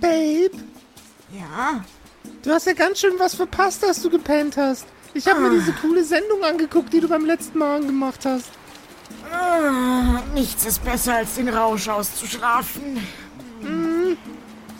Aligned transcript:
Babe, 0.00 0.50
Ja? 1.36 1.84
du 2.42 2.50
hast 2.52 2.66
ja 2.66 2.72
ganz 2.72 3.00
schön 3.00 3.14
was 3.18 3.34
verpasst, 3.34 3.82
dass 3.82 4.00
du 4.02 4.10
gepennt 4.10 4.56
hast. 4.56 4.86
Ich 5.14 5.26
habe 5.26 5.40
mir 5.40 5.50
diese 5.50 5.72
coole 5.72 6.04
Sendung 6.04 6.44
angeguckt, 6.44 6.92
die 6.92 7.00
du 7.00 7.08
beim 7.08 7.24
letzten 7.24 7.58
Mal 7.58 7.80
gemacht 7.80 8.20
hast. 8.24 8.50
Ah, 9.32 10.22
nichts 10.34 10.64
ist 10.66 10.84
besser, 10.84 11.14
als 11.14 11.34
den 11.34 11.48
Rausch 11.48 11.88
auszuschlafen. 11.88 12.98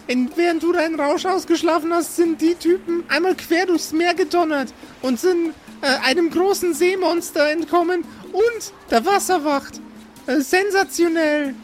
In, 0.06 0.30
während 0.36 0.62
du 0.62 0.72
deinen 0.72 0.98
Rausch 0.98 1.26
ausgeschlafen 1.26 1.92
hast, 1.92 2.16
sind 2.16 2.40
die 2.40 2.54
Typen 2.54 3.04
einmal 3.08 3.34
quer 3.34 3.66
durchs 3.66 3.92
Meer 3.92 4.14
gedonnert 4.14 4.72
und 5.02 5.18
sind 5.18 5.52
äh, 5.82 5.86
einem 6.06 6.30
großen 6.30 6.72
Seemonster 6.74 7.50
entkommen 7.50 8.04
und 8.32 8.72
der 8.90 9.04
Wasserwacht. 9.04 9.80
Äh, 10.26 10.40
sensationell. 10.40 11.54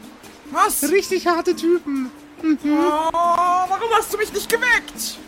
Was? 0.50 0.82
Richtig 0.90 1.26
harte 1.26 1.54
Typen. 1.56 2.10
Oh, 2.44 3.12
warum 3.12 3.90
hast 3.96 4.12
du 4.12 4.18
mich 4.18 4.32
nicht 4.32 4.48
geweckt? 4.48 5.18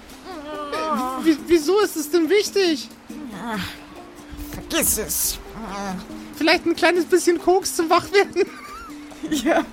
Wie, 1.22 1.36
wieso 1.46 1.80
ist 1.80 1.96
es 1.96 2.10
denn 2.10 2.28
wichtig? 2.28 2.88
Vergiss 4.52 4.98
es. 4.98 5.38
Vielleicht 6.36 6.66
ein 6.66 6.76
kleines 6.76 7.06
bisschen 7.06 7.38
Koks 7.40 7.74
zum 7.76 7.88
Wachwerden? 7.88 8.44
Ja. 9.30 9.64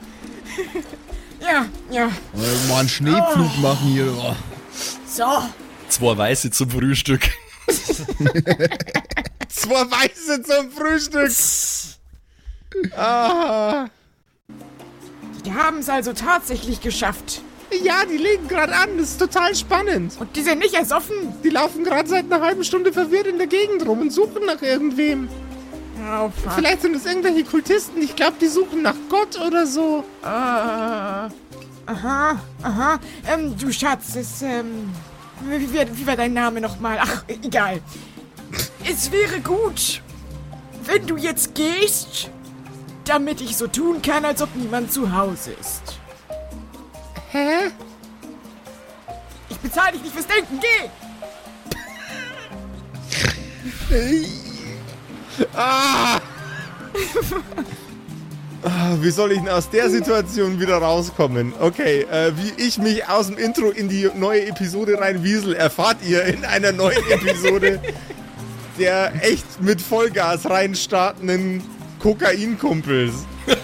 Ja, 1.41 1.65
ja. 1.91 2.09
Mal 2.69 2.79
einen 2.79 2.89
Schneepflug 2.89 3.57
machen 3.59 3.89
hier. 3.89 4.13
Oh. 4.17 4.35
So. 5.05 5.43
Zwei 5.89 6.17
Weiße 6.17 6.49
zum 6.51 6.69
Frühstück. 6.69 7.29
Zwei 9.49 9.91
Weiße 9.91 10.41
zum 10.43 10.71
Frühstück. 10.71 11.31
Ah. 12.97 13.87
Die 15.45 15.53
haben 15.53 15.79
es 15.79 15.89
also 15.89 16.13
tatsächlich 16.13 16.81
geschafft. 16.81 17.41
Ja, 17.83 18.05
die 18.05 18.17
legen 18.17 18.47
gerade 18.47 18.75
an. 18.75 18.97
Das 18.97 19.11
ist 19.11 19.19
total 19.19 19.55
spannend. 19.55 20.13
Und 20.19 20.35
die 20.35 20.41
sind 20.41 20.59
nicht 20.59 20.75
ersoffen. 20.75 21.15
Die 21.43 21.49
laufen 21.49 21.83
gerade 21.83 22.07
seit 22.07 22.31
einer 22.31 22.41
halben 22.43 22.63
Stunde 22.63 22.93
verwirrt 22.93 23.27
in 23.27 23.37
der 23.37 23.47
Gegend 23.47 23.85
rum 23.85 24.01
und 24.01 24.11
suchen 24.11 24.45
nach 24.45 24.61
irgendwem. 24.61 25.27
Oh, 26.05 26.29
fuck. 26.29 26.53
Vielleicht 26.53 26.81
sind 26.81 26.95
es 26.95 27.05
irgendwelche 27.05 27.43
Kultisten. 27.43 28.01
Ich 28.01 28.15
glaube, 28.15 28.33
die 28.39 28.47
suchen 28.47 28.81
nach 28.81 28.95
Gott 29.09 29.39
oder 29.39 29.65
so. 29.65 30.03
Äh, 30.21 30.25
aha, 30.25 31.29
aha. 32.61 32.99
Ähm, 33.31 33.55
du 33.57 33.71
Schatz, 33.71 34.15
es, 34.15 34.41
ähm, 34.41 34.91
wie, 35.47 35.73
wie, 35.73 35.97
wie 35.97 36.07
war 36.07 36.15
dein 36.15 36.33
Name 36.33 36.61
nochmal? 36.61 36.97
Ach, 37.01 37.23
egal. 37.27 37.79
Es 38.89 39.11
wäre 39.11 39.39
gut, 39.39 40.01
wenn 40.85 41.07
du 41.07 41.15
jetzt 41.15 41.55
gehst, 41.55 42.29
damit 43.05 43.41
ich 43.41 43.57
so 43.57 43.67
tun 43.67 44.01
kann, 44.01 44.25
als 44.25 44.41
ob 44.41 44.55
niemand 44.55 44.91
zu 44.91 45.15
Hause 45.15 45.51
ist. 45.59 45.99
Hä? 47.31 47.71
Ich 49.49 49.57
bezahle 49.57 49.93
dich 49.93 50.03
nicht 50.03 50.13
fürs 50.13 50.27
Denken, 50.27 50.59
geh! 50.59 50.89
Ah, 58.65 58.95
wie 59.01 59.09
soll 59.09 59.33
ich 59.33 59.39
denn 59.39 59.49
aus 59.49 59.69
der 59.69 59.89
Situation 59.89 60.57
wieder 60.59 60.77
rauskommen? 60.77 61.53
Okay, 61.59 62.03
äh, 62.09 62.31
wie 62.37 62.63
ich 62.63 62.77
mich 62.77 63.05
aus 63.09 63.27
dem 63.27 63.37
Intro 63.37 63.71
in 63.71 63.89
die 63.89 64.09
neue 64.15 64.47
Episode 64.47 64.97
reinwiesel, 64.99 65.53
erfahrt 65.53 65.97
ihr 66.07 66.23
in 66.23 66.45
einer 66.45 66.71
neuen 66.71 67.03
Episode 67.09 67.81
der 68.79 69.11
echt 69.21 69.61
mit 69.61 69.81
Vollgas 69.81 70.49
reinstartenden 70.49 71.61
Kokainkumpels. 72.03 73.25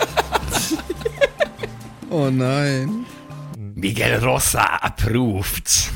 oh 2.09 2.29
nein. 2.29 3.05
Miguel 3.75 4.23
Rossa 4.23 4.79
approved. 4.81 5.91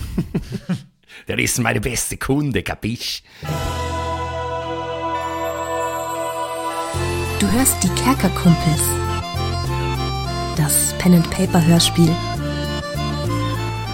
Der 1.30 1.40
ist 1.40 1.58
meine 1.60 1.80
beste 1.80 2.18
Kunde, 2.18 2.62
kapisch? 2.62 3.24
Du 7.40 7.50
hörst 7.50 7.82
die 7.82 8.04
Kerkerkumpels. 8.04 8.82
Das 10.58 10.94
Pen-and-Paper-Hörspiel. 10.98 12.14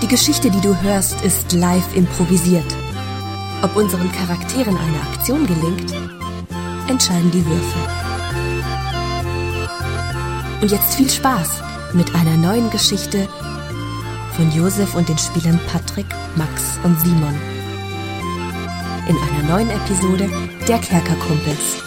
Die 0.01 0.07
Geschichte, 0.07 0.49
die 0.49 0.61
du 0.61 0.75
hörst, 0.81 1.23
ist 1.23 1.53
live 1.53 1.95
improvisiert. 1.95 2.75
Ob 3.61 3.75
unseren 3.75 4.11
Charakteren 4.11 4.75
eine 4.75 5.01
Aktion 5.01 5.45
gelingt, 5.45 5.93
entscheiden 6.89 7.29
die 7.29 7.45
Würfel. 7.45 7.98
Und 10.61 10.71
jetzt 10.71 10.95
viel 10.95 11.09
Spaß 11.09 11.61
mit 11.93 12.13
einer 12.15 12.35
neuen 12.35 12.69
Geschichte 12.69 13.29
von 14.35 14.51
Josef 14.51 14.93
und 14.93 15.07
den 15.07 15.17
Spielern 15.17 15.57
Patrick, 15.67 16.05
Max 16.35 16.77
und 16.83 16.99
Simon. 16.99 17.33
In 19.07 19.15
einer 19.15 19.43
neuen 19.47 19.69
Episode 19.69 20.29
der 20.67 20.79
Kerkerkumpels. 20.79 21.81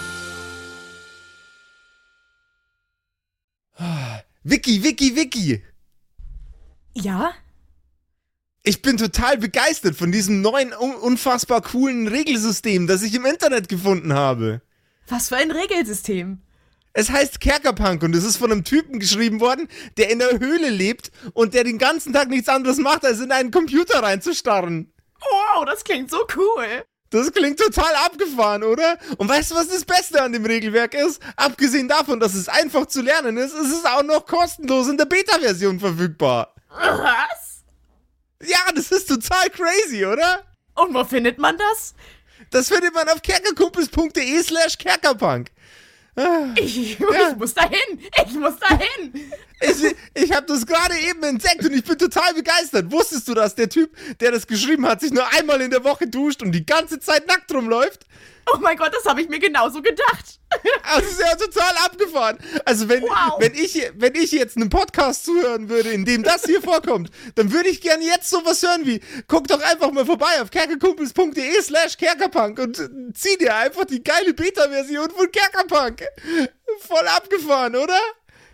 Vicky, 4.42 4.82
Vicky, 4.82 5.16
Vicky! 5.16 5.62
Ja? 6.94 7.32
Ich 8.62 8.80
bin 8.80 8.96
total 8.96 9.36
begeistert 9.36 9.96
von 9.96 10.12
diesem 10.12 10.40
neuen, 10.40 10.72
un 10.72 10.94
unfassbar 10.94 11.60
coolen 11.60 12.08
Regelsystem, 12.08 12.86
das 12.86 13.02
ich 13.02 13.14
im 13.14 13.26
Internet 13.26 13.68
gefunden 13.68 14.14
habe. 14.14 14.62
Was 15.08 15.28
für 15.28 15.36
ein 15.36 15.50
Regelsystem? 15.50 16.40
Es 16.94 17.10
heißt 17.10 17.40
Kerkerpunk 17.40 18.02
und 18.02 18.14
es 18.14 18.24
ist 18.24 18.36
von 18.36 18.52
einem 18.52 18.64
Typen 18.64 18.98
geschrieben 18.98 19.40
worden, 19.40 19.68
der 19.96 20.10
in 20.10 20.18
der 20.18 20.38
Höhle 20.38 20.68
lebt 20.68 21.10
und 21.32 21.54
der 21.54 21.64
den 21.64 21.78
ganzen 21.78 22.12
Tag 22.12 22.28
nichts 22.28 22.48
anderes 22.48 22.78
macht, 22.78 23.04
als 23.04 23.20
in 23.20 23.32
einen 23.32 23.50
Computer 23.50 24.02
reinzustarren. 24.02 24.92
Wow, 25.20 25.64
das 25.64 25.84
klingt 25.84 26.10
so 26.10 26.26
cool. 26.36 26.84
Das 27.08 27.30
klingt 27.32 27.58
total 27.58 27.94
abgefahren, 28.06 28.62
oder? 28.62 28.98
Und 29.18 29.28
weißt 29.28 29.50
du, 29.50 29.54
was 29.54 29.68
das 29.68 29.84
Beste 29.84 30.22
an 30.22 30.32
dem 30.32 30.46
Regelwerk 30.46 30.94
ist? 30.94 31.20
Abgesehen 31.36 31.86
davon, 31.86 32.20
dass 32.20 32.34
es 32.34 32.48
einfach 32.48 32.86
zu 32.86 33.02
lernen 33.02 33.36
ist, 33.36 33.54
ist 33.54 33.70
es 33.70 33.84
auch 33.84 34.02
noch 34.02 34.26
kostenlos 34.26 34.88
in 34.88 34.96
der 34.96 35.04
Beta-Version 35.04 35.78
verfügbar. 35.78 36.54
Was? 36.70 37.64
Ja, 38.42 38.58
das 38.74 38.90
ist 38.90 39.08
total 39.08 39.50
crazy, 39.50 40.06
oder? 40.06 40.42
Und 40.74 40.94
wo 40.94 41.04
findet 41.04 41.38
man 41.38 41.56
das? 41.58 41.94
Das 42.50 42.68
findet 42.68 42.94
man 42.94 43.08
auf 43.08 43.20
kerkerkumpels.de 43.22 44.42
slash 44.42 44.78
kerkerpunk. 44.78 45.51
Ich, 46.56 46.98
Ja. 46.98 47.30
ich 47.30 47.36
muss 47.36 47.54
dahin. 47.54 47.98
Ich 48.26 48.34
muss 48.34 48.58
dahin. 48.58 49.12
Ich, 49.60 50.22
ich 50.24 50.32
habe 50.32 50.46
das 50.46 50.66
gerade 50.66 50.94
eben 51.08 51.22
entdeckt 51.22 51.64
und 51.64 51.72
ich 51.72 51.84
bin 51.84 51.96
total 51.96 52.34
begeistert. 52.34 52.90
Wusstest 52.92 53.28
du, 53.28 53.34
dass 53.34 53.54
der 53.54 53.68
Typ, 53.68 53.96
der 54.20 54.32
das 54.32 54.46
geschrieben 54.46 54.86
hat, 54.86 55.00
sich 55.00 55.12
nur 55.12 55.26
einmal 55.32 55.60
in 55.62 55.70
der 55.70 55.84
Woche 55.84 56.06
duscht 56.06 56.42
und 56.42 56.52
die 56.52 56.66
ganze 56.66 57.00
Zeit 57.00 57.26
nackt 57.26 57.52
rumläuft? 57.54 58.04
Oh 58.50 58.58
mein 58.60 58.76
Gott, 58.76 58.92
das 58.94 59.04
habe 59.04 59.20
ich 59.22 59.28
mir 59.28 59.38
genauso 59.38 59.80
gedacht. 59.82 60.38
Das 60.84 61.04
ist 61.04 61.20
ja 61.20 61.34
total 61.36 61.74
abgefahren. 61.84 62.38
Also 62.66 62.88
wenn, 62.88 63.02
Wow. 63.02 63.36
wenn, 63.38 63.54
ich, 63.54 63.90
wenn 63.94 64.14
ich 64.14 64.32
jetzt 64.32 64.56
einen 64.56 64.68
Podcast 64.68 65.24
zuhören 65.24 65.68
würde, 65.70 65.90
in 65.90 66.04
dem 66.04 66.22
das 66.22 66.44
hier 66.44 66.60
vorkommt, 66.60 67.10
dann 67.36 67.52
würde 67.52 67.68
ich 67.70 67.80
gerne 67.80 68.04
jetzt 68.04 68.28
sowas 68.28 68.62
hören 68.62 68.84
wie, 68.84 69.00
guck 69.28 69.48
doch 69.48 69.60
einfach 69.62 69.90
mal 69.92 70.04
vorbei 70.04 70.42
auf 70.42 70.50
kerkerkumpels.de 70.50 71.62
slash 71.62 71.96
kerkerpunk 71.96 72.58
und 72.58 72.78
äh, 72.78 72.88
zieh 73.14 73.38
dir 73.38 73.54
einfach 73.56 73.84
die 73.86 74.02
geile 74.02 74.34
Beta-Version 74.34 75.10
von 75.10 75.30
Kerkerpunk. 75.32 76.02
Voll 76.80 77.08
abgefahren, 77.08 77.76
oder? 77.76 77.98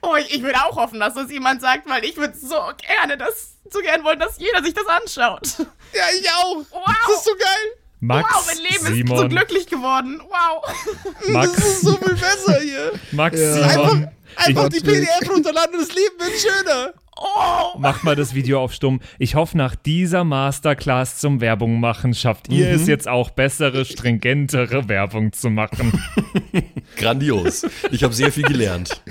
Oh, 0.02 0.14
ich, 0.14 0.32
ich 0.32 0.42
würde 0.42 0.62
auch 0.64 0.76
hoffen, 0.76 1.00
dass 1.00 1.14
das 1.14 1.30
jemand 1.32 1.60
sagt, 1.60 1.88
weil 1.88 2.04
ich 2.04 2.16
würde 2.16 2.36
so 2.38 2.60
gerne 2.86 3.16
das, 3.18 3.54
so 3.68 3.80
gern 3.80 4.04
wollen, 4.04 4.20
dass 4.20 4.38
jeder 4.38 4.62
sich 4.62 4.74
das 4.74 4.86
anschaut. 4.86 5.48
Ja, 5.92 6.04
ich 6.20 6.30
auch. 6.30 6.56
Wow. 6.70 6.84
Das 7.08 7.16
ist 7.16 7.24
so 7.24 7.34
geil. 7.34 7.77
Max, 8.00 8.32
wow, 8.32 8.46
mein 8.46 8.56
Leben 8.58 8.74
ist 8.74 8.86
so 8.86 8.94
Simon, 9.16 9.28
glücklich 9.28 9.66
geworden. 9.66 10.20
Wow. 10.22 11.32
Max, 11.32 11.52
Das 11.54 11.64
ist 11.66 11.80
so 11.82 11.96
viel 11.96 12.14
besser 12.14 12.60
hier. 12.62 12.92
Max, 13.12 13.38
Ja. 13.40 13.54
Einfach, 13.62 13.90
Simon. 13.90 14.08
einfach 14.36 14.64
ich, 14.72 14.82
die 14.82 14.86
PDF 14.86 15.30
runterladen 15.30 15.74
und 15.74 15.80
das 15.88 15.94
Leben 15.94 16.14
wird 16.18 16.38
schöner. 16.40 16.92
Oh. 17.20 17.76
Mach 17.80 18.04
mal 18.04 18.14
das 18.14 18.32
Video 18.34 18.62
auf 18.62 18.72
stumm. 18.72 19.00
Ich 19.18 19.34
hoffe, 19.34 19.56
nach 19.58 19.74
dieser 19.74 20.22
Masterclass 20.22 21.18
zum 21.18 21.40
Werbung 21.40 21.80
machen 21.80 22.14
schafft 22.14 22.48
ihr 22.48 22.68
Mhm. 22.68 22.74
es 22.76 22.86
jetzt 22.86 23.08
auch 23.08 23.30
bessere, 23.30 23.84
stringentere 23.84 24.88
Werbung 24.88 25.32
zu 25.32 25.50
machen. 25.50 26.00
Grandios. 26.96 27.66
Ich 27.90 28.04
habe 28.04 28.14
sehr 28.14 28.30
viel 28.30 28.44
gelernt. 28.44 29.02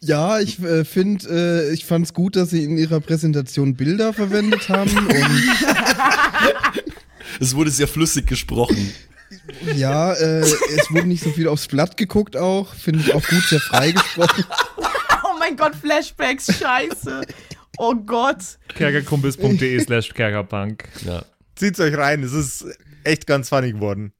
Ja, 0.00 0.40
ich 0.40 0.58
äh, 0.62 0.86
finde, 0.86 1.68
äh, 1.68 1.74
ich 1.74 1.84
fand 1.84 2.06
es 2.06 2.14
gut, 2.14 2.34
dass 2.36 2.48
sie 2.48 2.64
in 2.64 2.78
ihrer 2.78 3.00
Präsentation 3.00 3.74
Bilder 3.74 4.14
verwendet 4.14 4.70
haben. 4.70 4.90
Es 7.40 7.56
wurde 7.56 7.70
sehr 7.70 7.88
flüssig 7.88 8.26
gesprochen. 8.26 8.92
ja, 9.74 10.12
äh, 10.12 10.40
es 10.40 10.90
wurde 10.90 11.06
nicht 11.06 11.24
so 11.24 11.30
viel 11.30 11.48
aufs 11.48 11.68
Blatt 11.68 11.96
geguckt 11.96 12.36
auch. 12.36 12.74
Finde 12.74 13.00
ich 13.00 13.14
auch 13.14 13.26
gut, 13.26 13.42
sehr 13.44 13.60
frei 13.60 13.92
gesprochen. 13.92 14.44
oh 15.24 15.38
mein 15.38 15.56
Gott, 15.56 15.74
Flashbacks, 15.74 16.58
scheiße. 16.58 17.22
Oh 17.78 17.94
Gott. 17.94 18.58
kerkerkumpels.de 18.74 19.80
slash 19.84 20.12
kerkerpunk. 20.12 20.86
Ja. 21.04 21.24
Zieht's 21.56 21.80
euch 21.80 21.96
rein, 21.96 22.22
es 22.22 22.32
ist 22.32 22.66
echt 23.04 23.26
ganz 23.26 23.48
funny 23.48 23.72
geworden. 23.72 24.12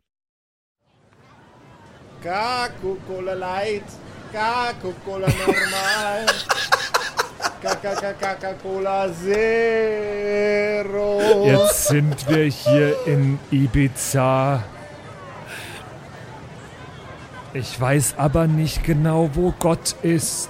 Coca-Cola 2.23 3.35
Light, 3.35 3.85
Coca-Cola 4.33 5.29
normal. 5.29 6.27
Coca-Cola 7.63 9.09
Zero. 9.13 9.43
Jetzt 11.45 11.89
sind 11.89 12.29
wir 12.29 12.45
hier 12.45 12.97
in 13.07 13.39
Ibiza. 13.51 14.63
Ich 17.53 17.79
weiß 17.81 18.15
aber 18.17 18.47
nicht 18.47 18.85
genau, 18.85 19.31
wo 19.35 19.53
Gott 19.59 19.95
ist. 20.03 20.49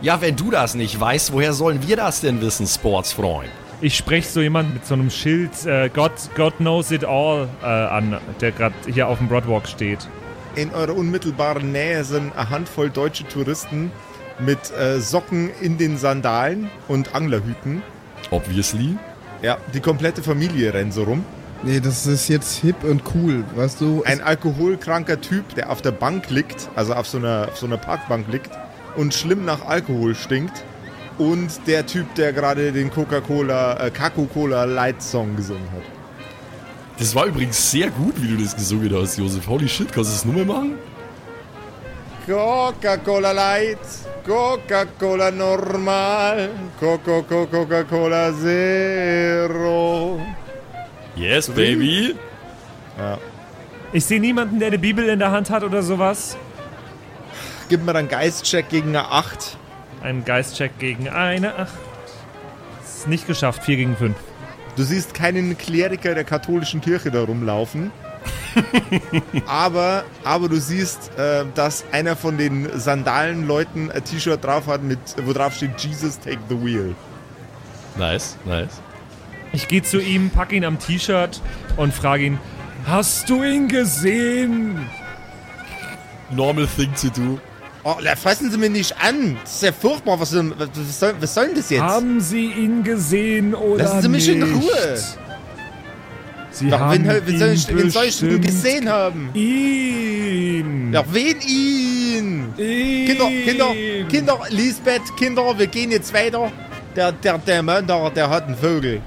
Ja, 0.00 0.20
wenn 0.20 0.36
du 0.36 0.50
das 0.50 0.74
nicht 0.74 1.00
weißt, 1.00 1.32
woher 1.32 1.54
sollen 1.54 1.86
wir 1.86 1.96
das 1.96 2.20
denn 2.20 2.40
wissen, 2.40 2.66
Sportsfreund? 2.66 3.48
Ich 3.80 3.96
spreche 3.96 4.28
so 4.28 4.40
jemand 4.40 4.74
mit 4.74 4.86
so 4.86 4.94
einem 4.94 5.10
Schild 5.10 5.66
äh, 5.66 5.88
God, 5.88 6.12
God 6.36 6.56
knows 6.58 6.90
it 6.90 7.04
all 7.04 7.48
äh, 7.62 7.66
an, 7.66 8.20
der 8.40 8.52
gerade 8.52 8.74
hier 8.86 9.08
auf 9.08 9.18
dem 9.18 9.28
Broadwalk 9.28 9.66
steht. 9.66 10.06
In 10.54 10.72
eurer 10.72 10.94
unmittelbaren 10.96 11.72
Nähe 11.72 12.04
sind 12.04 12.36
eine 12.36 12.50
Handvoll 12.50 12.90
deutsche 12.90 13.26
Touristen 13.26 13.90
mit 14.38 14.58
äh, 14.72 15.00
Socken 15.00 15.50
in 15.60 15.78
den 15.78 15.98
Sandalen 15.98 16.70
und 16.88 17.14
Anglerhüten. 17.14 17.82
Obviously. 18.30 18.96
Ja, 19.42 19.58
die 19.72 19.80
komplette 19.80 20.22
Familie 20.22 20.72
rennt 20.72 20.94
so 20.94 21.04
rum. 21.04 21.24
Nee, 21.62 21.80
das 21.80 22.06
ist 22.06 22.28
jetzt 22.28 22.56
hip 22.58 22.84
und 22.84 23.02
cool, 23.14 23.44
weißt 23.54 23.80
du? 23.80 24.02
Ein 24.04 24.20
alkoholkranker 24.20 25.20
Typ, 25.20 25.54
der 25.54 25.70
auf 25.70 25.80
der 25.80 25.92
Bank 25.92 26.28
liegt, 26.28 26.68
also 26.74 26.94
auf 26.94 27.06
so 27.06 27.18
einer, 27.18 27.48
auf 27.50 27.56
so 27.56 27.66
einer 27.66 27.78
Parkbank 27.78 28.26
liegt 28.30 28.50
und 28.96 29.14
schlimm 29.14 29.44
nach 29.44 29.64
Alkohol 29.66 30.14
stinkt. 30.14 30.64
Und 31.16 31.66
der 31.66 31.86
Typ, 31.86 32.14
der 32.16 32.32
gerade 32.32 32.72
den 32.72 32.90
Coca-Cola, 32.90 33.86
äh, 33.86 33.90
Coca-Cola 33.90 34.64
Light 34.64 35.00
Song 35.00 35.36
gesungen 35.36 35.66
hat. 35.72 35.82
Das 36.98 37.14
war 37.14 37.26
übrigens 37.26 37.70
sehr 37.70 37.90
gut, 37.90 38.14
wie 38.20 38.28
du 38.28 38.42
das 38.42 38.54
gesungen 38.54 38.92
hast, 38.94 39.16
Josef. 39.16 39.46
Holy 39.46 39.68
shit, 39.68 39.92
kannst 39.92 40.10
du 40.10 40.14
das 40.14 40.24
nur 40.24 40.34
mehr 40.34 40.44
machen? 40.44 40.72
Coca-Cola 42.26 43.32
Light, 43.32 43.78
Coca-Cola 44.24 45.30
Normal, 45.30 46.50
Coca-Cola 46.80 48.32
Zero. 48.32 50.20
Yes, 51.16 51.50
baby. 51.50 52.16
Ja. 52.96 53.18
Ich 53.92 54.06
sehe 54.06 54.20
niemanden, 54.20 54.58
der 54.58 54.68
eine 54.68 54.78
Bibel 54.78 55.08
in 55.08 55.18
der 55.18 55.30
Hand 55.32 55.50
hat 55.50 55.62
oder 55.64 55.82
sowas. 55.82 56.38
Gib 57.68 57.84
mir 57.84 57.94
einen 57.94 58.08
Geistcheck 58.08 58.70
gegen 58.70 58.88
eine 58.88 59.10
8. 59.10 59.58
Ein 60.02 60.24
Geistcheck 60.24 60.78
gegen 60.78 61.08
eine 61.10 61.58
8. 61.58 61.72
Ist 62.82 63.06
nicht 63.06 63.26
geschafft, 63.26 63.64
4 63.64 63.76
gegen 63.76 63.96
5. 63.96 64.16
Du 64.76 64.82
siehst 64.82 65.12
keinen 65.12 65.58
Kleriker 65.58 66.14
der 66.14 66.24
katholischen 66.24 66.80
Kirche 66.80 67.10
da 67.10 67.22
rumlaufen. 67.22 67.92
aber, 69.46 70.04
aber 70.24 70.48
du 70.48 70.56
siehst, 70.60 71.10
äh, 71.18 71.44
dass 71.54 71.84
einer 71.92 72.16
von 72.16 72.38
den 72.38 72.68
Sandalenleuten 72.78 73.90
ein 73.90 74.04
T-Shirt 74.04 74.44
drauf 74.44 74.66
hat, 74.66 74.82
mit, 74.82 74.98
wo 75.24 75.32
drauf 75.32 75.54
steht 75.54 75.78
Jesus 75.80 76.18
take 76.18 76.38
the 76.48 76.56
wheel. 76.62 76.94
Nice, 77.96 78.36
nice. 78.44 78.80
Ich 79.52 79.68
gehe 79.68 79.82
zu 79.82 80.00
ihm, 80.00 80.30
pack 80.30 80.52
ihn 80.52 80.64
am 80.64 80.78
T-Shirt 80.78 81.40
und 81.76 81.94
frage 81.94 82.24
ihn: 82.24 82.38
Hast 82.86 83.28
du 83.30 83.42
ihn 83.44 83.68
gesehen? 83.68 84.88
Normal 86.30 86.66
thing 86.66 86.92
to 87.00 87.08
do. 87.08 87.38
Oh, 87.84 87.96
la, 88.00 88.16
fassen 88.16 88.50
Sie 88.50 88.56
mich 88.56 88.70
nicht 88.70 88.96
an. 89.00 89.36
Das 89.44 89.56
ist 89.56 89.62
ja 89.62 89.72
furchtbar. 89.72 90.18
Was, 90.18 90.30
soll- 90.30 90.54
was, 90.56 90.98
soll, 90.98 91.14
was 91.20 91.34
soll 91.34 91.46
denn 91.48 91.56
das 91.56 91.68
jetzt? 91.70 91.82
Haben 91.82 92.18
Sie 92.20 92.46
ihn 92.46 92.82
gesehen 92.82 93.54
oder 93.54 93.84
Lassen 93.84 94.02
Sie 94.02 94.08
mich 94.08 94.26
nicht? 94.26 94.38
in 94.38 94.54
Ruhe. 94.54 94.98
Sie 96.54 96.70
Doch, 96.70 96.78
haben 96.78 97.04
wen, 97.04 97.26
wen, 97.26 97.38
soll 97.38 97.48
ihn 97.48 97.54
ich, 97.54 97.68
wen 97.68 97.90
soll 97.90 98.04
ich 98.04 98.18
denn 98.20 98.40
gesehen 98.40 98.88
haben? 98.88 99.30
Ihn. 99.34 100.92
Ja, 100.92 101.04
wen 101.12 101.40
ihn? 101.40 101.94
ihn. 102.58 103.06
Kinder, 103.06 103.28
Kinder, 103.28 103.74
Kinder, 104.08 104.40
Lisbeth, 104.50 105.16
Kinder, 105.16 105.58
wir 105.58 105.66
gehen 105.66 105.90
jetzt 105.90 106.12
weiter. 106.12 106.52
Der, 106.94 107.12
der, 107.12 107.38
der 107.38 107.62
Mann 107.62 107.86
da, 107.86 108.08
der 108.10 108.30
hat 108.30 108.46
einen 108.46 108.56
Vogel. 108.56 109.02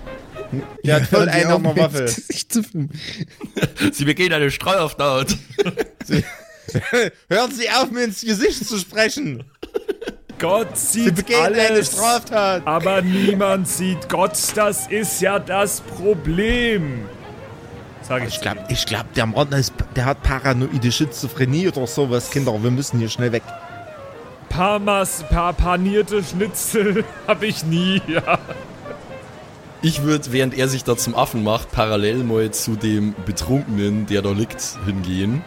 Der 0.83 0.95
hat 0.97 1.07
voll 1.07 1.25
ihr 1.25 1.33
einen 1.33 1.51
auf 1.51 1.61
der 1.61 1.73
mit 1.73 1.83
Waffe. 1.83 2.07
sich 2.07 2.49
zu 2.49 2.63
filmen? 2.63 2.89
Sie 3.91 4.05
begehen 4.05 4.33
eine 4.33 4.51
Straftat. 4.51 5.35
Hören 7.29 7.51
Sie 7.51 7.69
auf, 7.69 7.91
mir 7.91 8.03
ins 8.03 8.21
Gesicht 8.21 8.65
zu 8.65 8.77
sprechen. 8.77 9.43
Gott 10.39 10.77
Sie 10.77 11.05
sieht 11.05 11.15
begehen 11.15 11.41
eine 11.41 11.61
alles. 11.61 11.93
Straftat. 11.93 12.67
Aber 12.67 13.01
niemand 13.01 13.67
sieht 13.67 14.09
Gott. 14.09 14.37
Das 14.55 14.87
ist 14.87 15.21
ja 15.21 15.39
das 15.39 15.81
Problem. 15.81 17.05
Sag 18.07 18.25
ich. 18.25 18.35
Ich 18.35 18.41
glaube, 18.41 18.61
glaub, 18.85 19.13
der 19.13 19.25
Mann 19.25 19.51
ist, 19.51 19.73
der 19.95 20.05
hat 20.05 20.23
paranoide 20.23 20.91
Schizophrenie 20.91 21.67
oder 21.67 21.87
sowas. 21.87 22.29
Kinder, 22.29 22.53
wir 22.61 22.71
müssen 22.71 22.99
hier 22.99 23.09
schnell 23.09 23.33
weg. 23.33 23.43
Parmas, 24.49 25.25
pa 25.29 25.51
panierte 25.51 26.23
Schnitzel 26.23 27.03
habe 27.27 27.45
ich 27.45 27.65
nie. 27.65 28.01
Ja. 28.07 28.39
Ich 29.81 30.03
würde, 30.03 30.31
während 30.31 30.57
er 30.57 30.67
sich 30.69 30.83
da 30.83 30.95
zum 30.95 31.15
Affen 31.15 31.43
macht, 31.43 31.71
parallel 31.71 32.23
mal 32.23 32.49
zu 32.51 32.75
dem 32.75 33.13
Betrunkenen, 33.25 34.05
der 34.07 34.21
da 34.21 34.31
liegt, 34.31 34.77
hingehen. 34.85 35.43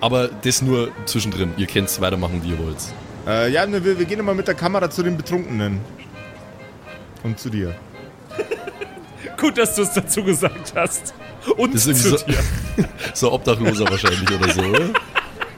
Aber 0.00 0.28
das 0.28 0.62
nur 0.62 0.90
zwischendrin. 1.04 1.52
Ihr 1.56 1.66
könnt's 1.66 2.00
weitermachen, 2.00 2.42
wie 2.42 2.50
ihr 2.50 2.58
wollt. 2.58 2.78
Äh, 3.26 3.52
ja, 3.52 3.66
ne, 3.66 3.84
wir, 3.84 3.98
wir 3.98 4.06
gehen 4.06 4.24
mal 4.24 4.34
mit 4.34 4.48
der 4.48 4.54
Kamera 4.54 4.88
zu 4.88 5.02
den 5.02 5.16
Betrunkenen. 5.16 5.80
Und 7.22 7.38
zu 7.38 7.50
dir. 7.50 7.74
Gut, 9.42 9.58
dass 9.58 9.74
du 9.74 9.82
es 9.82 9.92
dazu 9.92 10.22
gesagt 10.24 10.72
hast. 10.74 11.12
Und 11.56 11.74
Das 11.74 11.86
ist 11.86 12.02
zu 12.02 12.08
irgendwie 12.16 12.32
dir. 12.76 12.88
So 13.14 13.28
ein 13.28 13.34
Obdachloser 13.34 13.90
wahrscheinlich 13.90 14.30
oder 14.30 14.52
so, 14.54 14.62
oder? 14.62 14.90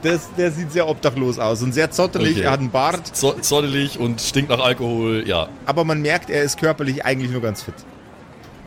Das, 0.02 0.28
der 0.36 0.50
sieht 0.50 0.72
sehr 0.72 0.88
obdachlos 0.88 1.38
aus 1.38 1.62
und 1.62 1.72
sehr 1.72 1.90
zottelig. 1.90 2.32
Okay. 2.32 2.40
Er 2.42 2.50
hat 2.50 2.60
einen 2.60 2.70
Bart, 2.70 3.16
So, 3.16 3.32
zottelig 3.32 3.98
und 3.98 4.20
stinkt 4.20 4.50
nach 4.50 4.58
Alkohol. 4.60 5.24
Ja, 5.26 5.48
aber 5.64 5.84
man 5.84 6.02
merkt, 6.02 6.28
er 6.28 6.42
ist 6.42 6.58
körperlich 6.58 7.04
eigentlich 7.04 7.30
nur 7.30 7.40
ganz 7.40 7.62
fit. 7.62 7.74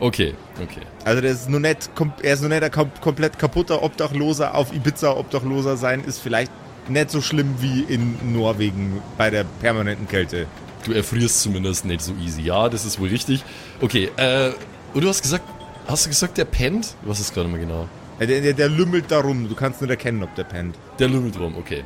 okay, 0.00 0.34
okay. 0.62 0.80
Also 1.04 1.20
der 1.20 1.30
ist 1.32 1.48
nur 1.48 1.60
nicht, 1.60 1.90
er 2.22 2.34
ist 2.34 2.40
nur 2.40 2.48
nicht 2.50 2.62
ein 2.62 2.70
kom 2.72 2.90
komplett 3.00 3.38
kaputter 3.38 3.82
Obdachloser. 3.82 4.54
Auf 4.54 4.72
Ibiza 4.72 5.12
Obdachloser 5.16 5.76
sein 5.76 6.02
ist 6.04 6.18
vielleicht 6.20 6.50
nicht 6.88 7.10
so 7.10 7.20
schlimm 7.20 7.54
wie 7.60 7.82
in 7.82 8.32
Norwegen 8.32 9.00
bei 9.16 9.30
der 9.30 9.44
permanenten 9.60 10.08
Kälte. 10.08 10.46
Du 10.84 10.92
erfrierst 10.92 11.40
zumindest 11.40 11.84
nicht 11.84 12.00
so 12.00 12.14
easy. 12.24 12.42
Ja, 12.42 12.68
das 12.68 12.84
ist 12.84 12.98
wohl 12.98 13.08
richtig. 13.08 13.44
Okay, 13.80 14.10
äh, 14.16 14.50
und 14.94 15.02
du 15.02 15.08
hast 15.08 15.22
gesagt, 15.22 15.44
hast 15.86 16.06
du 16.06 16.10
gesagt, 16.10 16.38
der 16.38 16.44
pennt? 16.44 16.94
Was 17.02 17.20
ist 17.20 17.34
gerade 17.34 17.48
mal 17.48 17.58
genau? 17.60 17.88
Äh, 18.18 18.26
Der, 18.26 18.40
der, 18.40 18.52
der 18.54 18.68
lümmelt 18.68 19.10
da 19.10 19.20
rum. 19.20 19.48
Du 19.48 19.54
kannst 19.54 19.80
nicht 19.80 19.90
erkennen, 19.90 20.22
ob 20.22 20.34
der 20.34 20.44
pennt. 20.44 20.76
Der 20.98 21.08
lümmelt 21.08 21.38
rum, 21.38 21.56
okay. 21.56 21.84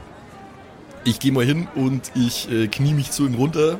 Ich 1.05 1.19
gehe 1.19 1.33
mal 1.33 1.45
hin 1.45 1.69
und 1.75 2.13
ich 2.15 2.51
äh, 2.51 2.69
knie 2.69 2.95
mich 2.95 3.11
zu 3.11 3.27
ihm 3.27 3.35
runter 3.35 3.79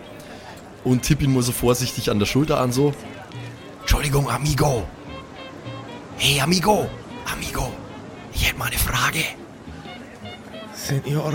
und 0.85 1.03
tippe 1.03 1.25
ihn 1.25 1.33
mal 1.33 1.43
so 1.43 1.53
vorsichtig 1.53 2.11
an 2.11 2.19
der 2.19 2.27
Schulter 2.27 2.59
an, 2.61 2.73
so. 2.73 2.93
Entschuldigung, 3.81 4.29
Amigo. 4.29 4.83
Hey, 6.19 6.41
Amigo. 6.41 6.89
Amigo. 7.33 7.73
Ich 8.35 8.47
hätte 8.49 8.59
mal 8.59 8.67
eine 8.67 8.77
Frage. 8.79 9.21
Senior. 10.75 11.33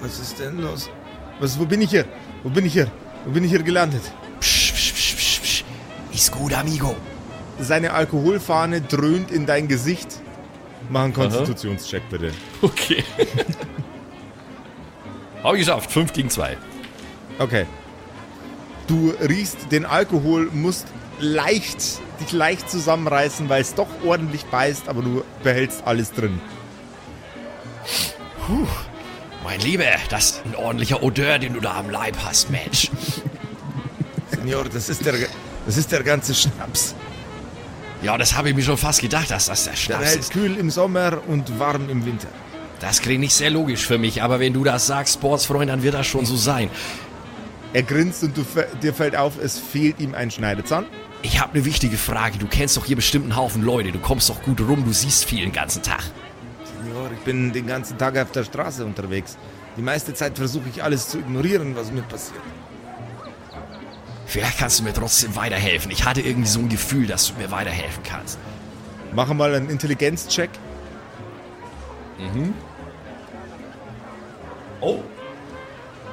Was 0.00 0.18
ist 0.18 0.38
denn 0.38 0.58
los? 0.60 0.88
Was, 1.40 1.58
wo 1.58 1.64
bin 1.66 1.82
ich 1.82 1.90
hier? 1.90 2.04
Wo 2.42 2.48
bin 2.48 2.64
ich 2.66 2.72
hier? 2.72 2.90
Wo 3.24 3.30
bin 3.32 3.44
ich 3.44 3.50
hier 3.50 3.62
gelandet? 3.62 4.02
Ist 6.16 6.32
gut, 6.32 6.54
Amigo. 6.54 6.96
Seine 7.60 7.92
Alkoholfahne 7.92 8.80
dröhnt 8.80 9.30
in 9.30 9.44
dein 9.44 9.68
Gesicht. 9.68 10.22
Mach 10.88 11.04
einen 11.04 11.12
Konstitutionscheck 11.12 12.08
bitte. 12.08 12.32
Okay. 12.62 13.04
Habe 15.42 15.58
ich 15.58 15.66
geschafft. 15.66 15.92
5 15.92 16.14
gegen 16.14 16.30
2. 16.30 16.56
Okay. 17.38 17.66
Du 18.86 19.12
riechst 19.28 19.70
den 19.70 19.84
Alkohol, 19.84 20.48
musst 20.54 20.86
leicht, 21.20 22.00
dich 22.18 22.32
leicht 22.32 22.70
zusammenreißen, 22.70 23.50
weil 23.50 23.60
es 23.60 23.74
doch 23.74 23.88
ordentlich 24.02 24.46
beißt, 24.46 24.88
aber 24.88 25.02
du 25.02 25.22
behältst 25.42 25.86
alles 25.86 26.12
drin. 26.12 26.40
Mein 29.44 29.60
Lieber, 29.60 29.84
das 30.08 30.30
ist 30.30 30.46
ein 30.46 30.54
ordentlicher 30.54 31.02
Odeur, 31.02 31.38
den 31.38 31.52
du 31.52 31.60
da 31.60 31.74
am 31.74 31.90
Leib 31.90 32.16
hast, 32.24 32.48
Mensch. 32.48 32.90
Senior, 34.30 34.64
das 34.64 34.88
ist 34.88 35.04
der, 35.04 35.14
das 35.66 35.76
ist 35.76 35.92
der 35.92 36.02
ganze 36.02 36.34
Schnaps. 36.34 36.94
Ja, 38.02 38.16
das 38.18 38.36
habe 38.36 38.50
ich 38.50 38.54
mir 38.56 38.62
schon 38.62 38.76
fast 38.76 39.00
gedacht, 39.00 39.30
dass 39.30 39.46
das 39.46 39.64
der 39.64 39.72
Der 39.72 39.78
Schnaps 39.78 40.04
hält 40.06 40.20
ist. 40.20 40.32
kühl 40.32 40.56
im 40.56 40.70
Sommer 40.70 41.18
und 41.26 41.58
warm 41.58 41.88
im 41.88 42.04
Winter. 42.06 42.28
Das 42.80 43.00
klingt 43.00 43.20
nicht 43.20 43.34
sehr 43.34 43.50
logisch 43.50 43.86
für 43.86 43.96
mich, 43.98 44.22
aber 44.22 44.38
wenn 44.38 44.52
du 44.52 44.62
das 44.62 44.86
sagst, 44.86 45.14
Sportsfreund, 45.14 45.70
dann 45.70 45.82
wird 45.82 45.94
das 45.94 46.06
schon 46.06 46.26
so 46.26 46.36
sein. 46.36 46.68
Er 47.72 47.82
grinst 47.82 48.22
und 48.22 48.36
du, 48.36 48.44
dir 48.82 48.94
fällt 48.94 49.16
auf, 49.16 49.34
es 49.42 49.58
fehlt 49.58 49.98
ihm 50.00 50.14
ein 50.14 50.30
Schneidezahn. 50.30 50.84
Ich 51.22 51.40
habe 51.40 51.54
eine 51.54 51.64
wichtige 51.64 51.96
Frage. 51.96 52.38
Du 52.38 52.46
kennst 52.46 52.76
doch 52.76 52.84
hier 52.84 52.96
bestimmt 52.96 53.24
einen 53.24 53.36
Haufen 53.36 53.62
Leute. 53.62 53.92
Du 53.92 53.98
kommst 53.98 54.28
doch 54.28 54.42
gut 54.42 54.60
rum, 54.60 54.84
du 54.84 54.92
siehst 54.92 55.24
viel 55.24 55.40
den 55.40 55.52
ganzen 55.52 55.82
Tag. 55.82 56.02
Senior, 56.64 57.10
ich 57.12 57.20
bin 57.20 57.52
den 57.52 57.66
ganzen 57.66 57.96
Tag 57.98 58.16
auf 58.18 58.30
der 58.30 58.44
Straße 58.44 58.84
unterwegs. 58.84 59.36
Die 59.76 59.82
meiste 59.82 60.14
Zeit 60.14 60.36
versuche 60.36 60.68
ich 60.72 60.82
alles 60.84 61.08
zu 61.08 61.18
ignorieren, 61.18 61.74
was 61.74 61.90
mir 61.90 62.02
passiert. 62.02 62.40
Vielleicht 64.26 64.58
kannst 64.58 64.80
du 64.80 64.82
mir 64.84 64.92
trotzdem 64.92 65.36
weiterhelfen. 65.36 65.90
Ich 65.90 66.04
hatte 66.04 66.20
irgendwie 66.20 66.48
so 66.48 66.58
ein 66.60 66.68
Gefühl, 66.68 67.06
dass 67.06 67.28
du 67.28 67.34
mir 67.34 67.50
weiterhelfen 67.50 68.02
kannst. 68.02 68.38
Mache 69.12 69.34
mal 69.34 69.54
einen 69.54 69.70
Intelligenzcheck. 69.70 70.50
Oh. 74.80 75.00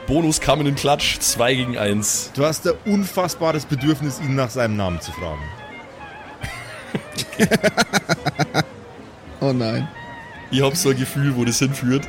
Bonus 0.08 0.40
Kamen 0.42 0.68
in 0.68 0.76
Klatsch, 0.76 1.20
2 1.20 1.56
gegen 1.56 1.78
1. 1.78 2.32
Du 2.34 2.46
hast 2.46 2.68
ein 2.68 2.76
unfassbares 2.86 3.66
Bedürfnis, 3.66 4.20
ihn 4.20 4.36
nach 4.36 4.50
seinem 4.50 4.76
Namen 4.76 5.02
zu 5.02 5.12
fragen. 5.12 5.42
Oh 9.44 9.52
nein. 9.52 9.90
Ich 10.52 10.62
hab 10.62 10.78
so 10.78 10.92
ein 10.92 10.98
Gefühl, 10.98 11.36
wo 11.36 11.44
das 11.44 11.60
hinführt. 11.60 12.08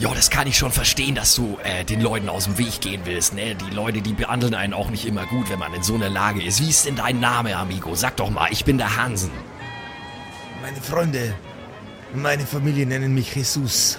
Ja, 0.00 0.14
das 0.14 0.30
kann 0.30 0.46
ich 0.46 0.56
schon 0.56 0.72
verstehen, 0.72 1.14
dass 1.14 1.34
du 1.34 1.58
äh, 1.62 1.84
den 1.84 2.00
Leuten 2.00 2.30
aus 2.30 2.44
dem 2.44 2.56
Weg 2.56 2.80
gehen 2.80 3.02
willst, 3.04 3.34
ne? 3.34 3.54
Die 3.54 3.68
Leute, 3.68 4.00
die 4.00 4.14
behandeln 4.14 4.54
einen 4.54 4.72
auch 4.72 4.88
nicht 4.88 5.04
immer 5.04 5.26
gut, 5.26 5.50
wenn 5.50 5.58
man 5.58 5.74
in 5.74 5.82
so 5.82 5.94
einer 5.94 6.08
Lage 6.08 6.42
ist. 6.42 6.58
Wie 6.62 6.70
ist 6.70 6.86
denn 6.86 6.96
dein 6.96 7.20
Name, 7.20 7.54
Amigo? 7.54 7.94
Sag 7.94 8.16
doch 8.16 8.30
mal, 8.30 8.48
ich 8.50 8.64
bin 8.64 8.78
der 8.78 8.96
Hansen. 8.96 9.30
Meine 10.62 10.80
Freunde, 10.80 11.34
meine 12.14 12.46
Familie 12.46 12.86
nennen 12.86 13.12
mich 13.12 13.34
Jesus. 13.34 13.98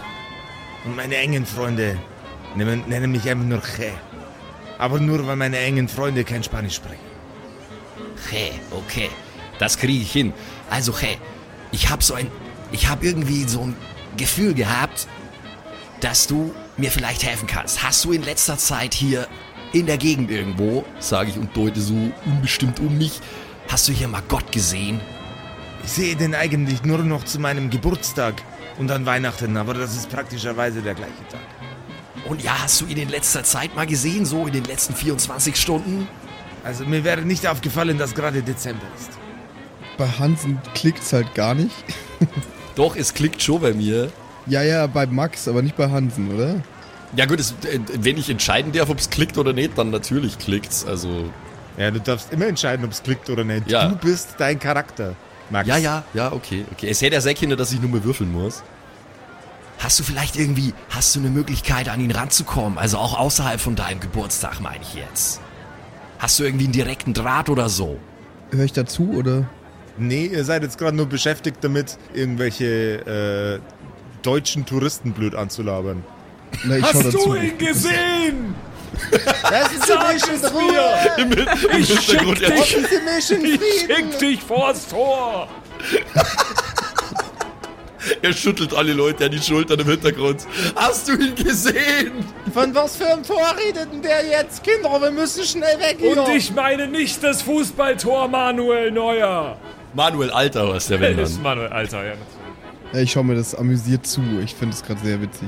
Und 0.85 0.95
meine 0.95 1.17
engen 1.17 1.45
Freunde 1.45 1.99
nennen, 2.55 2.83
nennen 2.87 3.11
mich 3.11 3.29
einfach 3.29 3.45
nur 3.45 3.61
Che. 3.61 3.91
Aber 4.79 4.99
nur, 4.99 5.27
weil 5.27 5.35
meine 5.35 5.59
engen 5.59 5.87
Freunde 5.87 6.23
kein 6.23 6.43
Spanisch 6.43 6.77
sprechen. 6.77 7.11
Hey, 8.27 8.53
okay, 8.71 9.11
das 9.59 9.77
kriege 9.77 10.01
ich 10.01 10.11
hin. 10.11 10.33
Also, 10.67 10.97
hey, 10.97 11.19
ich 11.71 11.91
hab 11.91 12.01
so 12.01 12.15
ein, 12.15 12.25
ich 12.71 12.89
hab 12.89 13.03
irgendwie 13.03 13.43
so 13.43 13.61
ein 13.61 13.75
Gefühl 14.17 14.55
gehabt, 14.55 15.07
dass 16.01 16.27
du 16.27 16.53
mir 16.77 16.91
vielleicht 16.91 17.23
helfen 17.23 17.47
kannst. 17.47 17.83
Hast 17.83 18.03
du 18.03 18.11
in 18.11 18.23
letzter 18.23 18.57
Zeit 18.57 18.93
hier 18.93 19.27
in 19.71 19.85
der 19.85 19.97
Gegend 19.97 20.29
irgendwo, 20.29 20.83
Sage 20.99 21.29
ich 21.29 21.37
und 21.37 21.55
deute 21.55 21.79
so 21.79 21.95
unbestimmt 22.25 22.79
um 22.79 22.97
mich. 22.97 23.21
hast 23.69 23.87
du 23.87 23.93
hier 23.93 24.07
mal 24.07 24.23
Gott 24.27 24.51
gesehen? 24.51 24.99
Ich 25.83 25.91
sehe 25.91 26.15
den 26.15 26.35
eigentlich 26.35 26.83
nur 26.83 26.99
noch 26.99 27.23
zu 27.23 27.39
meinem 27.39 27.69
Geburtstag 27.69 28.41
und 28.77 28.91
an 28.91 29.05
Weihnachten, 29.05 29.55
aber 29.57 29.73
das 29.73 29.95
ist 29.95 30.09
praktischerweise 30.09 30.81
der 30.81 30.93
gleiche 30.93 31.27
Tag. 31.29 31.41
Und 32.27 32.43
ja, 32.43 32.61
hast 32.61 32.81
du 32.81 32.85
ihn 32.85 32.97
in 32.97 33.09
letzter 33.09 33.43
Zeit 33.43 33.75
mal 33.75 33.87
gesehen, 33.87 34.25
so 34.25 34.45
in 34.45 34.53
den 34.53 34.65
letzten 34.65 34.93
24 34.93 35.55
Stunden? 35.55 36.07
Also 36.63 36.85
mir 36.85 37.03
wäre 37.03 37.21
nicht 37.21 37.47
aufgefallen, 37.47 37.97
dass 37.97 38.13
gerade 38.13 38.43
Dezember 38.43 38.85
ist. 38.99 39.09
Bei 39.97 40.07
Hansen 40.07 40.61
klickt's 40.75 41.13
halt 41.13 41.33
gar 41.33 41.55
nicht. 41.55 41.75
Doch, 42.75 42.95
es 42.95 43.13
klickt 43.13 43.41
schon 43.41 43.61
bei 43.61 43.73
mir. 43.73 44.11
Ja, 44.47 44.63
ja, 44.63 44.87
bei 44.87 45.05
Max, 45.05 45.47
aber 45.47 45.61
nicht 45.61 45.75
bei 45.77 45.89
Hansen, 45.89 46.33
oder? 46.33 46.55
Ja 47.15 47.25
gut, 47.25 47.39
es, 47.39 47.51
äh, 47.63 47.79
wenn 47.99 48.17
ich 48.17 48.29
entscheiden 48.29 48.71
darf, 48.71 48.89
ob 48.89 48.97
es 48.99 49.09
klickt 49.09 49.37
oder 49.37 49.53
nicht, 49.53 49.77
dann 49.77 49.89
natürlich 49.89 50.37
klickt's. 50.39 50.85
Also, 50.85 51.25
Ja, 51.77 51.91
du 51.91 51.99
darfst 51.99 52.31
immer 52.33 52.47
entscheiden, 52.47 52.85
ob 52.85 52.91
es 52.91 53.03
klickt 53.03 53.29
oder 53.29 53.43
nicht. 53.43 53.69
Ja. 53.69 53.87
Du 53.89 53.95
bist 53.95 54.35
dein 54.37 54.59
Charakter, 54.59 55.15
Max. 55.49 55.67
ja, 55.67 55.77
ja, 55.77 56.03
ja, 56.13 56.31
okay, 56.31 56.65
okay. 56.71 56.89
Es 56.89 57.01
hätte 57.01 57.15
ja 57.15 57.21
sein 57.21 57.35
können, 57.35 57.57
dass 57.57 57.71
ich 57.71 57.79
nur 57.81 57.89
mal 57.89 58.03
würfeln 58.03 58.31
muss. 58.31 58.63
Hast 59.79 59.99
du 59.99 60.03
vielleicht 60.03 60.35
irgendwie, 60.37 60.73
hast 60.89 61.15
du 61.15 61.19
eine 61.19 61.29
Möglichkeit, 61.29 61.89
an 61.89 61.99
ihn 62.01 62.11
ranzukommen? 62.11 62.77
Also 62.77 62.97
auch 62.97 63.17
außerhalb 63.17 63.59
von 63.59 63.75
deinem 63.75 63.99
Geburtstag, 63.99 64.59
meine 64.61 64.81
ich 64.83 64.93
jetzt. 64.93 65.41
Hast 66.19 66.37
du 66.39 66.43
irgendwie 66.43 66.65
einen 66.65 66.73
direkten 66.73 67.13
Draht 67.13 67.49
oder 67.49 67.67
so? 67.67 67.99
Hör 68.51 68.63
ich 68.63 68.73
dazu, 68.73 69.11
oder? 69.17 69.45
Nee, 69.97 70.27
ihr 70.27 70.43
seid 70.45 70.61
jetzt 70.61 70.77
gerade 70.77 70.95
nur 70.95 71.07
beschäftigt 71.07 71.57
damit, 71.61 71.97
irgendwelche 72.13 73.59
äh, 73.59 73.80
deutschen 74.21 74.65
Touristen 74.65 75.13
blöd 75.13 75.35
anzulabern. 75.35 76.03
Na, 76.63 76.77
ich 76.77 76.83
Hast 76.83 77.13
du 77.13 77.35
ihn 77.35 77.57
gesehen? 77.57 78.55
Das 79.41 79.71
ist 79.71 79.87
Sag 79.87 80.15
es 80.15 80.53
mir! 80.53 81.77
Ich 81.77 81.87
schick 81.87 82.19
Hintergrund 82.19 82.39
dich, 82.39 82.75
Diese 82.75 83.01
Mission 83.01 83.45
ich 83.45 83.81
schick 83.81 84.19
dich 84.19 84.41
vors 84.41 84.87
Tor! 84.87 85.47
Er 88.21 88.33
schüttelt 88.33 88.73
alle 88.73 88.93
Leute 88.93 89.25
an 89.25 89.31
die 89.31 89.41
Schultern 89.41 89.79
im 89.79 89.87
Hintergrund. 89.87 90.45
Hast 90.75 91.07
du 91.07 91.13
ihn 91.13 91.35
gesehen? 91.35 92.25
Von 92.53 92.73
was 92.73 92.95
für 92.97 93.07
einem 93.07 93.23
Tor 93.23 93.55
redet 93.57 93.91
denn 93.91 94.01
der 94.01 94.25
jetzt? 94.25 94.63
Kinder, 94.63 94.99
wir 95.01 95.11
müssen 95.11 95.43
schnell 95.43 95.79
weg 95.79 95.97
hier. 95.99 96.19
Und 96.19 96.29
ich 96.29 96.51
meine 96.51 96.87
nicht 96.87 97.23
das 97.23 97.43
Fußballtor 97.43 98.27
Manuel 98.27 98.91
Neuer. 98.91 99.57
Manuel 99.93 100.31
Alter 100.31 100.69
was 100.69 100.87
der 100.87 100.99
wenn 100.99 101.17
Das 101.17 101.31
ist. 101.31 101.43
Manuel, 101.43 101.67
Alter, 101.69 102.05
ja. 102.05 102.13
Ja, 102.93 102.99
ich 102.99 103.11
schau 103.11 103.23
mir 103.23 103.35
das 103.35 103.55
amüsiert 103.55 104.05
zu. 104.05 104.21
Ich 104.43 104.53
finde 104.53 104.75
es 104.75 104.83
gerade 104.83 104.99
sehr 105.01 105.21
witzig. 105.21 105.47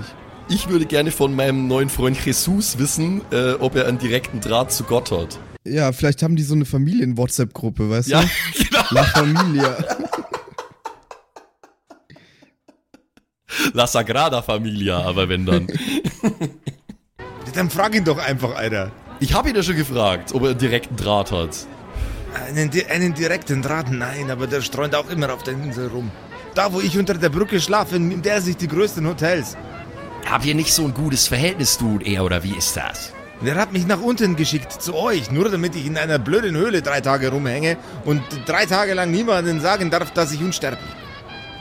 Ich 0.49 0.69
würde 0.69 0.85
gerne 0.85 1.11
von 1.11 1.35
meinem 1.35 1.67
neuen 1.67 1.89
Freund 1.89 2.17
Jesus 2.23 2.77
wissen, 2.77 3.21
äh, 3.31 3.53
ob 3.53 3.75
er 3.75 3.87
einen 3.87 3.97
direkten 3.97 4.39
Draht 4.39 4.71
zu 4.71 4.83
Gott 4.83 5.11
hat. 5.11 5.39
Ja, 5.65 5.91
vielleicht 5.93 6.21
haben 6.23 6.35
die 6.35 6.43
so 6.43 6.53
eine 6.55 6.65
Familien-WhatsApp-Gruppe, 6.65 7.89
weißt 7.89 8.09
Ja, 8.09 8.21
du? 8.21 8.27
genau. 8.63 8.83
La 8.91 9.03
Familia. 9.03 9.77
La 13.73 13.87
Sagrada 13.87 14.41
Familia, 14.41 14.99
aber 14.99 15.29
wenn 15.29 15.45
dann. 15.45 15.67
Dann 17.53 17.69
frag 17.69 17.93
ihn 17.95 18.03
doch 18.03 18.17
einfach, 18.17 18.55
Alter. 18.55 18.91
Ich 19.19 19.33
habe 19.35 19.49
ihn 19.49 19.55
ja 19.55 19.61
schon 19.61 19.75
gefragt, 19.75 20.33
ob 20.33 20.41
er 20.43 20.49
einen 20.51 20.57
direkten 20.57 20.95
Draht 20.95 21.31
hat. 21.31 21.67
Einen, 22.47 22.71
einen 22.89 23.13
direkten 23.13 23.61
Draht? 23.61 23.91
Nein, 23.91 24.31
aber 24.31 24.47
der 24.47 24.61
streunt 24.61 24.95
auch 24.95 25.07
immer 25.09 25.31
auf 25.31 25.43
der 25.43 25.53
Insel 25.53 25.87
rum. 25.89 26.09
Da, 26.55 26.71
wo 26.71 26.81
ich 26.81 26.97
unter 26.97 27.15
der 27.15 27.29
Brücke 27.29 27.59
schlafe, 27.59 27.99
nimmt 27.99 28.25
er 28.27 28.41
sich 28.41 28.57
die 28.57 28.67
größten 28.67 29.07
Hotels. 29.07 29.57
Habt 30.29 30.45
ihr 30.45 30.55
nicht 30.55 30.73
so 30.73 30.85
ein 30.85 30.93
gutes 30.93 31.27
Verhältnis, 31.27 31.77
du 31.77 31.93
und 31.95 32.05
er, 32.05 32.23
oder 32.23 32.43
wie 32.43 32.55
ist 32.55 32.77
das? 32.77 33.11
Der 33.41 33.55
hat 33.55 33.73
mich 33.73 33.85
nach 33.87 33.99
unten 33.99 34.35
geschickt, 34.35 34.71
zu 34.71 34.95
euch, 34.95 35.31
nur 35.31 35.49
damit 35.49 35.75
ich 35.75 35.85
in 35.85 35.97
einer 35.97 36.19
blöden 36.19 36.55
Höhle 36.55 36.81
drei 36.81 37.01
Tage 37.01 37.29
rumhänge 37.29 37.77
und 38.05 38.21
drei 38.45 38.65
Tage 38.65 38.93
lang 38.93 39.11
niemandem 39.11 39.59
sagen 39.59 39.89
darf, 39.89 40.11
dass 40.11 40.31
ich 40.31 40.41
unsterblich 40.41 40.85
bin. 40.85 41.03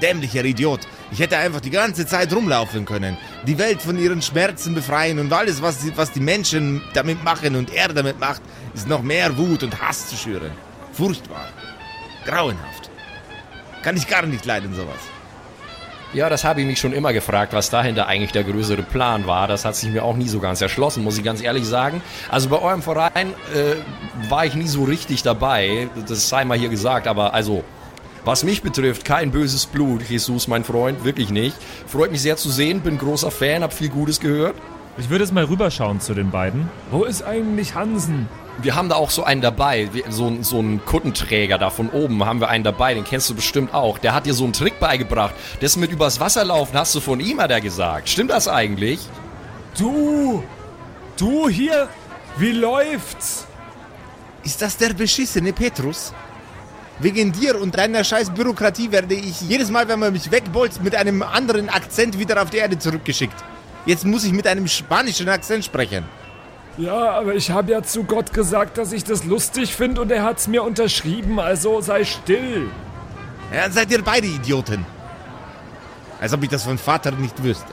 Dämlicher 0.00 0.44
Idiot. 0.44 0.80
Ich 1.10 1.18
hätte 1.18 1.38
einfach 1.38 1.60
die 1.60 1.70
ganze 1.70 2.06
Zeit 2.06 2.32
rumlaufen 2.32 2.84
können, 2.84 3.16
die 3.46 3.58
Welt 3.58 3.82
von 3.82 3.98
ihren 3.98 4.22
Schmerzen 4.22 4.74
befreien 4.74 5.18
und 5.18 5.32
alles, 5.32 5.60
was 5.62 5.78
die, 5.78 5.96
was 5.96 6.12
die 6.12 6.20
Menschen 6.20 6.82
damit 6.94 7.24
machen 7.24 7.56
und 7.56 7.72
er 7.74 7.88
damit 7.88 8.20
macht, 8.20 8.42
ist 8.74 8.88
noch 8.88 9.02
mehr 9.02 9.36
Wut 9.36 9.62
und 9.62 9.80
Hass 9.80 10.08
zu 10.08 10.16
schüren. 10.16 10.52
Furchtbar. 10.92 11.48
Grauenhaft. 12.24 12.91
Kann 13.82 13.96
ich 13.96 14.06
gar 14.06 14.24
nicht 14.24 14.44
leiden, 14.44 14.74
sowas. 14.74 14.98
Ja, 16.14 16.28
das 16.28 16.44
habe 16.44 16.60
ich 16.60 16.66
mich 16.66 16.78
schon 16.78 16.92
immer 16.92 17.14
gefragt, 17.14 17.54
was 17.54 17.70
dahinter 17.70 18.06
eigentlich 18.06 18.32
der 18.32 18.44
größere 18.44 18.82
Plan 18.82 19.26
war. 19.26 19.48
Das 19.48 19.64
hat 19.64 19.76
sich 19.76 19.90
mir 19.90 20.04
auch 20.04 20.14
nie 20.14 20.28
so 20.28 20.40
ganz 20.40 20.60
erschlossen, 20.60 21.02
muss 21.02 21.16
ich 21.16 21.24
ganz 21.24 21.42
ehrlich 21.42 21.64
sagen. 21.64 22.02
Also 22.28 22.50
bei 22.50 22.58
eurem 22.58 22.82
Verein 22.82 23.28
äh, 23.54 23.76
war 24.28 24.44
ich 24.44 24.54
nie 24.54 24.68
so 24.68 24.84
richtig 24.84 25.22
dabei, 25.22 25.88
das 26.06 26.28
sei 26.28 26.44
mal 26.44 26.58
hier 26.58 26.68
gesagt, 26.68 27.06
aber 27.06 27.32
also, 27.32 27.64
was 28.26 28.44
mich 28.44 28.62
betrifft, 28.62 29.06
kein 29.06 29.30
böses 29.30 29.64
Blut, 29.64 30.02
Jesus, 30.02 30.48
mein 30.48 30.64
Freund, 30.64 31.02
wirklich 31.02 31.30
nicht. 31.30 31.56
Freut 31.86 32.12
mich 32.12 32.20
sehr 32.20 32.36
zu 32.36 32.50
sehen, 32.50 32.82
bin 32.82 32.98
großer 32.98 33.30
Fan, 33.30 33.62
hab 33.62 33.72
viel 33.72 33.88
Gutes 33.88 34.20
gehört. 34.20 34.54
Ich 34.98 35.08
würde 35.08 35.24
jetzt 35.24 35.32
mal 35.32 35.44
rüberschauen 35.44 36.00
zu 36.00 36.12
den 36.12 36.30
beiden. 36.30 36.68
Wo 36.90 37.04
ist 37.04 37.22
eigentlich 37.22 37.74
Hansen? 37.74 38.28
Wir 38.58 38.74
haben 38.74 38.88
da 38.88 38.96
auch 38.96 39.10
so 39.10 39.24
einen 39.24 39.40
dabei, 39.40 39.88
so, 40.10 40.36
so 40.42 40.58
einen 40.58 40.84
Kuttenträger 40.84 41.58
da 41.58 41.70
von 41.70 41.88
oben 41.88 42.24
haben 42.24 42.40
wir 42.40 42.48
einen 42.48 42.64
dabei, 42.64 42.94
den 42.94 43.04
kennst 43.04 43.30
du 43.30 43.34
bestimmt 43.34 43.72
auch. 43.72 43.98
Der 43.98 44.14
hat 44.14 44.26
dir 44.26 44.34
so 44.34 44.44
einen 44.44 44.52
Trick 44.52 44.78
beigebracht. 44.78 45.34
Das 45.60 45.76
mit 45.76 45.90
übers 45.90 46.20
Wasser 46.20 46.44
laufen 46.44 46.76
hast 46.76 46.94
du 46.94 47.00
von 47.00 47.18
ihm, 47.18 47.40
hat 47.40 47.50
er 47.50 47.60
gesagt. 47.60 48.08
Stimmt 48.08 48.30
das 48.30 48.48
eigentlich? 48.48 49.00
Du! 49.78 50.42
Du 51.16 51.48
hier! 51.48 51.88
Wie 52.36 52.52
läuft's? 52.52 53.46
Ist 54.44 54.60
das 54.60 54.76
der 54.76 54.92
beschissene 54.92 55.52
Petrus? 55.52 56.12
Wegen 56.98 57.32
dir 57.32 57.60
und 57.60 57.76
deiner 57.76 58.04
scheiß 58.04 58.30
Bürokratie 58.30 58.92
werde 58.92 59.14
ich 59.14 59.40
jedes 59.40 59.70
Mal, 59.70 59.88
wenn 59.88 59.98
man 59.98 60.12
mich 60.12 60.30
wegbolzt, 60.30 60.82
mit 60.82 60.94
einem 60.94 61.22
anderen 61.22 61.68
Akzent 61.68 62.18
wieder 62.18 62.40
auf 62.42 62.50
die 62.50 62.58
Erde 62.58 62.78
zurückgeschickt. 62.78 63.34
Jetzt 63.86 64.04
muss 64.04 64.24
ich 64.24 64.32
mit 64.32 64.46
einem 64.46 64.68
spanischen 64.68 65.28
Akzent 65.28 65.64
sprechen. 65.64 66.04
Ja, 66.78 67.10
aber 67.10 67.34
ich 67.34 67.50
habe 67.50 67.72
ja 67.72 67.82
zu 67.82 68.04
Gott 68.04 68.32
gesagt, 68.32 68.78
dass 68.78 68.92
ich 68.92 69.04
das 69.04 69.24
lustig 69.24 69.74
finde 69.74 70.00
und 70.00 70.10
er 70.10 70.22
hat's 70.22 70.48
mir 70.48 70.62
unterschrieben, 70.62 71.38
also 71.38 71.80
sei 71.80 72.04
still. 72.04 72.70
Ja, 73.52 73.62
dann 73.64 73.72
seid 73.72 73.90
ihr 73.90 74.02
beide 74.02 74.26
Idioten. 74.26 74.86
Als 76.20 76.32
ob 76.32 76.42
ich 76.42 76.48
das 76.48 76.62
von 76.64 76.78
Vater 76.78 77.10
nicht 77.10 77.42
wüsste. 77.42 77.72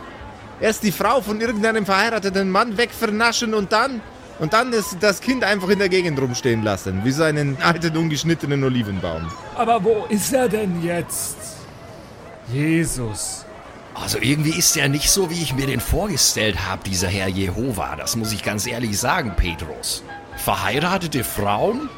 Erst 0.59 0.83
die 0.83 0.91
Frau 0.91 1.21
von 1.21 1.39
irgendeinem 1.39 1.85
verheirateten 1.85 2.49
Mann 2.51 2.77
wegvernaschen 2.77 3.53
und 3.53 3.71
dann... 3.71 4.01
Und 4.39 4.53
dann 4.53 4.71
ist 4.71 4.95
das 5.01 5.19
Kind 5.19 5.43
einfach 5.43 5.67
in 5.67 5.79
der 5.79 5.89
Gegend 5.89 6.17
rumstehen 6.17 6.63
lassen, 6.63 7.01
wie 7.03 7.11
so 7.11 7.23
einen 7.23 7.57
alten, 7.61 7.97
ungeschnittenen 7.97 8.63
Olivenbaum. 8.63 9.29
Aber 9.55 9.83
wo 9.83 10.05
ist 10.07 10.31
er 10.33 10.47
denn 10.47 10.81
jetzt? 10.81 11.35
Jesus. 12.47 13.45
Also 14.01 14.17
irgendwie 14.21 14.57
ist 14.57 14.75
er 14.77 14.89
nicht 14.89 15.09
so, 15.09 15.29
wie 15.29 15.41
ich 15.41 15.53
mir 15.53 15.67
den 15.67 15.79
vorgestellt 15.79 16.67
habe, 16.67 16.83
dieser 16.83 17.07
Herr 17.07 17.27
Jehova. 17.27 17.95
Das 17.95 18.15
muss 18.15 18.31
ich 18.31 18.43
ganz 18.43 18.65
ehrlich 18.65 18.97
sagen, 18.97 19.33
Petrus. 19.35 20.03
Verheiratete 20.37 21.23
Frauen? 21.23 21.89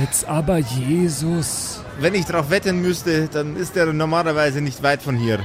Jetzt 0.00 0.26
aber 0.26 0.58
Jesus. 0.58 1.82
Wenn 2.00 2.14
ich 2.14 2.24
darauf 2.24 2.50
wetten 2.50 2.80
müsste, 2.80 3.28
dann 3.28 3.56
ist 3.56 3.76
er 3.76 3.92
normalerweise 3.92 4.60
nicht 4.60 4.82
weit 4.82 5.02
von 5.02 5.16
hier. 5.16 5.38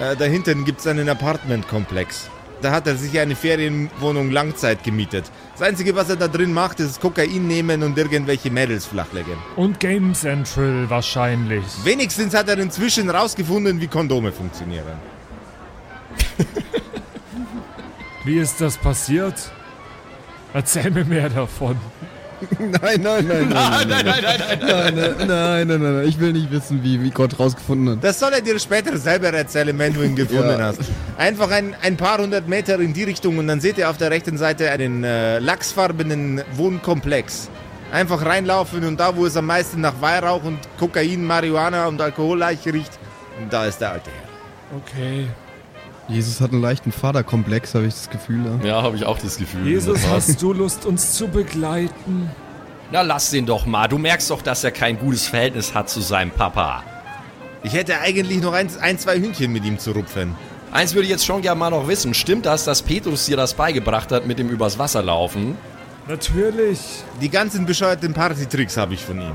Äh, 0.00 0.16
da 0.16 0.24
hinten 0.24 0.64
gibt 0.64 0.80
es 0.80 0.86
einen 0.86 1.08
Apartmentkomplex. 1.08 2.28
Da 2.62 2.72
hat 2.72 2.86
er 2.86 2.96
sich 2.96 3.18
eine 3.18 3.36
Ferienwohnung 3.36 4.30
Langzeit 4.30 4.82
gemietet. 4.82 5.30
Das 5.52 5.62
Einzige, 5.62 5.94
was 5.94 6.08
er 6.08 6.16
da 6.16 6.26
drin 6.26 6.52
macht, 6.52 6.80
ist 6.80 7.00
Kokain 7.00 7.46
nehmen 7.46 7.82
und 7.82 7.96
irgendwelche 7.96 8.50
Mädels 8.50 8.86
flachlegen. 8.86 9.34
Und 9.56 9.78
Game 9.78 10.14
Central 10.14 10.88
wahrscheinlich. 10.88 11.64
Wenigstens 11.84 12.34
hat 12.34 12.48
er 12.48 12.58
inzwischen 12.58 13.10
rausgefunden, 13.10 13.80
wie 13.80 13.86
Kondome 13.86 14.32
funktionieren. 14.32 15.15
Wie 18.24 18.38
ist 18.38 18.60
das 18.60 18.76
passiert? 18.76 19.34
Erzähl 20.52 20.90
mir 20.90 21.04
mehr 21.04 21.28
davon. 21.28 21.76
Nein, 22.58 23.00
nein, 23.00 23.26
nein, 23.26 23.26
nein, 23.26 23.48
nein, 23.48 23.88
nein, 23.88 24.04
nein, 24.04 24.04
nein, 24.04 24.40
nein, 24.60 24.94
nein, 24.98 25.26
nein, 25.26 25.68
nein, 25.68 25.80
nein, 25.96 26.04
ich 26.06 26.20
will 26.20 26.32
nicht 26.34 26.50
wissen, 26.50 26.82
wie, 26.82 27.02
wie 27.02 27.10
Gott 27.10 27.38
rausgefunden 27.38 27.96
hat. 27.96 28.04
Das 28.04 28.18
soll 28.20 28.30
er 28.32 28.42
dir 28.42 28.58
später 28.58 28.98
selber 28.98 29.28
erzählen, 29.32 29.78
wenn 29.78 29.94
du 29.94 30.02
ihn 30.02 30.14
gefunden 30.16 30.50
Ja. 30.58 30.58
hast. 30.58 30.80
Einfach 31.16 31.50
ein, 31.50 31.74
ein 31.80 31.96
paar 31.96 32.18
hundert 32.18 32.46
Meter 32.46 32.78
in 32.78 32.92
die 32.92 33.04
Richtung 33.04 33.38
und 33.38 33.46
dann 33.48 33.60
seht 33.60 33.78
ihr 33.78 33.88
auf 33.88 33.96
der 33.96 34.10
rechten 34.10 34.36
Seite 34.36 34.70
einen 34.70 35.02
äh, 35.02 35.38
lachsfarbenen 35.38 36.42
Wohnkomplex. 36.52 37.48
Einfach 37.90 38.22
reinlaufen 38.26 38.84
und 38.84 39.00
da, 39.00 39.16
wo 39.16 39.24
es 39.24 39.36
am 39.36 39.46
meisten 39.46 39.80
nach 39.80 39.94
Weihrauch 40.02 40.42
und 40.44 40.58
Kokain, 40.78 41.24
Marihuana 41.24 41.86
und 41.86 42.00
Alkoholleiche 42.02 42.74
riecht, 42.74 42.98
da 43.48 43.64
ist 43.64 43.78
der 43.80 43.92
alte 43.92 44.10
Herr. 44.10 44.76
Okay. 44.78 45.26
Jesus 46.08 46.40
hat 46.40 46.52
einen 46.52 46.62
leichten 46.62 46.92
Vaterkomplex, 46.92 47.74
habe 47.74 47.86
ich 47.86 47.94
das 47.94 48.10
Gefühl. 48.10 48.44
Ja. 48.62 48.66
Ja, 48.66 48.82
habe 48.82 48.96
ich 48.96 49.04
auch 49.04 49.18
das 49.18 49.38
Gefühl. 49.38 49.66
Jesus, 49.66 50.06
hast 50.08 50.40
du 50.40 50.52
Lust, 50.52 50.86
uns 50.86 51.12
zu 51.12 51.26
begleiten? 51.28 52.30
Na, 52.92 53.02
lass 53.02 53.30
den 53.30 53.46
doch 53.46 53.66
mal. 53.66 53.88
Du 53.88 53.98
merkst 53.98 54.30
doch, 54.30 54.42
dass 54.42 54.62
er 54.62 54.70
kein 54.70 54.98
gutes 54.98 55.26
Verhältnis 55.26 55.74
hat 55.74 55.90
zu 55.90 56.00
seinem 56.00 56.30
Papa. 56.30 56.84
Ich 57.64 57.72
hätte 57.72 57.98
eigentlich 57.98 58.40
noch 58.40 58.52
ein, 58.52 58.68
ein 58.80 58.98
zwei 58.98 59.18
Hühnchen 59.18 59.52
mit 59.52 59.64
ihm 59.64 59.78
zu 59.78 59.90
rupfen. 59.90 60.36
Eins 60.70 60.94
würde 60.94 61.04
ich 61.04 61.10
jetzt 61.10 61.26
schon 61.26 61.42
gerne 61.42 61.58
mal 61.58 61.70
noch 61.70 61.88
wissen. 61.88 62.14
Stimmt 62.14 62.46
das, 62.46 62.64
dass 62.64 62.82
Petrus 62.82 63.26
dir 63.26 63.36
das 63.36 63.54
beigebracht 63.54 64.12
hat 64.12 64.26
mit 64.26 64.38
dem 64.38 64.48
übers 64.48 64.78
Wasser 64.78 65.02
laufen? 65.02 65.56
Natürlich. 66.06 66.78
Die 67.20 67.28
ganzen 67.28 67.66
bescheuerten 67.66 68.14
Partytricks 68.14 68.76
habe 68.76 68.94
ich 68.94 69.04
von 69.04 69.20
ihm. 69.20 69.32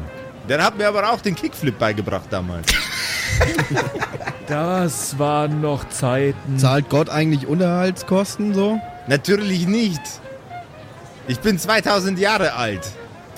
Der 0.47 0.63
hat 0.63 0.77
mir 0.77 0.87
aber 0.87 1.11
auch 1.11 1.19
den 1.19 1.35
Kickflip 1.35 1.77
beigebracht 1.77 2.27
damals. 2.29 2.67
Das 4.51 5.17
waren 5.17 5.61
noch 5.61 5.87
Zeiten. 5.87 6.59
Zahlt 6.59 6.89
Gott 6.89 7.09
eigentlich 7.09 7.47
Unterhaltskosten 7.47 8.53
so? 8.53 8.81
Natürlich 9.07 9.65
nicht. 9.65 10.01
Ich 11.29 11.39
bin 11.39 11.57
2000 11.57 12.19
Jahre 12.19 12.55
alt. 12.55 12.85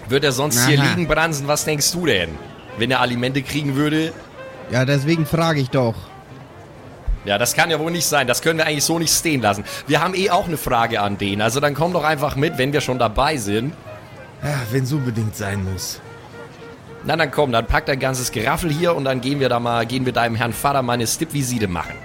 Wird 0.10 0.24
er 0.24 0.32
sonst 0.32 0.65
hier 0.65 0.79
Aha. 0.79 0.89
liegen, 0.89 1.08
Bransen? 1.08 1.48
Was 1.48 1.65
denkst 1.65 1.91
du 1.91 2.08
denn? 2.08 2.32
Wenn 2.79 2.89
er 2.89 3.00
Alimente 3.00 3.43
kriegen 3.43 3.75
würde? 3.75 4.12
Ja, 4.72 4.86
deswegen 4.86 5.27
frage 5.27 5.60
ich 5.60 5.70
doch. 5.70 5.93
Ja, 7.25 7.38
das 7.38 7.53
kann 7.53 7.70
ja 7.70 7.79
wohl 7.79 7.91
nicht 7.91 8.08
sein. 8.08 8.25
Das 8.25 8.41
können 8.41 8.58
wir 8.58 8.65
eigentlich 8.65 8.84
so 8.84 8.98
nicht 8.98 9.13
stehen 9.13 9.43
lassen. 9.43 9.65
Wir 9.86 10.01
haben 10.01 10.15
eh 10.15 10.32
auch 10.32 10.48
eine 10.48 10.58
Frage 10.58 11.00
an 11.00 11.20
den. 11.20 11.43
Also 11.43 11.60
dann 11.60 11.75
komm 11.75 11.93
doch 11.93 12.05
einfach 12.05 12.36
mit, 12.36 12.58
wenn 12.58 12.74
wir 12.74 12.82
schon 12.82 12.98
dabei 12.98 13.38
sind. 13.38 13.75
Ja, 14.41 14.55
wenn 14.72 14.84
es 14.84 14.91
unbedingt 14.91 15.36
sein 15.36 15.63
muss. 15.63 16.01
Na 17.05 17.17
dann 17.17 17.31
komm, 17.31 17.51
dann 17.51 17.67
packt 17.67 17.89
ein 17.89 18.00
ganzes 18.00 18.31
Geraffel 18.31 18.72
hier 18.72 18.95
und 18.95 19.03
dann 19.03 19.19
gehen 19.19 19.39
wir 19.41 19.50
da 19.50 19.60
mal, 19.60 19.86
gehen 19.86 20.05
wir 20.05 20.13
deinem 20.13 20.36
Herrn 20.36 20.53
Vater 20.53 20.81
mal 20.81 20.93
eine 20.93 21.05
Stippvisite 21.05 21.67
machen. 21.67 21.95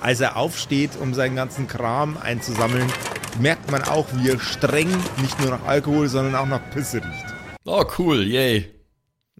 Als 0.00 0.20
er 0.20 0.36
aufsteht, 0.36 0.92
um 1.00 1.14
seinen 1.14 1.36
ganzen 1.36 1.68
Kram 1.68 2.16
einzusammeln, 2.16 2.90
merkt 3.38 3.70
man 3.70 3.82
auch, 3.84 4.06
wie 4.14 4.30
er 4.30 4.40
streng 4.40 4.88
nicht 5.20 5.38
nur 5.40 5.50
nach 5.50 5.64
Alkohol, 5.66 6.08
sondern 6.08 6.34
auch 6.34 6.46
nach 6.46 6.70
Pisse 6.70 6.96
riecht. 6.96 7.34
Oh, 7.64 7.84
cool, 7.98 8.26
yay. 8.26 8.70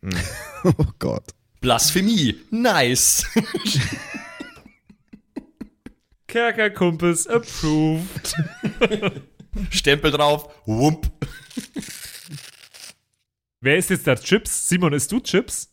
Oh 0.62 0.84
Gott. 0.98 1.24
Blasphemie, 1.62 2.36
nice. 2.50 3.24
Kerkerkumpels 6.26 7.26
approved. 7.26 8.34
Stempel 9.70 10.10
drauf, 10.10 10.54
wump. 10.66 11.10
Wer 13.62 13.76
ist 13.76 13.90
jetzt 13.90 14.06
da? 14.06 14.16
Chips? 14.16 14.68
Simon, 14.68 14.94
isst 14.94 15.12
du 15.12 15.20
Chips? 15.20 15.70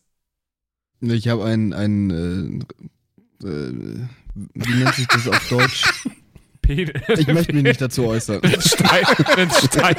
Ich 1.00 1.28
habe 1.28 1.44
ein, 1.44 1.72
ein 1.72 2.64
äh, 3.42 3.46
äh, 3.46 4.06
wie 4.34 4.74
nennt 4.74 4.94
sich 4.94 5.06
das 5.06 5.26
auf 5.26 5.48
Deutsch? 5.48 5.84
Pen 6.62 6.92
Ich 7.16 7.26
möchte 7.28 7.54
mich 7.54 7.62
nicht 7.62 7.80
dazu 7.80 8.06
äußern. 8.06 8.42
Steif. 8.60 9.36
einen 9.38 9.50
Steif. 9.50 9.96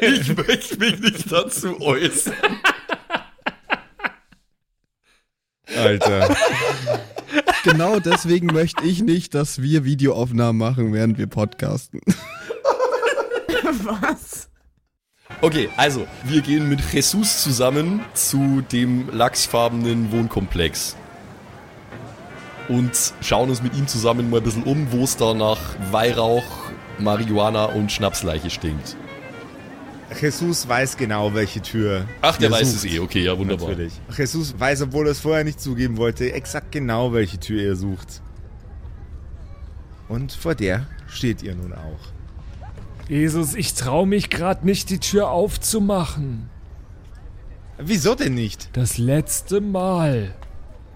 Ich 0.00 0.36
möchte 0.36 0.78
mich 0.78 1.00
nicht 1.00 1.32
dazu 1.32 1.80
äußern. 1.80 2.34
Alter. 5.74 6.36
Genau 7.64 7.98
deswegen 7.98 8.46
möchte 8.46 8.84
ich 8.84 9.02
nicht, 9.02 9.34
dass 9.34 9.60
wir 9.60 9.84
Videoaufnahmen 9.84 10.56
machen, 10.56 10.92
während 10.92 11.18
wir 11.18 11.26
podcasten. 11.26 12.00
Was? 13.66 14.48
Okay, 15.40 15.68
also, 15.76 16.06
wir 16.24 16.40
gehen 16.40 16.68
mit 16.68 16.80
Jesus 16.92 17.42
zusammen 17.42 18.00
zu 18.14 18.62
dem 18.72 19.10
lachsfarbenen 19.10 20.12
Wohnkomplex. 20.12 20.96
Und 22.68 23.12
schauen 23.20 23.50
uns 23.50 23.62
mit 23.62 23.76
ihm 23.76 23.86
zusammen 23.86 24.30
mal 24.30 24.38
ein 24.38 24.44
bisschen 24.44 24.62
um, 24.64 24.90
wo 24.92 25.04
es 25.04 25.16
da 25.16 25.34
nach 25.34 25.58
Weihrauch, 25.90 26.44
Marihuana 26.98 27.66
und 27.66 27.92
Schnapsleiche 27.92 28.50
stinkt. 28.50 28.96
Jesus 30.20 30.66
weiß 30.68 30.96
genau, 30.96 31.34
welche 31.34 31.60
Tür. 31.60 32.06
Ach, 32.22 32.36
der 32.36 32.50
weiß 32.50 32.72
sucht. 32.72 32.84
es 32.84 32.92
eh, 32.92 33.00
okay, 33.00 33.24
ja, 33.24 33.36
wunderbar. 33.36 33.70
Natürlich. 33.70 33.92
Jesus 34.16 34.58
weiß, 34.58 34.82
obwohl 34.82 35.06
er 35.06 35.12
es 35.12 35.20
vorher 35.20 35.44
nicht 35.44 35.60
zugeben 35.60 35.96
wollte, 35.96 36.32
exakt 36.32 36.72
genau, 36.72 37.12
welche 37.12 37.38
Tür 37.38 37.62
ihr 37.62 37.76
sucht. 37.76 38.22
Und 40.08 40.32
vor 40.32 40.54
der 40.54 40.86
steht 41.08 41.42
ihr 41.42 41.54
nun 41.54 41.72
auch. 41.72 42.15
Jesus, 43.08 43.54
ich 43.54 43.74
trau 43.74 44.04
mich 44.06 44.30
grad 44.30 44.64
nicht, 44.64 44.90
die 44.90 44.98
Tür 44.98 45.30
aufzumachen. 45.30 46.48
Wieso 47.78 48.14
denn 48.14 48.34
nicht? 48.34 48.70
Das 48.72 48.98
letzte 48.98 49.60
Mal, 49.60 50.34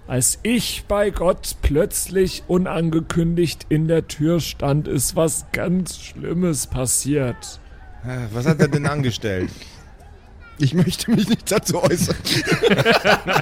als 0.07 0.39
ich 0.43 0.85
bei 0.87 1.09
Gott 1.11 1.55
plötzlich 1.61 2.43
unangekündigt 2.47 3.67
in 3.69 3.87
der 3.87 4.07
Tür 4.07 4.39
stand, 4.41 4.87
ist 4.87 5.15
was 5.15 5.45
ganz 5.53 5.99
Schlimmes 5.99 6.67
passiert. 6.67 7.59
Ah, 8.03 8.25
Was 8.33 8.45
hat 8.47 8.59
er 8.59 8.67
denn 8.67 8.85
angestellt? 8.85 9.51
Ich 10.57 10.75
möchte 10.75 11.09
mich 11.09 11.27
nicht 11.27 11.51
dazu 11.51 11.81
äußern. 11.81 12.15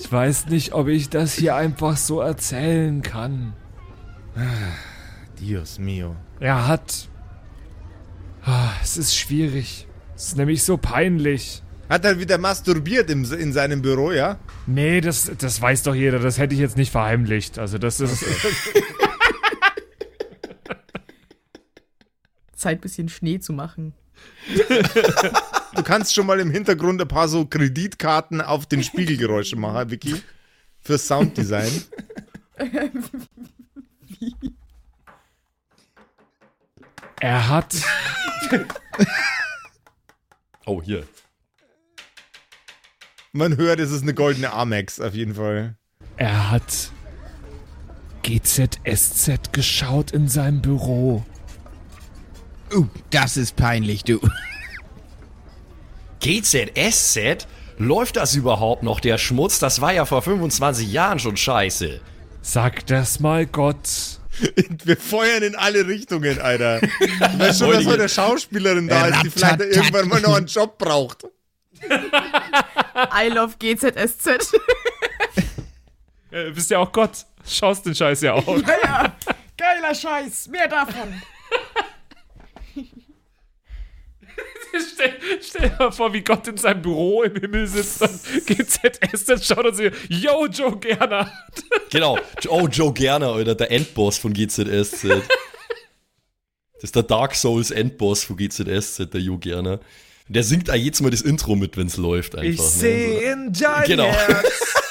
Ich 0.00 0.10
weiß 0.10 0.46
nicht, 0.46 0.72
ob 0.72 0.88
ich 0.88 1.10
das 1.10 1.34
hier 1.34 1.54
einfach 1.54 1.96
so 1.96 2.20
erzählen 2.20 3.02
kann. 3.02 3.52
Dios 5.38 5.78
mio. 5.78 6.16
Er 6.40 6.66
hat. 6.66 7.08
Ah, 8.44 8.72
Es 8.82 8.96
ist 8.96 9.16
schwierig. 9.16 9.86
Es 10.16 10.28
ist 10.28 10.36
nämlich 10.36 10.62
so 10.62 10.76
peinlich. 10.76 11.62
Hat 11.88 12.04
er 12.04 12.18
wieder 12.18 12.38
masturbiert 12.38 13.08
im, 13.10 13.24
in 13.32 13.52
seinem 13.52 13.80
Büro, 13.82 14.12
ja? 14.12 14.38
Nee, 14.66 15.00
das, 15.00 15.30
das 15.38 15.60
weiß 15.60 15.84
doch 15.84 15.94
jeder. 15.94 16.18
Das 16.18 16.38
hätte 16.38 16.54
ich 16.54 16.60
jetzt 16.60 16.76
nicht 16.76 16.90
verheimlicht. 16.92 17.58
Also 17.58 17.78
das 17.78 18.00
ist. 18.00 18.24
Zeit, 22.54 22.80
bisschen 22.80 23.08
Schnee 23.08 23.38
zu 23.40 23.52
machen. 23.52 23.94
Du 25.74 25.82
kannst 25.84 26.14
schon 26.14 26.26
mal 26.26 26.40
im 26.40 26.50
Hintergrund 26.50 27.00
ein 27.00 27.06
paar 27.06 27.28
so 27.28 27.44
Kreditkarten 27.44 28.40
auf 28.40 28.66
den 28.66 28.82
Spiegelgeräusche 28.82 29.54
machen, 29.54 29.90
Vicky. 29.90 30.16
Für 30.80 30.98
Sounddesign. 30.98 31.70
Er 37.20 37.48
hat. 37.48 37.74
Oh, 40.66 40.82
hier. 40.82 41.06
Man 43.32 43.56
hört, 43.56 43.80
es 43.80 43.90
ist 43.90 44.02
eine 44.02 44.12
goldene 44.12 44.52
Amex, 44.52 45.00
auf 45.00 45.14
jeden 45.14 45.34
Fall. 45.34 45.76
Er 46.18 46.50
hat. 46.50 46.90
GZSZ 48.22 49.50
geschaut 49.52 50.10
in 50.10 50.28
seinem 50.28 50.60
Büro. 50.60 51.24
Uh, 52.70 52.86
das 53.08 53.38
ist 53.38 53.56
peinlich, 53.56 54.04
du. 54.04 54.20
GZSZ? 56.20 57.46
Läuft 57.78 58.16
das 58.16 58.34
überhaupt 58.34 58.82
noch, 58.82 59.00
der 59.00 59.16
Schmutz? 59.16 59.58
Das 59.58 59.80
war 59.80 59.94
ja 59.94 60.04
vor 60.04 60.20
25 60.20 60.92
Jahren 60.92 61.18
schon 61.18 61.38
scheiße. 61.38 62.02
Sag 62.42 62.84
das 62.88 63.20
mal 63.20 63.46
Gott. 63.46 64.17
Wir 64.84 64.96
feuern 64.96 65.42
in 65.42 65.54
alle 65.56 65.86
Richtungen, 65.86 66.40
Alter. 66.40 66.82
Ich 66.82 67.20
weiß 67.20 67.58
schon, 67.58 67.72
dass 67.72 67.86
heute 67.86 68.00
eine 68.00 68.08
Schauspielerin 68.08 68.88
da 68.88 69.06
ist, 69.06 69.22
die 69.24 69.30
vielleicht 69.30 69.60
irgendwann 69.60 70.08
mal 70.08 70.20
noch 70.20 70.36
einen 70.36 70.46
Job 70.46 70.78
braucht. 70.78 71.24
I 71.82 73.28
love 73.28 73.56
GZSZ. 73.58 74.52
Äh, 76.30 76.50
bist 76.50 76.70
ja 76.70 76.76
auch 76.76 76.92
Gott. 76.92 77.24
Schaust 77.46 77.86
den 77.86 77.94
Scheiß 77.94 78.20
ja 78.20 78.34
auch. 78.34 78.46
ja, 78.58 78.74
ja. 78.84 79.16
Geiler 79.56 79.94
Scheiß. 79.94 80.48
Mehr 80.48 80.68
davon. 80.68 81.22
stell, 84.92 85.12
stell 85.40 85.68
dir 85.70 85.76
mal 85.78 85.90
vor, 85.92 86.12
wie 86.12 86.22
Gott 86.22 86.46
in 86.48 86.56
seinem 86.56 86.82
Büro 86.82 87.22
im 87.22 87.36
Himmel 87.36 87.66
sitzt 87.66 88.02
und 88.02 88.46
GZSZ 88.46 89.44
schaut 89.44 89.64
und 89.66 89.74
sich, 89.74 89.92
yo, 90.08 90.46
Joe 90.46 90.76
Gerner. 90.78 91.32
Genau. 91.90 92.18
Oh, 92.48 92.68
Joe 92.68 92.92
Gerner, 92.92 93.32
Alter, 93.32 93.54
der 93.54 93.70
Endboss 93.70 94.18
von 94.18 94.34
GZSZ. 94.34 95.04
Das 96.74 96.84
ist 96.84 96.94
der 96.94 97.02
Dark 97.02 97.34
Souls 97.34 97.70
Endboss 97.70 98.24
von 98.24 98.36
GZSZ, 98.36 99.08
der 99.10 99.20
Joe 99.22 99.38
Gerner. 99.38 99.80
Der 100.28 100.42
singt 100.42 100.70
auch 100.70 100.74
jedes 100.74 101.00
Mal 101.00 101.10
das 101.10 101.22
Intro 101.22 101.56
mit, 101.56 101.78
wenn 101.78 101.86
es 101.86 101.96
läuft 101.96 102.36
einfach. 102.36 102.50
Ich 102.50 102.58
ne? 102.58 102.66
sehe 102.66 103.32
in 103.32 103.52
dein 103.54 103.84
Genau. 103.84 104.04
Herz. 104.04 104.74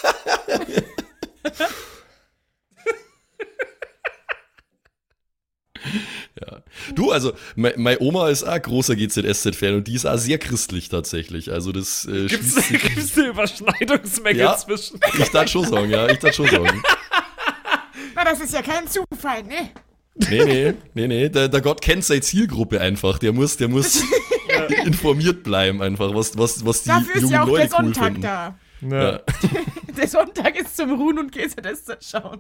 Du, 6.98 7.12
also, 7.12 7.32
me- 7.56 7.74
meine 7.78 8.00
Oma 8.02 8.30
ist 8.30 8.44
auch 8.44 8.60
großer 8.62 8.96
GZSZ-Fan 8.96 9.76
und 9.76 9.88
die 9.88 9.94
ist 9.94 10.06
auch 10.06 10.18
sehr 10.18 10.38
christlich 10.40 10.90
tatsächlich. 10.90 11.52
Also, 11.52 11.72
das 11.72 12.06
äh, 12.06 12.26
Gibt's, 12.26 12.54
schließt 12.54 12.68
sich- 12.70 12.82
gibt's 12.96 13.18
eine 13.18 13.28
Überschneidungsmenge 13.28 14.40
Ja. 14.40 14.58
zwischen? 14.58 15.00
Ich 15.20 15.30
darf 15.30 15.48
schon 15.50 15.66
sagen, 15.66 15.90
ja, 15.92 16.08
ich 16.10 16.18
darf 16.20 16.34
schon 16.34 16.48
sagen. 16.48 16.82
Na, 18.16 18.24
das 18.24 18.42
ist 18.42 18.54
ja 18.54 18.62
kein 18.64 18.88
Zufall, 18.88 19.44
ne? 19.44 19.70
Nee, 20.16 20.44
nee, 20.46 20.74
nee, 20.96 21.08
nee. 21.08 21.30
Der, 21.30 21.48
der 21.48 21.62
Gott 21.62 21.82
kennt 21.84 22.04
seine 22.04 22.22
Zielgruppe 22.22 22.82
einfach. 22.82 23.20
Der 23.20 23.32
muss, 23.34 23.58
der 23.58 23.68
muss 23.68 24.02
informiert 24.86 25.44
bleiben 25.44 25.82
einfach, 25.84 26.16
was, 26.16 26.36
was, 26.38 26.66
was 26.66 26.82
die 26.82 26.90
Dafür 26.90 27.16
ist 27.16 27.22
jungen 27.22 27.34
ja 27.34 27.44
auch 27.44 27.48
Leute 27.48 27.68
der 27.70 27.80
cool 27.80 27.86
Sonntag 27.94 28.06
finden. 28.06 28.22
da. 28.22 28.56
Ja. 28.82 29.20
Der 29.98 30.08
Sonntag 30.08 30.56
ist 30.60 30.78
zum 30.78 30.92
Ruhen 30.94 31.18
und 31.18 31.32
GZSZ 31.32 31.98
schauen. 32.12 32.40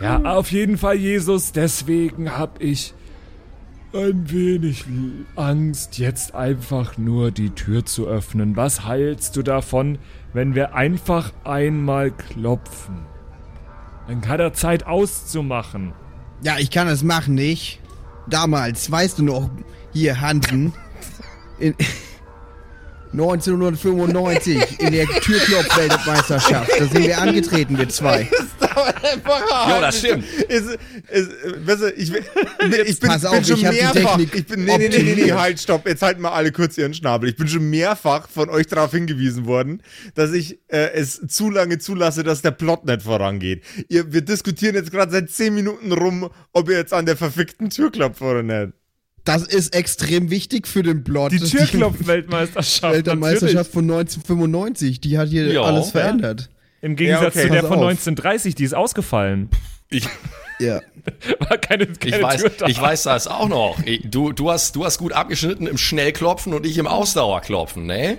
ja, 0.00 0.20
auf 0.24 0.50
jeden 0.50 0.76
Fall, 0.78 0.96
Jesus. 0.96 1.52
Deswegen 1.52 2.36
hab 2.36 2.60
ich 2.60 2.92
ein 3.92 4.30
wenig 4.30 4.84
Angst, 5.36 5.98
jetzt 5.98 6.34
einfach 6.34 6.98
nur 6.98 7.30
die 7.30 7.50
Tür 7.50 7.84
zu 7.86 8.06
öffnen. 8.06 8.56
Was 8.56 8.84
heilst 8.84 9.36
du 9.36 9.42
davon, 9.42 9.98
wenn 10.32 10.54
wir 10.54 10.74
einfach 10.74 11.32
einmal 11.44 12.10
klopfen? 12.10 13.06
Dann 14.06 14.26
hat 14.28 14.40
er 14.40 14.52
Zeit 14.52 14.86
auszumachen. 14.86 15.92
Ja, 16.42 16.58
ich 16.58 16.70
kann 16.70 16.86
das 16.86 17.02
machen, 17.02 17.34
nicht? 17.34 17.80
Damals, 18.28 18.90
weißt 18.90 19.18
du 19.18 19.24
noch, 19.24 19.50
hier 19.92 20.20
Hansen, 20.20 20.72
in 21.58 21.74
1995 23.12 24.80
in 24.80 24.92
der 24.92 25.06
Türklopf-Weltmeisterschaft. 25.06 26.70
Da 26.78 26.86
sind 26.86 27.06
wir 27.06 27.18
angetreten, 27.18 27.78
wir 27.78 27.88
zwei. 27.88 28.28
Ja, 29.68 29.80
das 29.80 29.98
stimmt. 29.98 30.24
Ist, 30.48 30.78
ist, 31.10 31.30
weißt 31.66 31.82
du, 31.82 31.92
ich, 31.94 32.12
ich 32.12 33.00
bin, 33.00 33.08
Pass 33.08 33.22
bin 33.22 33.30
auf, 33.30 33.46
schon 33.46 33.58
ich 33.58 33.64
hab 33.64 33.72
die 33.72 33.80
mehrfach. 33.80 34.16
Technik 34.16 34.34
ich 34.34 34.46
bin, 34.46 34.64
nee, 34.64 34.78
nee, 34.78 34.88
nee, 34.88 35.14
nee, 35.14 35.32
halt, 35.32 35.60
stopp. 35.60 35.86
Jetzt 35.86 36.02
halten 36.02 36.22
mal 36.22 36.30
alle 36.30 36.52
kurz 36.52 36.78
ihren 36.78 36.94
Schnabel. 36.94 37.28
Ich 37.28 37.36
bin 37.36 37.48
schon 37.48 37.68
mehrfach 37.68 38.28
von 38.28 38.48
euch 38.50 38.66
darauf 38.66 38.92
hingewiesen 38.92 39.46
worden, 39.46 39.82
dass 40.14 40.32
ich 40.32 40.60
äh, 40.68 40.92
es 40.92 41.20
zu 41.28 41.50
lange 41.50 41.78
zulasse, 41.78 42.22
dass 42.22 42.42
der 42.42 42.52
Plot 42.52 42.84
nicht 42.86 43.02
vorangeht. 43.02 43.64
Ihr, 43.88 44.12
wir 44.12 44.20
diskutieren 44.20 44.74
jetzt 44.74 44.90
gerade 44.90 45.10
seit 45.10 45.30
10 45.30 45.54
Minuten 45.54 45.92
rum, 45.92 46.30
ob 46.52 46.68
ihr 46.68 46.76
jetzt 46.76 46.92
an 46.92 47.06
der 47.06 47.16
verfickten 47.16 47.70
Tür 47.70 47.90
klopft 47.90 48.22
oder 48.22 48.42
nicht. 48.42 48.72
Das 49.28 49.42
ist 49.42 49.74
extrem 49.74 50.30
wichtig 50.30 50.66
für 50.66 50.82
den 50.82 51.04
Plot. 51.04 51.32
Die 51.32 51.38
Türklopf-Weltmeisterschaft. 51.38 52.94
Weltmeisterschaft 52.94 53.70
von 53.72 53.84
1995, 53.84 55.00
die 55.00 55.18
hat 55.18 55.28
hier 55.28 55.46
Ja. 55.52 55.62
alles 55.62 55.90
verändert. 55.90 56.48
Im 56.80 56.96
Gegensatz 56.96 57.34
Ja, 57.34 57.40
okay. 57.42 57.48
zu 57.48 57.52
der 57.52 57.60
Pass 57.60 57.68
von 57.68 57.78
auf. 57.78 57.84
1930, 57.90 58.54
die 58.54 58.64
ist 58.64 58.74
ausgefallen. 58.74 59.50
Ich, 59.90 60.08
Ja. 60.58 60.80
War 61.40 61.58
keine, 61.58 61.86
keine 61.86 62.16
ich, 62.16 62.22
weiß, 62.22 62.40
Tür 62.40 62.50
da. 62.58 62.66
ich 62.66 62.80
weiß 62.80 63.02
das 63.04 63.26
auch 63.26 63.48
noch. 63.48 63.78
Du, 64.04 64.32
du, 64.32 64.50
hast, 64.50 64.74
du 64.76 64.84
hast 64.84 64.98
gut 64.98 65.12
abgeschnitten 65.12 65.66
im 65.66 65.78
Schnellklopfen 65.78 66.52
und 66.54 66.66
ich 66.66 66.78
im 66.78 66.86
Ausdauerklopfen, 66.86 67.86
ne? 67.86 68.18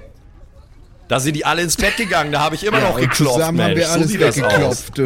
Da 1.07 1.19
sind 1.19 1.35
die 1.35 1.43
alle 1.45 1.61
ins 1.63 1.75
Bett 1.75 1.97
gegangen, 1.97 2.31
da 2.31 2.39
habe 2.41 2.53
ich 2.55 2.63
immer 2.63 2.79
noch 2.81 2.95
Und 2.95 3.01
geklopft, 3.01 3.33
zusammen 3.35 3.61
haben 3.61 3.73
Mensch. 3.73 3.79
wir 3.79 3.87
So 3.87 3.93
alles 3.93 4.11
aus. 4.15 4.37
weggeklopft. 4.37 5.01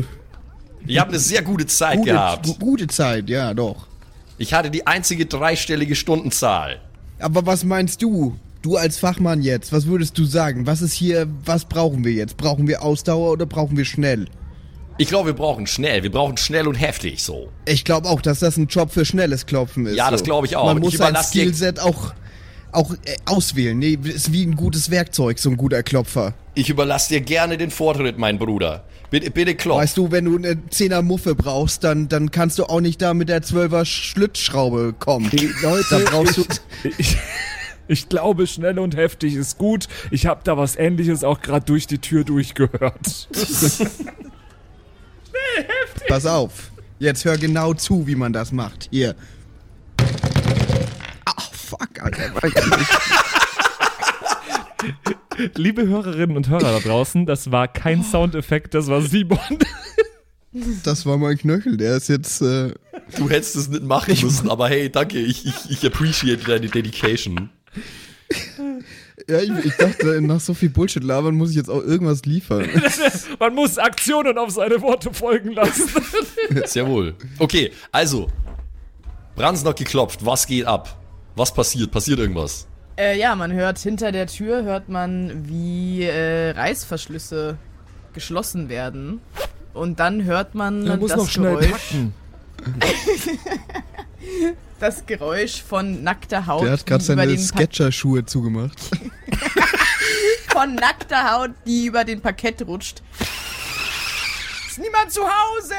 Ich 0.85 0.99
habe 0.99 1.09
eine 1.11 1.19
sehr 1.19 1.41
gute 1.41 1.65
Zeit 1.65 1.97
Gute, 1.97 2.11
gehabt. 2.11 2.45
gu- 2.45 2.55
gute 2.59 2.87
Zeit, 2.87 3.29
ja, 3.29 3.53
doch. 3.53 3.87
Ich 4.37 4.53
hatte 4.53 4.71
die 4.71 4.87
einzige 4.87 5.25
dreistellige 5.25 5.95
Stundenzahl. 5.95 6.79
Aber 7.19 7.45
was 7.45 7.63
meinst 7.63 8.01
du? 8.01 8.37
Du 8.61 8.77
als 8.77 8.97
Fachmann 8.97 9.41
jetzt, 9.41 9.73
was 9.73 9.87
würdest 9.87 10.17
du 10.17 10.23
sagen? 10.23 10.65
Was 10.65 10.81
ist 10.81 10.93
hier, 10.93 11.27
was 11.43 11.65
brauchen 11.65 12.05
wir 12.05 12.13
jetzt? 12.13 12.37
Brauchen 12.37 12.67
wir 12.67 12.81
Ausdauer 12.81 13.31
oder 13.31 13.45
brauchen 13.45 13.75
wir 13.75 13.83
schnell? 13.83 14.27
Ich 14.97 15.09
glaube, 15.09 15.27
wir 15.27 15.33
brauchen 15.33 15.67
schnell. 15.67 16.03
Wir 16.03 16.11
brauchen 16.11 16.37
schnell 16.37 16.67
und 16.67 16.75
heftig 16.75 17.23
so. 17.23 17.49
Ich 17.65 17.83
glaube 17.83 18.07
auch, 18.07 18.21
dass 18.21 18.39
das 18.39 18.57
ein 18.57 18.67
Job 18.67 18.91
für 18.91 19.05
schnelles 19.05 19.45
Klopfen 19.45 19.85
ist. 19.87 19.95
Ja, 19.97 20.09
das 20.11 20.23
glaub 20.23 20.45
ich 20.45 20.55
auch. 20.55 20.65
Man 20.65 20.79
muss 20.79 20.97
sein 20.97 21.15
Skillset 21.15 21.79
auch, 21.79 22.13
auch 22.73 22.93
äh, 22.93 23.15
auswählen. 23.25 23.77
Nee, 23.77 23.97
ist 24.03 24.31
wie 24.31 24.43
ein 24.45 24.55
gutes 24.55 24.89
Werkzeug, 24.91 25.39
so 25.39 25.49
ein 25.49 25.57
guter 25.57 25.83
Klopfer. 25.83 26.33
Ich 26.55 26.69
überlasse 26.69 27.09
dir 27.09 27.21
gerne 27.21 27.57
den 27.57 27.71
Vortritt, 27.71 28.17
mein 28.17 28.37
Bruder. 28.37 28.83
Bitte, 29.09 29.29
bitte 29.29 29.53
klopf. 29.53 29.79
Weißt 29.79 29.97
du, 29.97 30.11
wenn 30.11 30.25
du 30.25 30.37
eine 30.37 30.53
10er 30.53 31.03
Muffe 31.03 31.35
brauchst, 31.35 31.83
dann, 31.83 32.09
dann 32.09 32.31
kannst 32.31 32.57
du 32.57 32.65
auch 32.65 32.81
nicht 32.81 32.99
da 33.01 33.13
mit 33.13 33.29
der 33.29 33.43
12er 33.43 33.85
Schlitzschraube 33.85 34.95
kommen. 34.97 35.29
Leute, 35.61 35.85
da 35.89 35.99
brauchst 35.99 36.37
du. 36.37 36.45
Ich, 36.97 37.17
ich 37.87 38.09
glaube, 38.09 38.47
schnell 38.47 38.79
und 38.79 38.95
heftig 38.95 39.35
ist 39.35 39.59
gut. 39.59 39.87
Ich 40.09 40.25
habe 40.25 40.41
da 40.43 40.57
was 40.57 40.75
ähnliches 40.75 41.23
auch 41.23 41.41
gerade 41.41 41.65
durch 41.65 41.85
die 41.85 41.99
Tür 41.99 42.23
durchgehört. 42.23 43.29
Pass 46.07 46.25
auf. 46.25 46.71
Jetzt 46.97 47.25
hör 47.25 47.37
genau 47.37 47.73
zu, 47.73 48.07
wie 48.07 48.15
man 48.15 48.33
das 48.33 48.51
macht. 48.51 48.87
Hier. 48.89 49.15
Fuck, 51.79 52.01
Alter. 52.01 52.35
weiß 52.35 52.51
ich 52.55 52.77
nicht. 52.77 52.91
Liebe 55.57 55.87
Hörerinnen 55.87 56.37
und 56.37 56.49
Hörer 56.49 56.73
da 56.73 56.79
draußen, 56.79 57.25
das 57.25 57.51
war 57.51 57.67
kein 57.67 58.03
Soundeffekt, 58.03 58.73
das 58.73 58.87
war 58.87 59.01
Simon. 59.01 59.39
Das 60.83 61.07
war 61.07 61.17
mein 61.17 61.35
Knöchel, 61.35 61.77
der 61.77 61.97
ist 61.97 62.09
jetzt. 62.09 62.43
Äh, 62.43 62.73
Du 63.17 63.27
hättest 63.27 63.55
es 63.55 63.69
nicht 63.69 63.81
machen 63.85 64.15
müssen, 64.21 64.51
aber 64.51 64.69
hey, 64.69 64.87
danke. 64.87 65.17
Ich, 65.17 65.47
ich, 65.47 65.55
ich 65.71 65.83
appreciate 65.83 66.43
deine 66.45 66.67
Dedication. 66.67 67.49
ja, 69.27 69.39
ich, 69.39 69.49
ich 69.65 69.73
dachte, 69.77 70.21
nach 70.21 70.39
so 70.39 70.53
viel 70.53 70.69
Bullshit 70.69 71.03
labern 71.03 71.33
muss 71.33 71.49
ich 71.49 71.55
jetzt 71.55 71.71
auch 71.71 71.81
irgendwas 71.81 72.23
liefern. 72.25 72.69
Man 73.39 73.55
muss 73.55 73.79
Aktionen 73.79 74.37
auf 74.37 74.51
seine 74.51 74.79
Worte 74.83 75.11
folgen 75.11 75.53
lassen. 75.53 75.89
Sehr 76.65 76.85
wohl. 76.85 77.15
Okay, 77.39 77.71
also. 77.91 78.27
Brans 79.35 79.63
noch 79.63 79.73
geklopft. 79.73 80.23
Was 80.23 80.45
geht 80.45 80.67
ab? 80.67 81.02
Was 81.35 81.53
passiert? 81.53 81.91
Passiert 81.91 82.19
irgendwas? 82.19 82.67
Äh, 82.97 83.17
ja, 83.17 83.35
man 83.35 83.51
hört 83.51 83.79
hinter 83.79 84.11
der 84.11 84.27
Tür, 84.27 84.63
hört 84.63 84.87
man, 84.87 85.47
wie 85.47 86.03
äh, 86.03 86.51
Reißverschlüsse 86.51 87.57
geschlossen 88.13 88.69
werden. 88.69 89.19
Und 89.73 89.99
dann 89.99 90.23
hört 90.23 90.53
man 90.53 90.99
muss 90.99 91.09
das 91.09 91.17
noch 91.17 91.29
schnell 91.29 91.55
Geräusch, 91.57 91.95
das 94.79 95.05
Geräusch 95.07 95.63
von 95.63 96.03
nackter 96.03 96.45
Haut, 96.45 96.63
Der 96.63 96.73
hat 96.73 96.85
gerade 96.85 97.03
seine 97.03 97.37
Sketcher-Schuhe 97.37 98.23
zugemacht. 98.25 98.77
von 100.49 100.75
nackter 100.75 101.31
Haut, 101.31 101.51
die 101.65 101.87
über 101.87 102.03
den 102.03 102.21
Parkett 102.21 102.61
rutscht. 102.67 103.01
Ist 104.69 104.77
niemand 104.79 105.11
zu 105.11 105.21
Hause? 105.21 105.75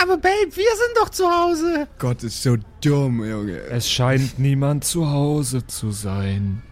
Aber 0.00 0.16
Babe, 0.16 0.50
wir 0.50 0.76
sind 0.76 0.96
doch 0.96 1.08
zu 1.08 1.28
Hause. 1.30 1.86
Gott, 1.98 2.24
ist 2.24 2.42
so 2.42 2.56
dumm, 2.80 3.24
Junge. 3.24 3.58
Es 3.70 3.90
scheint 3.90 4.38
niemand 4.38 4.84
zu 4.84 5.10
Hause 5.10 5.66
zu 5.66 5.90
sein. 5.90 6.62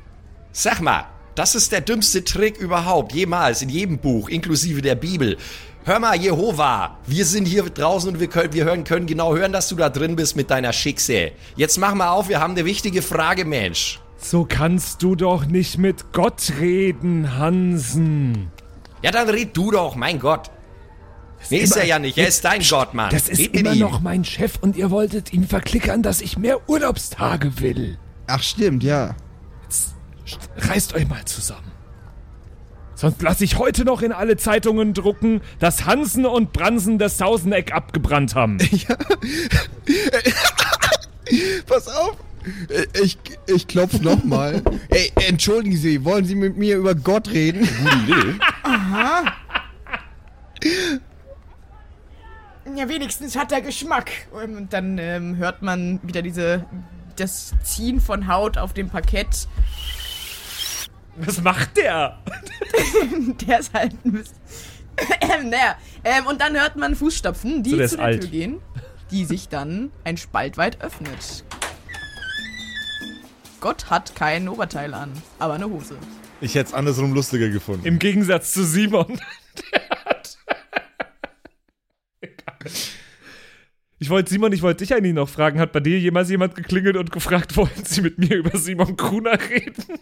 Sag 0.52 0.80
mal, 0.80 1.06
das 1.34 1.54
ist 1.54 1.72
der 1.72 1.82
dümmste 1.82 2.24
Trick 2.24 2.56
überhaupt, 2.56 3.12
jemals, 3.12 3.62
in 3.62 3.68
jedem 3.68 3.98
Buch, 3.98 4.28
inklusive 4.28 4.80
der 4.80 4.94
Bibel. 4.94 5.36
Hör 5.84 6.00
mal, 6.00 6.16
Jehova, 6.16 6.98
wir 7.06 7.24
sind 7.24 7.46
hier 7.46 7.62
draußen 7.64 8.10
und 8.10 8.20
wir 8.20 8.26
können, 8.26 8.52
wir 8.52 8.64
hören, 8.64 8.84
können 8.84 9.06
genau 9.06 9.36
hören, 9.36 9.52
dass 9.52 9.68
du 9.68 9.76
da 9.76 9.88
drin 9.88 10.16
bist 10.16 10.34
mit 10.34 10.50
deiner 10.50 10.72
Schickse. 10.72 11.32
Jetzt 11.54 11.78
mach 11.78 11.94
mal 11.94 12.08
auf, 12.08 12.28
wir 12.28 12.40
haben 12.40 12.54
eine 12.54 12.64
wichtige 12.64 13.02
Frage, 13.02 13.44
Mensch. 13.44 14.00
So 14.18 14.46
kannst 14.48 15.02
du 15.02 15.14
doch 15.14 15.46
nicht 15.46 15.78
mit 15.78 16.12
Gott 16.12 16.54
reden, 16.58 17.36
Hansen. 17.36 18.50
Ja, 19.02 19.10
dann 19.10 19.28
red 19.28 19.56
du 19.56 19.70
doch, 19.70 19.94
mein 19.94 20.18
Gott. 20.18 20.50
Nee, 21.50 21.58
ist 21.58 21.72
immer- 21.74 21.82
er 21.82 21.88
ja 21.88 21.98
nicht, 21.98 22.16
er 22.18 22.28
ist 22.28 22.44
dein 22.44 22.62
Gott, 22.62 22.94
Mann. 22.94 23.10
Das 23.10 23.28
ist 23.28 23.38
mit 23.38 23.54
immer 23.56 23.72
ihm. 23.72 23.78
noch 23.80 24.00
mein 24.00 24.24
Chef 24.24 24.54
und 24.60 24.76
ihr 24.76 24.90
wolltet 24.90 25.32
ihn 25.32 25.46
verklickern, 25.46 26.02
dass 26.02 26.20
ich 26.20 26.36
mehr 26.38 26.68
Urlaubstage 26.68 27.60
will. 27.60 27.98
Ach, 28.26 28.42
stimmt, 28.42 28.82
ja. 28.82 29.14
Reißt 30.56 30.94
euch 30.94 31.06
mal 31.08 31.24
zusammen. 31.24 31.70
Sonst 32.96 33.20
lasse 33.22 33.44
ich 33.44 33.58
heute 33.58 33.84
noch 33.84 34.00
in 34.02 34.10
alle 34.10 34.36
Zeitungen 34.38 34.94
drucken, 34.94 35.42
dass 35.58 35.84
Hansen 35.84 36.24
und 36.26 36.52
Bransen 36.54 36.98
das 36.98 37.18
Sauseneck 37.18 37.72
abgebrannt 37.72 38.34
haben. 38.34 38.56
Pass 41.66 41.88
auf. 41.88 42.16
Ich, 43.02 43.18
ich 43.46 43.66
klopf 43.68 44.00
nochmal. 44.00 44.62
Ey, 44.88 45.12
entschuldigen 45.28 45.76
Sie, 45.76 46.04
wollen 46.04 46.24
Sie 46.24 46.34
mit 46.36 46.56
mir 46.56 46.76
über 46.76 46.94
Gott 46.94 47.28
reden? 47.30 47.68
Gute 47.78 48.12
Idee. 48.12 48.34
Ja, 52.74 52.88
wenigstens 52.88 53.36
hat 53.36 53.52
er 53.52 53.60
Geschmack. 53.60 54.10
Und 54.32 54.72
dann 54.72 54.98
ähm, 54.98 55.36
hört 55.36 55.62
man 55.62 56.00
wieder 56.02 56.22
diese 56.22 56.64
das 57.16 57.54
Ziehen 57.62 58.00
von 58.00 58.28
Haut 58.28 58.58
auf 58.58 58.72
dem 58.74 58.90
Parkett. 58.90 59.48
Was 61.16 61.40
macht 61.42 61.76
der? 61.76 62.18
Der 63.46 63.60
ist 63.60 63.72
halt 63.72 63.94
ein 64.04 64.12
bisschen. 64.12 64.36
Ähm, 65.20 65.50
naja, 65.50 65.76
ähm, 66.04 66.26
und 66.26 66.40
dann 66.40 66.54
hört 66.54 66.76
man 66.76 66.94
Fußstapfen, 66.94 67.62
die 67.62 67.70
So, 67.70 67.76
der 67.76 67.88
zu 67.88 67.96
der 67.96 68.04
alt. 68.04 68.20
Tür 68.22 68.30
gehen, 68.30 68.60
die 69.10 69.24
sich 69.24 69.48
dann 69.48 69.90
ein 70.04 70.16
Spalt 70.16 70.56
weit 70.56 70.80
öffnet. 70.82 71.44
Gott 73.60 73.90
hat 73.90 74.14
kein 74.14 74.48
Oberteil 74.48 74.94
an, 74.94 75.10
aber 75.38 75.54
eine 75.54 75.68
Hose. 75.68 75.96
Ich 76.40 76.54
hätte 76.54 76.68
es 76.68 76.74
andersrum 76.74 77.14
lustiger 77.14 77.48
gefunden. 77.48 77.86
Im 77.86 77.98
Gegensatz 77.98 78.52
zu 78.52 78.64
Simon. 78.64 79.18
Der. 79.72 79.80
Ich 83.98 84.10
wollte 84.10 84.30
Simon, 84.30 84.52
ich 84.52 84.60
wollte 84.62 84.84
dich 84.84 84.94
eigentlich 84.94 85.14
noch 85.14 85.28
fragen, 85.28 85.58
hat 85.58 85.72
bei 85.72 85.80
dir 85.80 85.98
jemals 85.98 86.28
jemand 86.28 86.54
geklingelt 86.54 86.96
und 86.96 87.12
gefragt, 87.12 87.56
wollen 87.56 87.70
Sie 87.84 88.02
mit 88.02 88.18
mir 88.18 88.36
über 88.36 88.58
Simon 88.58 88.96
Gruner 88.96 89.38
reden? 89.48 89.84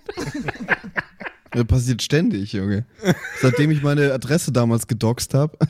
Das 1.54 1.66
passiert 1.66 2.02
ständig, 2.02 2.52
Junge. 2.52 2.84
Seitdem 3.40 3.70
ich 3.70 3.80
meine 3.80 4.12
Adresse 4.12 4.50
damals 4.50 4.88
gedoxt 4.88 5.34
habe. 5.34 5.56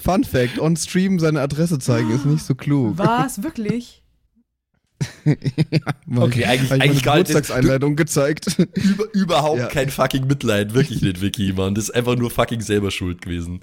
Fun 0.00 0.22
Fact: 0.22 0.60
On 0.60 0.76
Stream 0.76 1.18
seine 1.18 1.40
Adresse 1.40 1.80
zeigen 1.80 2.12
ist 2.12 2.26
nicht 2.26 2.44
so 2.44 2.54
klug. 2.54 2.96
Was? 2.96 3.42
Wirklich? 3.42 4.04
Weil 5.24 5.36
Okay, 6.24 6.40
ich- 6.40 6.46
eigentlich- 6.48 6.72
eigentlich 6.72 6.90
meine 6.92 7.00
galt 7.02 7.28
es- 7.28 7.34
Geburtstagseinladung 7.34 7.96
gezeigt. 7.96 8.58
Über, 8.74 9.04
überhaupt 9.14 9.58
Ja. 9.58 9.66
kein 9.68 9.90
fucking 9.90 10.26
Mitleid, 10.26 10.74
wirklich 10.74 11.02
nicht, 11.02 11.20
Vicky, 11.20 11.52
Mann. 11.52 11.74
Das 11.74 11.84
ist 11.84 11.90
einfach 11.94 12.16
nur 12.16 12.30
fucking 12.30 12.60
selber 12.60 12.90
schuld 12.90 13.22
gewesen. 13.22 13.60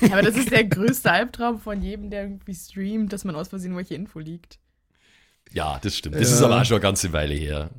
Ja, 0.00 0.12
aber 0.12 0.22
das 0.22 0.36
ist 0.36 0.50
der 0.50 0.64
größte 0.68 1.10
Albtraum 1.10 1.60
von 1.60 1.82
jedem, 1.82 2.10
der 2.10 2.22
irgendwie 2.22 2.54
streamt, 2.54 3.12
dass 3.12 3.24
man 3.24 3.36
aus 3.36 3.48
Versehen 3.48 3.76
welche 3.76 3.94
Info 3.94 4.18
liegt. 4.18 4.58
Ja, 5.52 5.78
das 5.82 5.96
stimmt. 5.96 6.16
Das 6.16 6.28
Ja. 6.30 6.34
ist 6.36 6.42
aber 6.42 6.60
auch 6.60 6.64
schon 6.64 6.76
eine 6.76 6.82
ganze 6.82 7.12
Weile 7.12 7.34
her. 7.34 7.70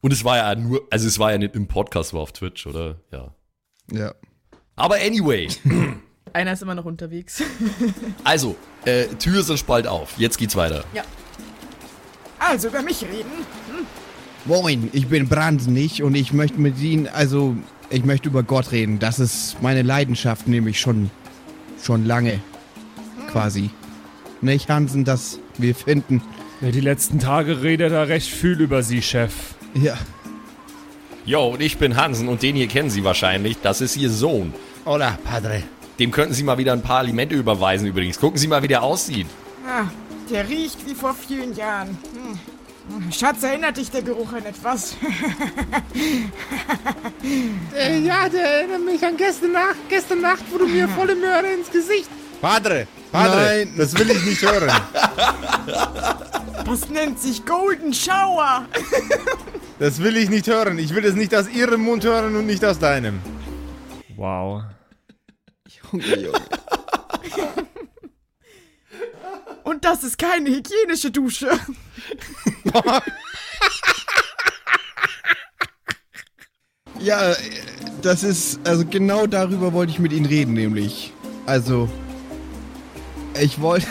Und 0.00 0.12
es 0.12 0.24
war 0.24 0.36
ja 0.38 0.54
nur, 0.54 0.86
also 0.90 1.06
es 1.06 1.18
war 1.18 1.30
ja 1.32 1.38
nicht 1.38 1.54
im 1.54 1.68
Podcast, 1.68 2.12
war 2.14 2.20
auf 2.22 2.32
Twitch, 2.32 2.66
oder? 2.66 3.00
Ja. 3.12 3.34
ja. 3.92 4.14
Aber 4.74 4.96
anyway, 4.96 5.48
Einer 6.32 6.54
ist 6.54 6.62
immer 6.62 6.74
noch 6.74 6.86
unterwegs. 6.86 7.42
also, 8.24 8.56
äh, 8.86 9.04
Tür 9.18 9.40
ist 9.40 9.50
dann 9.50 9.58
bald 9.66 9.86
auf. 9.86 10.14
Jetzt 10.18 10.38
geht's 10.38 10.56
weiter. 10.56 10.84
Also 12.48 12.68
über 12.68 12.82
mich 12.82 13.02
reden. 13.02 13.30
Moin, 14.44 14.90
ich 14.92 15.06
bin 15.06 15.28
Brandnich 15.28 16.02
und 16.02 16.16
ich 16.16 16.32
möchte 16.32 16.60
mit 16.60 16.78
Ihnen, 16.80 17.06
also, 17.06 17.56
ich 17.90 18.04
möchte 18.04 18.28
über 18.28 18.42
Gott 18.42 18.72
reden. 18.72 18.98
Das 18.98 19.20
ist 19.20 19.62
meine 19.62 19.82
Leidenschaft, 19.82 20.48
nämlich 20.48 20.80
schon, 20.80 21.10
schon 21.82 22.04
lange. 22.04 22.40
Quasi. 23.30 23.70
Nicht, 24.40 24.68
Hansen, 24.68 25.04
dass 25.04 25.38
wir 25.56 25.74
finden. 25.74 26.22
Ja, 26.60 26.70
die 26.70 26.80
letzten 26.80 27.20
Tage 27.20 27.62
redet 27.62 27.92
er 27.92 28.08
recht 28.08 28.30
viel 28.30 28.60
über 28.60 28.82
Sie, 28.82 29.02
Chef. 29.02 29.32
Ja. 29.74 29.96
Jo, 31.24 31.50
und 31.50 31.62
ich 31.62 31.78
bin 31.78 31.96
Hansen 31.96 32.26
und 32.26 32.42
den 32.42 32.56
hier 32.56 32.66
kennen 32.66 32.90
Sie 32.90 33.04
wahrscheinlich. 33.04 33.58
Das 33.62 33.80
ist 33.80 33.96
Ihr 33.96 34.10
Sohn. 34.10 34.52
Hola, 34.84 35.16
Padre. 35.24 35.62
Dem 36.00 36.10
könnten 36.10 36.34
Sie 36.34 36.42
mal 36.42 36.58
wieder 36.58 36.72
ein 36.72 36.82
paar 36.82 36.98
Alimente 36.98 37.36
überweisen 37.36 37.86
übrigens. 37.86 38.18
Gucken 38.18 38.38
Sie 38.38 38.48
mal, 38.48 38.62
wie 38.64 38.68
der 38.68 38.82
aussieht. 38.82 39.28
Ah, 39.64 39.84
der 40.30 40.48
riecht 40.48 40.84
wie 40.88 40.94
vor 40.94 41.14
vielen 41.14 41.54
Jahren. 41.54 41.96
Schatz, 43.10 43.42
erinnert 43.42 43.76
dich 43.76 43.90
der 43.90 44.02
Geruch 44.02 44.32
an 44.32 44.44
etwas? 44.46 44.96
Äh, 47.76 48.00
ja, 48.00 48.28
der 48.28 48.42
erinnert 48.42 48.84
mich 48.84 49.04
an 49.04 49.16
gestern 49.16 49.52
Nacht, 49.52 49.76
gestern 49.88 50.20
Nacht, 50.20 50.42
wo 50.50 50.58
du 50.58 50.66
mir 50.66 50.88
volle 50.88 51.14
Möhre 51.14 51.46
ins 51.52 51.70
Gesicht. 51.70 52.08
Padre, 52.40 52.86
Padre, 53.12 53.36
Nein. 53.36 53.74
das 53.76 53.96
will 53.96 54.10
ich 54.10 54.24
nicht 54.24 54.42
hören. 54.42 54.70
Das 56.64 56.88
nennt 56.88 57.18
sich 57.20 57.44
Golden 57.44 57.92
Shower. 57.92 58.66
Das 59.78 59.98
will 60.02 60.16
ich 60.16 60.30
nicht 60.30 60.46
hören. 60.46 60.78
Ich 60.78 60.94
will 60.94 61.04
es 61.04 61.14
nicht 61.14 61.34
aus 61.34 61.48
ihrem 61.48 61.82
Mund 61.82 62.04
hören 62.04 62.36
und 62.36 62.46
nicht 62.46 62.64
aus 62.64 62.78
deinem. 62.78 63.20
Wow. 64.16 64.62
Junge, 65.92 66.16
Junge. 66.18 66.38
Und 69.72 69.86
das 69.86 70.04
ist 70.04 70.18
keine 70.18 70.50
hygienische 70.50 71.10
Dusche. 71.10 71.48
Ja, 77.00 77.32
äh, 77.32 77.36
das 78.00 78.22
ist, 78.22 78.60
also 78.62 78.84
genau 78.86 79.26
darüber 79.26 79.72
wollte 79.72 79.90
ich 79.90 79.98
mit 79.98 80.12
Ihnen 80.12 80.26
reden, 80.26 80.52
nämlich. 80.52 81.12
Also, 81.46 81.88
ich 83.40 83.60
wollte. 83.60 83.88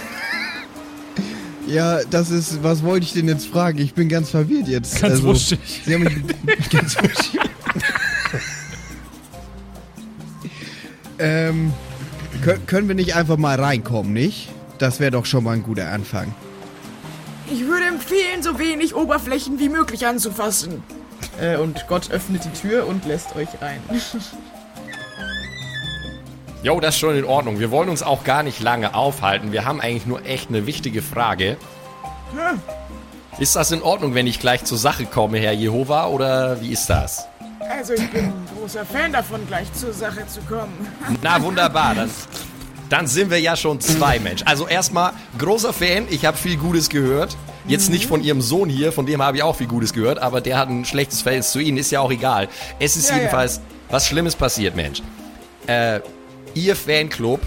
ja, 1.67 2.05
das 2.05 2.29
ist, 2.29 2.63
was 2.63 2.83
wollte 2.83 3.05
ich 3.05 3.11
denn 3.11 3.27
jetzt 3.27 3.47
fragen? 3.47 3.79
Ich 3.79 3.93
bin 3.93 4.07
ganz 4.07 4.29
verwirrt 4.29 4.69
jetzt. 4.69 5.01
Ganz 5.01 5.15
also, 5.15 5.27
wuschig. 5.27 5.81
Sie 5.83 5.93
haben 5.93 6.03
mich 6.03 6.69
ganz 6.69 6.95
wuschig. 6.95 7.39
ähm, 11.19 11.73
können, 12.41 12.65
können 12.65 12.87
wir 12.87 12.95
nicht 12.95 13.15
einfach 13.15 13.35
mal 13.35 13.59
reinkommen, 13.59 14.13
nicht? 14.13 14.53
Das 14.81 14.99
wäre 14.99 15.11
doch 15.11 15.25
schon 15.25 15.43
mal 15.43 15.51
ein 15.51 15.61
guter 15.61 15.91
Anfang. 15.91 16.33
Ich 17.51 17.67
würde 17.67 17.85
empfehlen, 17.85 18.41
so 18.41 18.57
wenig 18.57 18.95
Oberflächen 18.95 19.59
wie 19.59 19.69
möglich 19.69 20.07
anzufassen. 20.07 20.81
Äh, 21.39 21.57
und 21.57 21.85
Gott 21.87 22.09
öffnet 22.09 22.45
die 22.45 22.67
Tür 22.67 22.87
und 22.87 23.05
lässt 23.05 23.35
euch 23.35 23.49
rein. 23.61 23.79
Jo, 26.63 26.79
das 26.79 26.93
ist 26.93 26.99
schon 26.99 27.15
in 27.15 27.25
Ordnung. 27.25 27.59
Wir 27.59 27.71
wollen 27.71 27.89
uns 27.89 28.03
auch 28.03 28.23
gar 28.23 28.43
nicht 28.43 28.59
lange 28.59 28.93
aufhalten. 28.93 29.51
Wir 29.51 29.65
haben 29.65 29.81
eigentlich 29.81 30.05
nur 30.05 30.23
echt 30.27 30.49
eine 30.49 30.67
wichtige 30.67 31.01
Frage. 31.01 31.57
Ist 33.39 33.55
das 33.55 33.71
in 33.71 33.81
Ordnung, 33.81 34.13
wenn 34.13 34.27
ich 34.27 34.39
gleich 34.39 34.63
zur 34.63 34.77
Sache 34.77 35.05
komme, 35.05 35.39
Herr 35.39 35.53
Jehova, 35.53 36.05
oder 36.05 36.61
wie 36.61 36.71
ist 36.71 36.85
das? 36.87 37.25
Also 37.67 37.93
ich 37.93 38.07
bin 38.11 38.25
ein 38.25 38.47
großer 38.55 38.85
Fan 38.85 39.11
davon, 39.11 39.47
gleich 39.47 39.73
zur 39.73 39.91
Sache 39.91 40.27
zu 40.27 40.39
kommen. 40.41 40.87
Na, 41.23 41.41
wunderbar. 41.41 41.95
Dann, 41.95 42.11
dann 42.91 43.07
sind 43.07 43.31
wir 43.31 43.39
ja 43.39 43.55
schon 43.55 43.79
zwei 43.79 44.19
Mensch. 44.19 44.41
Also 44.45 44.67
erstmal, 44.67 45.13
großer 45.37 45.71
Fan. 45.71 46.07
Ich 46.09 46.25
habe 46.25 46.35
viel 46.35 46.57
Gutes 46.57 46.89
gehört. 46.89 47.37
Jetzt 47.65 47.89
nicht 47.89 48.05
von 48.05 48.21
Ihrem 48.21 48.41
Sohn 48.41 48.69
hier, 48.69 48.91
von 48.91 49.05
dem 49.05 49.21
habe 49.21 49.37
ich 49.37 49.43
auch 49.43 49.55
viel 49.55 49.67
Gutes 49.67 49.93
gehört, 49.93 50.19
aber 50.19 50.41
der 50.41 50.57
hat 50.57 50.67
ein 50.67 50.83
schlechtes 50.83 51.21
Verhältnis 51.21 51.51
zu 51.51 51.59
Ihnen, 51.59 51.77
ist 51.77 51.91
ja 51.91 52.01
auch 52.01 52.11
egal. 52.11 52.49
Es 52.79 52.97
ist 52.97 53.07
Ja, 53.07 53.15
ja. 53.15 53.21
jedenfalls 53.21 53.61
was 53.89 54.07
Schlimmes 54.07 54.35
passiert, 54.35 54.75
Mensch. 54.75 55.01
Äh, 55.67 56.01
Ihr 56.53 56.75
Fanclub, 56.75 57.39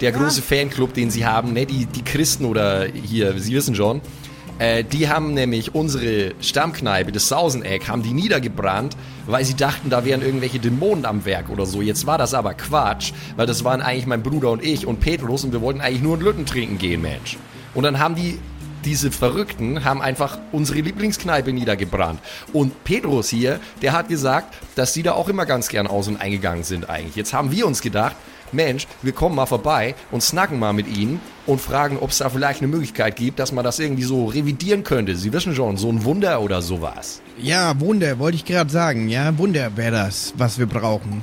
der 0.00 0.12
große 0.12 0.40
Fanclub, 0.40 0.94
den 0.94 1.10
Sie 1.10 1.26
haben, 1.26 1.52
ne, 1.52 1.66
die, 1.66 1.84
die 1.84 2.02
Christen 2.02 2.46
oder 2.46 2.86
hier, 2.86 3.38
Sie 3.38 3.52
wissen 3.54 3.74
schon, 3.74 4.00
äh, 4.58 4.84
die 4.84 5.08
haben 5.08 5.34
nämlich 5.34 5.74
unsere 5.74 6.32
Stammkneipe, 6.40 7.12
das 7.12 7.28
Sauseneck, 7.28 7.88
haben 7.88 8.02
die 8.02 8.12
niedergebrannt, 8.12 8.96
weil 9.26 9.44
sie 9.44 9.54
dachten, 9.54 9.90
da 9.90 10.04
wären 10.04 10.22
irgendwelche 10.22 10.58
Dämonen 10.58 11.04
am 11.04 11.24
Werk 11.24 11.48
oder 11.48 11.66
so. 11.66 11.82
Jetzt 11.82 12.06
war 12.06 12.18
das 12.18 12.34
aber 12.34 12.54
Quatsch, 12.54 13.12
weil 13.36 13.46
das 13.46 13.64
waren 13.64 13.80
eigentlich 13.80 14.06
mein 14.06 14.22
Bruder 14.22 14.50
und 14.50 14.64
ich 14.64 14.86
und 14.86 15.00
Petrus 15.00 15.44
und 15.44 15.52
wir 15.52 15.60
wollten 15.60 15.80
eigentlich 15.80 16.02
nur 16.02 16.14
einen 16.14 16.22
Lütten 16.22 16.46
trinken 16.46 16.78
gehen, 16.78 17.02
Mensch. 17.02 17.36
Und 17.74 17.84
dann 17.84 17.98
haben 17.98 18.14
die 18.14 18.38
diese 18.84 19.10
Verrückten 19.10 19.84
haben 19.84 20.00
einfach 20.00 20.38
unsere 20.52 20.80
Lieblingskneipe 20.80 21.52
niedergebrannt. 21.52 22.20
Und 22.52 22.84
Petrus 22.84 23.28
hier, 23.28 23.60
der 23.82 23.92
hat 23.92 24.08
gesagt, 24.08 24.54
dass 24.76 24.94
sie 24.94 25.02
da 25.02 25.12
auch 25.12 25.28
immer 25.28 25.46
ganz 25.46 25.68
gern 25.68 25.86
aus 25.86 26.08
und 26.08 26.16
eingegangen 26.16 26.64
sind 26.64 26.88
eigentlich. 26.88 27.16
Jetzt 27.16 27.34
haben 27.34 27.50
wir 27.50 27.66
uns 27.66 27.82
gedacht, 27.82 28.16
Mensch, 28.52 28.86
wir 29.02 29.12
kommen 29.12 29.34
mal 29.34 29.46
vorbei 29.46 29.94
und 30.10 30.22
snacken 30.22 30.58
mal 30.58 30.72
mit 30.72 30.86
ihnen 30.88 31.20
und 31.46 31.60
fragen, 31.60 31.98
ob 31.98 32.10
es 32.10 32.18
da 32.18 32.28
vielleicht 32.28 32.60
eine 32.60 32.68
Möglichkeit 32.68 33.16
gibt, 33.16 33.38
dass 33.38 33.52
man 33.52 33.64
das 33.64 33.78
irgendwie 33.78 34.02
so 34.02 34.26
revidieren 34.26 34.84
könnte. 34.84 35.16
Sie 35.16 35.32
wissen 35.32 35.54
schon, 35.54 35.76
so 35.76 35.88
ein 35.90 36.04
Wunder 36.04 36.40
oder 36.40 36.62
sowas. 36.62 37.22
Ja, 37.38 37.78
Wunder, 37.80 38.18
wollte 38.18 38.36
ich 38.36 38.44
gerade 38.44 38.70
sagen. 38.70 39.08
Ja, 39.08 39.36
Wunder 39.38 39.76
wäre 39.76 39.92
das, 39.92 40.34
was 40.36 40.58
wir 40.58 40.66
brauchen. 40.66 41.22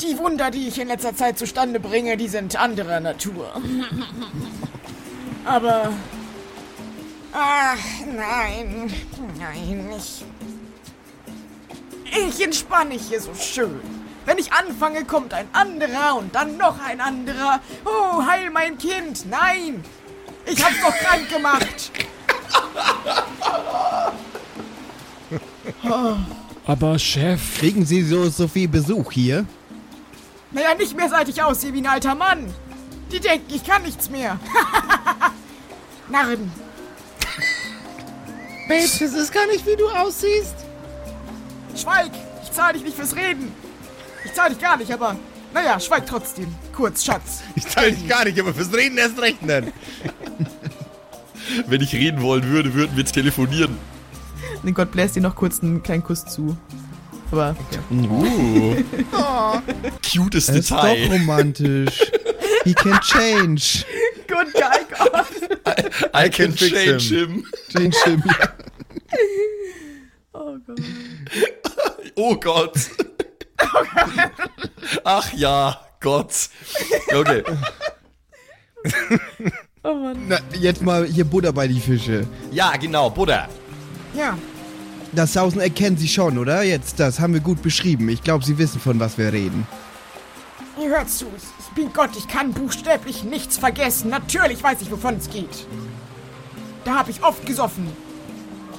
Die 0.00 0.16
Wunder, 0.16 0.50
die 0.50 0.68
ich 0.68 0.80
in 0.80 0.88
letzter 0.88 1.14
Zeit 1.14 1.38
zustande 1.38 1.80
bringe, 1.80 2.16
die 2.16 2.28
sind 2.28 2.56
anderer 2.56 3.00
Natur. 3.00 3.52
Aber... 5.44 5.90
Ach, 7.32 7.76
nein. 8.06 8.90
Nein, 9.38 9.88
ich... 9.96 10.24
Ich 12.10 12.42
entspanne 12.42 12.94
hier 12.94 13.20
so 13.20 13.34
schön. 13.34 13.80
Wenn 14.28 14.36
ich 14.36 14.52
anfange, 14.52 15.06
kommt 15.06 15.32
ein 15.32 15.48
anderer 15.54 16.16
und 16.18 16.34
dann 16.34 16.58
noch 16.58 16.78
ein 16.84 17.00
anderer. 17.00 17.60
Oh, 17.86 18.26
heil 18.26 18.50
mein 18.50 18.76
Kind. 18.76 19.24
Nein. 19.24 19.82
Ich 20.44 20.62
hab's 20.62 20.76
doch 20.82 20.94
krank 20.94 21.30
gemacht. 21.30 21.90
Aber 26.66 26.98
Chef, 26.98 27.58
Kriegen 27.58 27.86
Sie 27.86 28.02
so, 28.02 28.28
so 28.28 28.46
viel 28.46 28.68
Besuch 28.68 29.12
hier? 29.12 29.46
Naja, 30.50 30.74
nicht 30.74 30.94
mehr 30.94 31.08
seit 31.08 31.30
ich 31.30 31.42
aussehe 31.42 31.72
wie 31.72 31.80
ein 31.80 31.86
alter 31.86 32.14
Mann. 32.14 32.52
Die 33.10 33.20
denken, 33.20 33.54
ich 33.54 33.64
kann 33.64 33.82
nichts 33.82 34.10
mehr. 34.10 34.38
Narren. 36.10 36.52
Babes, 38.68 38.98
das 38.98 39.14
ist 39.14 39.32
gar 39.32 39.46
nicht, 39.46 39.64
wie 39.64 39.76
du 39.76 39.88
aussiehst. 39.88 40.54
Schweig! 41.74 42.10
Ich 42.42 42.52
zahle 42.52 42.74
dich 42.74 42.84
nicht 42.84 42.96
fürs 42.98 43.16
Reden. 43.16 43.67
Ich 44.28 44.34
zahle 44.34 44.50
dich 44.50 44.60
gar 44.62 44.76
nicht, 44.76 44.92
aber... 44.92 45.16
Naja, 45.54 45.80
schweig 45.80 46.06
trotzdem. 46.06 46.54
Kurz, 46.74 47.04
Schatz. 47.04 47.42
Ich 47.54 47.64
teile 47.64 47.92
dich 47.92 48.06
gar 48.06 48.24
nicht, 48.26 48.38
aber 48.38 48.52
fürs 48.52 48.72
Reden 48.72 48.98
erst 48.98 49.18
recht 49.18 49.42
nicht. 49.42 49.72
Wenn 51.66 51.80
ich 51.80 51.94
reden 51.94 52.20
wollen 52.20 52.44
würde, 52.44 52.74
würden 52.74 52.94
wir 52.96 53.04
telefonieren. 53.06 53.78
Den 54.62 54.74
Gott 54.74 54.92
bläst 54.92 55.16
dir 55.16 55.22
noch 55.22 55.34
kurz 55.34 55.62
einen 55.62 55.82
kleinen 55.82 56.02
Kuss 56.02 56.26
zu. 56.26 56.56
Aber 57.32 57.56
ja. 57.72 57.96
Uh. 57.96 58.76
Cutes 60.12 60.46
Das 60.46 60.56
ist 60.56 60.70
doch 60.70 60.82
Detail. 60.82 61.12
romantisch. 61.12 62.12
He 62.64 62.74
can 62.74 63.00
change. 63.00 63.84
Good 64.26 64.52
guy, 64.52 64.84
Gott. 64.90 65.26
I 66.14 66.28
can 66.28 66.52
fix 66.52 66.70
change 66.72 67.04
him. 67.08 67.30
him. 67.30 67.46
Change 67.70 67.96
him. 68.04 68.22
Ja. 68.26 68.48
Oh 70.34 70.56
Gott. 70.66 70.80
Oh 72.16 72.36
Gott. 72.36 72.74
Ach 75.04 75.32
ja, 75.32 75.80
Gott. 76.00 76.48
Okay. 77.14 77.42
Oh 79.82 79.94
Mann. 79.94 80.16
Na, 80.28 80.38
jetzt 80.58 80.82
mal 80.82 81.04
hier 81.06 81.24
Butter 81.24 81.52
bei 81.52 81.68
die 81.68 81.80
Fische. 81.80 82.26
Ja, 82.50 82.76
genau, 82.76 83.10
Buddha. 83.10 83.48
Ja, 84.14 84.36
Das 85.12 85.32
Sauseneck 85.32 85.74
kennen 85.76 85.96
Sie 85.96 86.08
schon, 86.08 86.38
oder? 86.38 86.62
Jetzt, 86.62 86.98
das 87.00 87.20
haben 87.20 87.32
wir 87.34 87.40
gut 87.40 87.62
beschrieben. 87.62 88.08
Ich 88.08 88.22
glaube, 88.22 88.44
Sie 88.44 88.58
wissen, 88.58 88.80
von 88.80 88.98
was 89.00 89.16
wir 89.18 89.32
reden. 89.32 89.66
ihr 90.80 90.88
hört 90.90 91.10
zu. 91.10 91.26
Ich 91.60 91.74
bin 91.74 91.92
Gott, 91.92 92.10
ich 92.16 92.26
kann 92.28 92.52
buchstäblich 92.52 93.24
nichts 93.24 93.58
vergessen. 93.58 94.10
Natürlich 94.10 94.62
weiß 94.62 94.80
ich, 94.82 94.90
wovon 94.90 95.16
es 95.16 95.30
geht. 95.30 95.66
Da 96.84 96.96
habe 96.96 97.10
ich 97.10 97.22
oft 97.22 97.44
gesoffen. 97.46 97.88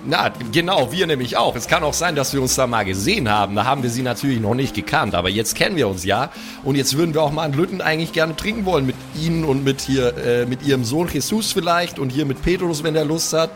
Na, 0.05 0.31
genau, 0.51 0.91
wir 0.91 1.07
nämlich 1.07 1.35
auch. 1.37 1.55
Es 1.55 1.67
kann 1.67 1.83
auch 1.83 1.93
sein, 1.93 2.15
dass 2.15 2.33
wir 2.33 2.41
uns 2.41 2.55
da 2.55 2.67
mal 2.67 2.85
gesehen 2.85 3.29
haben. 3.29 3.55
Da 3.55 3.65
haben 3.65 3.83
wir 3.83 3.89
sie 3.89 4.01
natürlich 4.01 4.39
noch 4.39 4.55
nicht 4.55 4.73
gekannt, 4.73 5.13
aber 5.13 5.29
jetzt 5.29 5.55
kennen 5.55 5.75
wir 5.75 5.87
uns 5.87 6.05
ja. 6.05 6.31
Und 6.63 6.75
jetzt 6.75 6.97
würden 6.97 7.13
wir 7.13 7.21
auch 7.21 7.31
mal 7.31 7.43
einen 7.43 7.53
Lütten 7.53 7.81
eigentlich 7.81 8.13
gerne 8.13 8.35
trinken 8.35 8.65
wollen 8.65 8.85
mit 8.85 8.95
Ihnen 9.19 9.43
und 9.43 9.63
mit 9.63 9.81
hier, 9.81 10.15
äh, 10.17 10.45
mit 10.45 10.63
Ihrem 10.63 10.85
Sohn 10.85 11.09
Jesus 11.11 11.51
vielleicht 11.51 11.99
und 11.99 12.11
hier 12.11 12.25
mit 12.25 12.41
Petrus, 12.41 12.83
wenn 12.83 12.95
er 12.95 13.05
Lust 13.05 13.33
hat. 13.33 13.51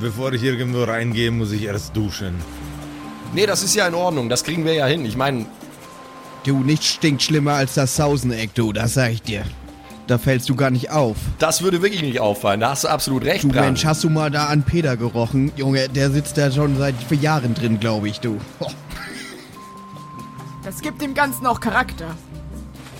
Bevor 0.00 0.32
ich 0.32 0.42
irgendwo 0.42 0.84
reingehe, 0.84 1.30
muss 1.30 1.52
ich 1.52 1.64
erst 1.64 1.96
duschen. 1.96 2.34
Nee, 3.34 3.46
das 3.46 3.62
ist 3.62 3.74
ja 3.74 3.86
in 3.88 3.94
Ordnung. 3.94 4.28
Das 4.28 4.44
kriegen 4.44 4.64
wir 4.64 4.74
ja 4.74 4.86
hin. 4.86 5.04
Ich 5.04 5.16
meine, 5.16 5.46
Du, 6.44 6.58
nichts 6.58 6.88
stinkt 6.88 7.22
schlimmer 7.22 7.54
als 7.54 7.72
das 7.72 7.96
Sauseneck, 7.96 8.54
du, 8.54 8.74
das 8.74 8.94
sag 8.94 9.12
ich 9.12 9.22
dir. 9.22 9.44
Da 10.06 10.18
fällst 10.18 10.48
du 10.50 10.54
gar 10.54 10.70
nicht 10.70 10.90
auf. 10.90 11.16
das 11.38 11.62
würde 11.62 11.80
wirklich 11.80 12.02
nicht 12.02 12.20
auffallen. 12.20 12.60
Da 12.60 12.70
hast 12.70 12.84
du 12.84 12.88
absolut 12.88 13.24
recht, 13.24 13.44
Du 13.44 13.48
Bran. 13.48 13.64
Mensch, 13.64 13.84
hast 13.86 14.04
du 14.04 14.10
mal 14.10 14.30
da 14.30 14.46
an 14.46 14.62
Peter 14.62 14.96
gerochen? 14.98 15.50
Junge, 15.56 15.88
der 15.88 16.10
sitzt 16.10 16.36
da 16.36 16.50
schon 16.50 16.76
seit 16.76 16.94
Jahren 17.22 17.54
drin, 17.54 17.80
glaube 17.80 18.08
ich, 18.08 18.20
du. 18.20 18.38
Das 20.62 20.80
gibt 20.82 21.00
dem 21.00 21.14
Ganzen 21.14 21.46
auch 21.46 21.60
Charakter. 21.60 22.16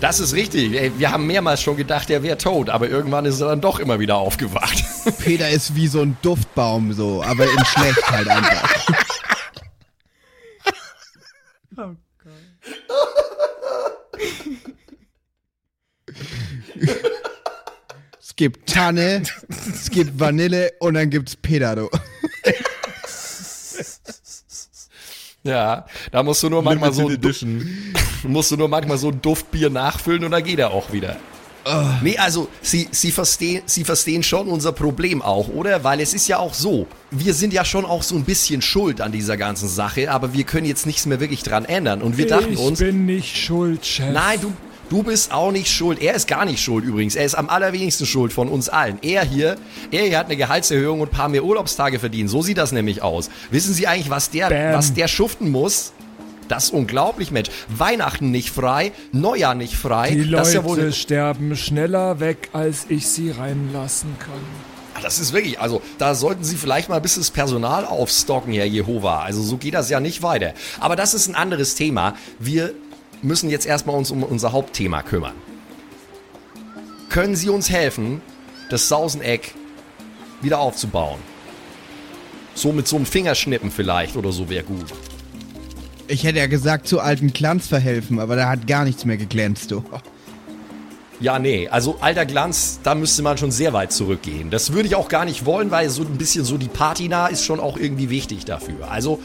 Das 0.01 0.21
ist 0.21 0.35
richtig. 0.35 0.75
Ey, 0.75 0.93
wir 0.99 1.11
haben 1.11 1.27
mehrmals 1.27 1.63
schon 1.63 1.77
gedacht, 1.77 2.11
er 2.11 2.23
wäre 2.23 2.37
tot, 2.37 2.69
aber 2.71 2.89
irgendwann 2.89 3.25
ist 3.25 3.41
er 3.41 3.49
dann 3.49 3.61
doch 3.61 3.79
immer 3.79 3.99
wieder 4.01 4.17
aufgewacht. 4.17 4.85
Peter 5.19 5.49
ist 5.49 5.75
wie 5.75 5.89
so 5.89 6.03
ein 6.03 6.17
Duftbaum, 6.23 6.93
so, 6.93 7.23
aber 7.23 7.45
in 7.45 7.65
schlecht 7.65 8.11
halt 8.11 8.29
einfach. 8.29 8.87
Es 18.21 18.37
gibt 18.37 18.69
Tanne, 18.69 19.23
es 19.73 19.91
gibt 19.91 20.19
Vanille 20.19 20.73
und 20.81 20.95
dann 20.95 21.09
gibt's 21.09 21.37
du. 21.41 21.89
ja, 25.45 25.87
da 26.11 26.23
musst 26.23 26.43
du 26.43 26.51
nur 26.51 26.63
manchmal 26.63 26.93
so 26.93 27.03
Limited 27.03 27.25
Edition. 27.25 27.95
musst 28.25 28.51
du 28.51 28.57
nur 28.57 28.69
manchmal 28.69 28.99
so 28.99 29.11
ein 29.11 29.23
Duftbier 29.23 29.71
nachfüllen 29.71 30.25
und 30.25 30.33
dann 30.33 30.43
geht 30.43 30.59
er 30.59 30.73
auch 30.73 30.91
wieder. 30.93 31.17
Nee, 32.03 32.19
also 32.19 32.49
Sie, 32.61 32.89
Sie, 32.91 33.11
verstehen, 33.11 33.63
Sie 33.67 33.85
verstehen 33.85 34.23
schon 34.23 34.49
unser 34.49 34.73
Problem 34.73 35.23
auch, 35.23 35.49
oder? 35.49 35.83
Weil 35.83 36.01
es 36.01 36.13
ist 36.13 36.29
ja 36.29 36.39
auch 36.39 36.53
so, 36.53 36.87
wir 37.11 37.33
sind 37.33 37.53
ja 37.55 37.65
schon 37.65 37.85
auch 37.85 38.03
so 38.03 38.17
ein 38.17 38.25
bisschen 38.25 38.61
schuld 38.61 39.01
an 39.01 39.13
dieser 39.13 39.37
ganzen 39.37 39.69
Sache, 39.69 40.11
aber 40.11 40.35
wir 40.35 40.45
können 40.45 40.67
jetzt 40.67 40.87
nichts 40.87 41.07
mehr 41.07 41.21
wirklich 41.21 41.43
dran 41.43 41.65
ändern. 41.65 42.03
Und 42.03 42.19
wir 42.19 42.27
dachten 42.27 42.53
ich 42.53 42.59
uns, 42.59 42.81
bin 42.81 43.07
nicht 43.07 43.37
schuld, 43.37 43.87
Chef. 43.87 44.13
nein, 44.13 44.41
du, 44.43 44.53
du 44.95 45.03
bist 45.03 45.33
auch 45.33 45.51
nicht 45.51 45.69
schuld. 45.69 46.01
Er 46.01 46.15
ist 46.15 46.29
gar 46.29 46.45
nicht 46.45 46.63
schuld 46.63 46.85
übrigens. 46.85 47.17
Er 47.17 47.25
ist 47.25 47.35
am 47.35 47.49
allerwenigsten 47.49 48.07
schuld 48.07 48.33
von 48.33 48.49
uns 48.49 48.69
allen. 48.69 48.99
Er 49.03 49.25
hier, 49.25 49.57
er 49.91 50.05
hier 50.05 50.19
hat 50.19 50.27
eine 50.27 50.37
Gehaltserhöhung 50.37 51.01
und 51.01 51.09
ein 51.09 51.11
paar 51.11 51.29
mehr 51.29 51.43
Urlaubstage 51.43 51.99
verdient. 51.99 52.31
So 52.31 52.43
sieht 52.43 52.59
das 52.59 52.71
nämlich 52.71 53.03
aus. 53.03 53.29
Wissen 53.51 53.75
Sie 53.75 53.89
eigentlich, 53.89 54.11
was 54.11 54.31
der, 54.31 54.51
Bam. 54.51 54.75
was 54.75 54.95
der 54.95 55.09
schuften 55.09 55.51
muss? 55.51 55.93
Das 56.47 56.65
ist 56.65 56.71
unglaublich, 56.71 57.33
Mensch. 57.33 57.49
Weihnachten 57.69 58.31
nicht 58.31 58.51
frei, 58.51 58.93
Neujahr 59.11 59.57
nicht 59.57 59.75
frei. 59.75 60.11
Die 60.11 60.31
das 60.31 60.49
ist 60.49 60.55
ja 60.55 60.61
Leute 60.61 60.83
wohl. 60.83 60.93
sterben 60.93 61.57
schneller 61.57 62.21
weg, 62.21 62.51
als 62.53 62.87
ich 62.89 63.09
sie 63.09 63.33
reinlassen 63.33 64.15
kann. 64.21 65.03
Das 65.03 65.19
ist 65.19 65.33
wirklich, 65.33 65.59
also 65.59 65.83
da 65.99 66.15
sollten 66.15 66.45
Sie 66.45 66.55
vielleicht 66.55 66.89
mal 66.89 66.97
ein 66.97 67.03
bisschen 67.03 67.23
das 67.23 67.33
Personal 67.33 67.85
aufstocken, 67.85 68.53
Herr 68.53 68.65
Jehova. 68.65 69.23
Also 69.23 69.43
so 69.43 69.57
geht 69.57 69.75
das 69.75 69.91
ja 69.91 69.99
nicht 69.99 70.23
weiter. 70.23 70.55
Aber 70.79 70.95
das 70.95 71.15
ist 71.15 71.27
ein 71.27 71.35
anderes 71.35 71.75
Thema. 71.75 72.15
Wir 72.39 72.75
müssen 73.23 73.51
jetzt 73.51 73.67
erstmal 73.67 73.97
uns 73.97 74.11
um 74.11 74.23
unser 74.23 74.53
Hauptthema 74.53 75.03
kümmern. 75.03 75.35
Können 77.09 77.37
Sie 77.37 77.49
uns 77.49 77.71
helfen, 77.71 78.21
das 78.71 78.89
Sauseneck 78.89 79.55
wieder 80.43 80.59
aufzubauen? 80.59 81.21
So 82.55 82.73
mit 82.73 82.89
so 82.89 82.97
einem 82.97 83.07
Fingerschnippen 83.07 83.71
vielleicht 83.71 84.17
oder 84.17 84.33
so 84.33 84.49
wäre 84.49 84.65
gut. 84.65 84.87
Ich 86.07 86.25
hätte 86.25 86.39
ja 86.39 86.47
gesagt, 86.47 86.87
zu 86.87 87.01
alten 87.01 87.33
Glanz 87.33 87.67
verhelfen, 87.67 88.19
aber 88.19 88.37
da 88.37 88.49
hat 88.49 88.67
gar 88.67 88.85
nichts 88.85 89.05
mehr 89.05 89.17
geglänzt, 89.17 89.71
du. 89.71 89.83
Ja, 91.21 91.39
nee, 91.39 91.69
also 91.69 91.97
alter 92.01 92.27
Glanz, 92.27 92.81
da 92.83 92.95
müsste 92.95 93.23
man 93.23 93.39
schon 93.39 93.51
sehr 93.51 93.73
weit 93.73 93.93
zurückgehen. 93.93 94.51
Das 94.51 94.73
würde 94.73 94.89
ich 94.89 94.95
auch 94.97 95.09
gar 95.09 95.25
nicht 95.25 95.47
wollen, 95.47 95.71
weil 95.71 95.89
so 95.89 96.03
ein 96.03 96.19
bisschen 96.19 96.45
so 96.45 96.59
die 96.59 96.69
Patina 96.69 97.29
ist 97.29 97.45
schon 97.45 97.61
auch 97.61 97.77
irgendwie 97.77 98.11
wichtig 98.11 98.45
dafür. 98.45 98.91
Also 98.91 99.21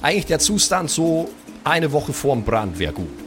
eigentlich 0.00 0.26
der 0.26 0.38
Zustand 0.38 0.90
so 0.90 1.28
eine 1.64 1.92
Woche 1.92 2.12
vorm 2.12 2.44
Brand 2.44 2.78
wäre 2.78 2.92
gut. 2.92 3.21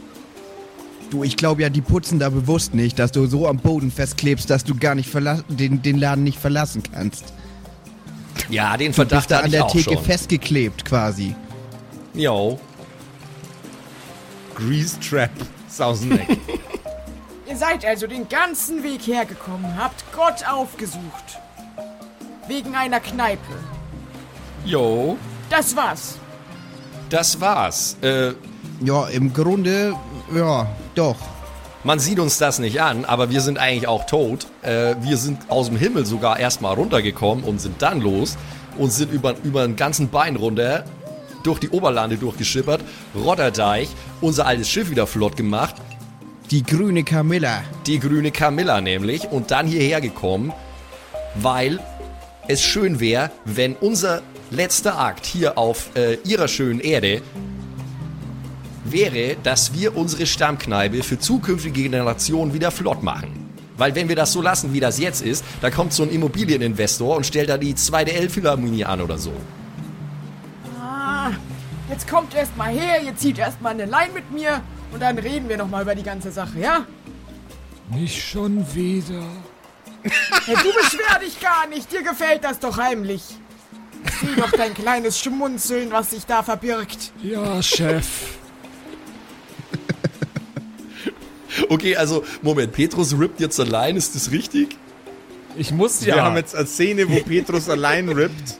Du, 1.10 1.22
ich 1.22 1.36
glaube 1.36 1.62
ja, 1.62 1.68
die 1.68 1.82
putzen 1.82 2.18
da 2.18 2.28
bewusst 2.30 2.74
nicht, 2.74 2.98
dass 2.98 3.12
du 3.12 3.26
so 3.26 3.46
am 3.46 3.58
Boden 3.58 3.90
festklebst, 3.92 4.50
dass 4.50 4.64
du 4.64 4.74
gar 4.76 4.94
nicht 4.94 5.12
den, 5.48 5.82
den 5.82 5.98
Laden 5.98 6.24
nicht 6.24 6.38
verlassen 6.38 6.82
kannst. 6.92 7.32
Ja, 8.48 8.76
den 8.76 8.86
Du 8.86 8.86
bist 8.88 8.96
Verdacht 8.96 9.30
da 9.30 9.36
hatte 9.36 9.44
an 9.44 9.50
ich 9.50 9.52
der 9.52 9.64
auch 9.66 9.70
Theke 9.72 9.94
schon. 9.94 10.04
festgeklebt 10.04 10.84
quasi. 10.84 11.34
Jo. 12.14 12.58
Grease 14.54 14.98
Trap. 15.00 15.30
Sauseneck. 15.68 16.26
Ihr 17.48 17.56
seid 17.56 17.84
also 17.84 18.06
den 18.06 18.28
ganzen 18.28 18.82
Weg 18.82 19.06
hergekommen, 19.06 19.76
habt 19.78 20.04
Gott 20.12 20.44
aufgesucht. 20.50 21.38
Wegen 22.48 22.74
einer 22.74 23.00
Kneipe. 23.00 23.40
Jo. 24.64 25.16
Das 25.50 25.76
war's. 25.76 26.18
Das 27.10 27.40
war's. 27.40 27.96
Äh, 28.02 28.32
Ja, 28.82 29.06
im 29.08 29.32
Grunde, 29.32 29.94
ja, 30.34 30.66
doch. 30.98 31.16
man 31.84 31.98
sieht 32.00 32.18
uns 32.18 32.38
das 32.38 32.58
nicht 32.58 32.80
an, 32.80 33.04
aber 33.04 33.30
wir 33.30 33.40
sind 33.40 33.58
eigentlich 33.58 33.86
auch 33.86 34.06
tot. 34.06 34.46
Äh, 34.62 34.96
wir 35.00 35.16
sind 35.16 35.38
aus 35.48 35.68
dem 35.68 35.76
Himmel 35.76 36.04
sogar 36.04 36.38
erstmal 36.38 36.74
runtergekommen 36.74 37.44
und 37.44 37.60
sind 37.60 37.80
dann 37.80 38.00
los 38.00 38.36
und 38.76 38.92
sind 38.92 39.12
über, 39.12 39.34
über 39.44 39.62
einen 39.62 39.76
ganzen 39.76 40.08
Bein 40.08 40.36
runter 40.36 40.84
durch 41.44 41.60
die 41.60 41.70
Oberlande 41.70 42.16
durchgeschippert, 42.16 42.80
Rotterdeich, 43.14 43.88
unser 44.20 44.46
altes 44.46 44.68
Schiff 44.68 44.90
wieder 44.90 45.06
flott 45.06 45.36
gemacht, 45.36 45.76
Die 46.50 46.64
grüne 46.64 47.04
Camilla. 47.04 47.62
die 47.86 48.00
grüne 48.00 48.32
Camilla 48.32 48.80
nämlich, 48.80 49.28
und 49.30 49.50
dann 49.52 49.66
hierher 49.66 50.00
gekommen, 50.00 50.52
weil 51.36 51.78
es 52.48 52.62
schön 52.62 52.98
wäre, 52.98 53.30
wenn 53.44 53.74
unser 53.76 54.22
letzter 54.50 54.98
Akt 54.98 55.24
hier 55.26 55.56
auf 55.56 55.90
äh, 55.96 56.14
ihrer 56.24 56.48
schönen 56.48 56.80
Erde 56.80 57.22
wäre, 58.92 59.36
dass 59.42 59.74
wir 59.74 59.96
unsere 59.96 60.26
Stammkneipe 60.26 61.02
für 61.02 61.18
zukünftige 61.18 61.82
Generationen 61.82 62.52
wieder 62.54 62.70
flott 62.70 63.02
machen. 63.02 63.46
Weil 63.76 63.94
wenn 63.94 64.08
wir 64.08 64.16
das 64.16 64.32
so 64.32 64.40
lassen, 64.40 64.72
wie 64.72 64.80
das 64.80 64.98
jetzt 64.98 65.22
ist, 65.22 65.44
da 65.60 65.70
kommt 65.70 65.92
so 65.92 66.02
ein 66.02 66.10
Immobilieninvestor 66.10 67.16
und 67.16 67.26
stellt 67.26 67.48
da 67.50 67.58
die 67.58 67.74
zweite 67.74 68.12
Elbphilharmonie 68.12 68.84
an 68.84 69.00
oder 69.00 69.18
so. 69.18 69.32
Ah, 70.80 71.30
jetzt 71.90 72.08
kommt 72.08 72.34
erst 72.34 72.56
mal 72.56 72.70
her, 72.70 73.02
ihr 73.02 73.14
zieht 73.16 73.38
erst 73.38 73.60
mal 73.60 73.70
eine 73.70 73.84
Lein 73.84 74.12
mit 74.14 74.30
mir 74.30 74.62
und 74.92 75.02
dann 75.02 75.18
reden 75.18 75.48
wir 75.48 75.58
noch 75.58 75.68
mal 75.68 75.82
über 75.82 75.94
die 75.94 76.02
ganze 76.02 76.30
Sache, 76.30 76.58
ja? 76.58 76.86
Nicht 77.90 78.22
schon 78.28 78.64
wieder. 78.74 79.22
Hey, 80.46 80.54
du 80.54 80.72
beschwer 80.72 81.18
dich 81.18 81.40
gar 81.40 81.66
nicht, 81.66 81.90
dir 81.90 82.04
gefällt 82.04 82.44
das 82.44 82.60
doch 82.60 82.78
heimlich. 82.78 83.22
Sieh 84.20 84.36
doch 84.36 84.52
dein 84.52 84.72
kleines 84.72 85.18
Schmunzeln, 85.18 85.90
was 85.90 86.10
sich 86.10 86.24
da 86.24 86.44
verbirgt. 86.44 87.10
Ja, 87.20 87.60
Chef. 87.60 88.06
Okay, 91.68 91.96
also, 91.96 92.24
Moment, 92.42 92.72
Petrus 92.72 93.18
rippt 93.18 93.40
jetzt 93.40 93.58
allein, 93.60 93.96
ist 93.96 94.14
das 94.14 94.30
richtig? 94.30 94.76
Ich 95.56 95.70
muss 95.72 96.04
Wir 96.04 96.16
ja. 96.16 96.24
haben 96.24 96.36
jetzt 96.36 96.54
eine 96.54 96.66
Szene, 96.66 97.08
wo 97.08 97.18
Petrus 97.20 97.68
allein 97.68 98.08
rippt. 98.08 98.58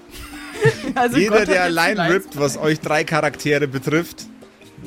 Also 0.95 1.19
Jeder, 1.19 1.39
Gott 1.41 1.49
der 1.49 1.63
allein 1.65 1.99
rippt, 2.01 2.39
was 2.39 2.57
euch 2.57 2.81
drei 2.81 3.05
Charaktere 3.05 3.69
betrifft, 3.69 4.25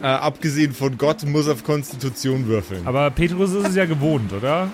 äh, 0.01 0.05
abgesehen 0.05 0.73
von 0.73 0.97
Gott, 0.97 1.23
muss 1.25 1.47
auf 1.47 1.63
Konstitution 1.63 2.47
würfeln. 2.47 2.85
Aber 2.87 3.09
Petrus 3.11 3.51
ist 3.53 3.67
es 3.69 3.75
ja 3.75 3.85
gewohnt, 3.85 4.33
oder? 4.33 4.71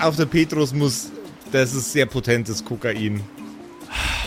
Auch 0.00 0.14
der 0.14 0.26
Petrus 0.26 0.72
muss, 0.72 1.10
das 1.50 1.74
ist 1.74 1.92
sehr 1.92 2.06
potentes 2.06 2.64
Kokain. 2.64 3.20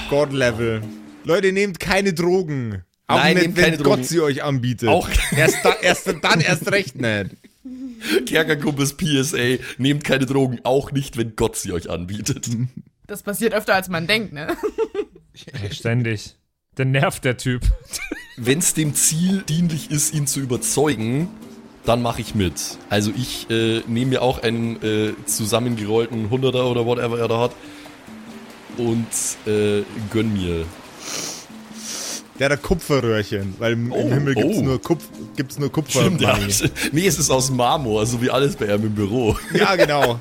God-Level. 0.09 0.81
Leute, 1.23 1.51
nehmt 1.53 1.79
keine 1.79 2.13
Drogen. 2.13 2.83
Auch 3.07 3.17
Nein, 3.17 3.35
nicht, 3.35 3.43
nehmt 3.43 3.57
wenn 3.57 3.63
keine 3.65 3.77
Gott 3.77 3.85
Drogen. 3.85 4.03
sie 4.03 4.21
euch 4.21 4.43
anbietet. 4.43 4.89
Auch- 4.89 5.09
erst, 5.35 5.57
da, 5.63 5.73
erst 5.81 6.07
dann 6.21 6.41
erst 6.41 6.71
recht 6.71 6.95
nicht. 6.99 7.31
Kerkerkumpels 8.25 8.95
PSA, 8.95 9.57
nehmt 9.77 10.03
keine 10.03 10.25
Drogen, 10.25 10.59
auch 10.63 10.91
nicht, 10.91 11.17
wenn 11.17 11.35
Gott 11.35 11.55
sie 11.55 11.71
euch 11.71 11.89
anbietet. 11.89 12.49
Das 13.07 13.23
passiert 13.23 13.53
öfter, 13.53 13.75
als 13.75 13.89
man 13.89 14.07
denkt, 14.07 14.33
ne? 14.33 14.55
Ständig. 15.71 16.35
Der 16.77 16.85
nervt 16.85 17.25
der 17.25 17.37
Typ. 17.37 17.61
wenn 18.37 18.59
es 18.59 18.73
dem 18.73 18.95
Ziel 18.95 19.43
dienlich 19.47 19.91
ist, 19.91 20.13
ihn 20.13 20.27
zu 20.27 20.39
überzeugen, 20.39 21.29
dann 21.85 22.01
mache 22.01 22.21
ich 22.21 22.33
mit. 22.33 22.77
Also 22.89 23.11
ich 23.15 23.49
äh, 23.49 23.81
nehme 23.87 24.11
mir 24.11 24.21
auch 24.21 24.41
einen 24.41 24.81
äh, 24.81 25.13
zusammengerollten 25.25 26.29
Hunderter 26.29 26.65
oder 26.69 26.85
whatever 26.85 27.19
er 27.19 27.27
da 27.27 27.39
hat 27.41 27.51
und 28.77 29.07
äh, 29.45 29.83
gönn 30.11 30.33
mir. 30.33 30.65
Der 32.39 32.45
hat 32.49 32.57
ein 32.57 32.61
Kupferröhrchen, 32.61 33.53
weil 33.59 33.73
im, 33.73 33.85
im 33.87 33.91
Oh, 33.93 34.09
Himmel 34.09 34.33
gibt's 34.35 34.57
oh. 34.57 34.61
nur, 34.63 34.81
Kupf, 34.81 35.03
gibt's 35.35 35.59
nur 35.59 35.71
Kupfer. 35.71 36.01
Stimmt, 36.01 36.21
ja. 36.21 36.37
Nee, 36.91 37.05
es 37.05 37.19
ist 37.19 37.29
aus 37.29 37.51
Marmor, 37.51 38.05
so 38.05 38.21
wie 38.21 38.31
alles 38.31 38.55
bei 38.55 38.65
ihm 38.65 38.83
im 38.83 38.95
Büro. 38.95 39.37
ja, 39.53 39.75
genau. 39.75 40.19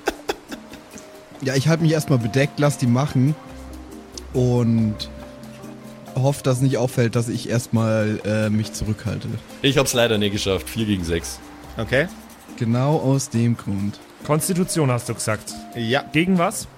Ja, 1.40 1.54
ich 1.54 1.68
halte 1.68 1.82
mich 1.82 1.92
erstmal 1.92 2.18
bedeckt, 2.18 2.58
lass 2.60 2.76
die 2.78 2.86
machen 2.86 3.34
und 4.34 4.94
hoffe, 6.14 6.42
dass 6.42 6.60
nicht 6.60 6.76
auffällt, 6.76 7.16
dass 7.16 7.28
ich 7.28 7.48
erstmal 7.48 8.20
äh, 8.24 8.50
mich 8.50 8.72
zurückhalte. 8.74 9.28
Ich 9.62 9.78
hab's 9.78 9.94
leider 9.94 10.18
nicht 10.18 10.32
geschafft. 10.32 10.68
4 10.68 10.84
gegen 10.86 11.04
6. 11.04 11.40
Okay. 11.78 12.06
Genau 12.58 12.98
aus 12.98 13.30
dem 13.30 13.56
Grund. 13.56 13.98
Konstitution 14.26 14.90
hast 14.90 15.08
du 15.08 15.14
gesagt. 15.14 15.52
Ja, 15.74 16.04
Gegen 16.12 16.38
was? 16.38 16.68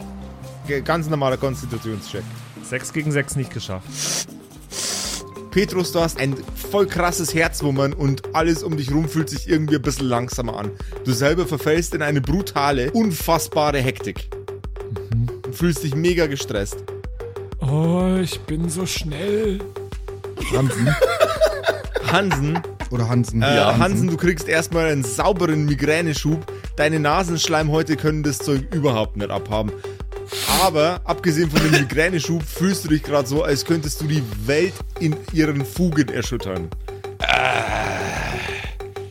ge- 0.69 0.81
ganz 0.81 1.09
normaler 1.09 1.37
Konstitutionscheck. 1.37 2.23
6 2.63 2.93
gegen 2.93 3.13
6 3.13 3.37
nicht 3.37 3.53
geschafft. 3.53 3.85
Petrus, 5.55 5.93
du 5.93 6.01
hast 6.01 6.19
ein 6.19 6.35
voll 6.73 6.89
krasses 6.89 7.33
Herzwummern 7.33 7.93
und 7.93 8.35
alles 8.35 8.65
um 8.65 8.77
dich 8.77 8.91
rum 8.91 9.09
fühlt 9.09 9.31
sich 9.31 9.49
irgendwie 9.49 9.77
ein 9.77 9.83
bisschen 9.83 10.09
langsamer 10.09 10.57
an. 10.59 10.73
Du 11.05 11.13
selber 11.13 11.47
verfällst 11.47 11.95
in 11.95 12.03
eine 12.03 12.21
brutale, 12.21 12.91
unfassbare 12.91 13.79
Hektik. 13.79 14.29
Und 15.13 15.55
fühlst 15.55 15.85
dich 15.85 15.95
mega 15.95 16.27
gestresst. 16.27 16.79
Oh, 17.61 18.17
ich 18.21 18.41
bin 18.41 18.69
so 18.69 18.85
schnell. 18.85 19.61
Hansen 20.53 20.89
Hansen, 22.11 22.59
oder 22.91 23.09
Hansen? 23.09 23.41
äh, 23.41 23.55
Ja, 23.55 23.79
Hansen, 23.79 24.09
du 24.09 24.17
kriegst 24.17 24.49
erstmal 24.49 24.91
einen 24.91 25.05
sauberen 25.05 25.67
Migräneschub. 25.67 26.45
Deine 26.75 26.99
Nasenschleimhäute 26.99 27.95
können 27.97 28.25
das 28.25 28.39
Zeug 28.39 28.75
überhaupt 28.75 29.17
nicht 29.17 29.31
abhaben. 29.31 29.71
Aber 30.65 31.01
abgesehen 31.05 31.49
von 31.49 31.61
dem 31.61 31.81
Migräneschub 31.81 32.43
fühlst 32.43 32.85
du 32.85 32.89
dich 32.89 33.05
gerade 33.05 33.29
so, 33.29 33.45
als 33.45 33.65
könntest 33.65 34.01
du 34.01 34.07
die 34.07 34.23
Welt 34.47 34.75
in 35.01 35.17
ihren 35.33 35.65
Fugen 35.65 36.09
erschüttern. 36.09 36.69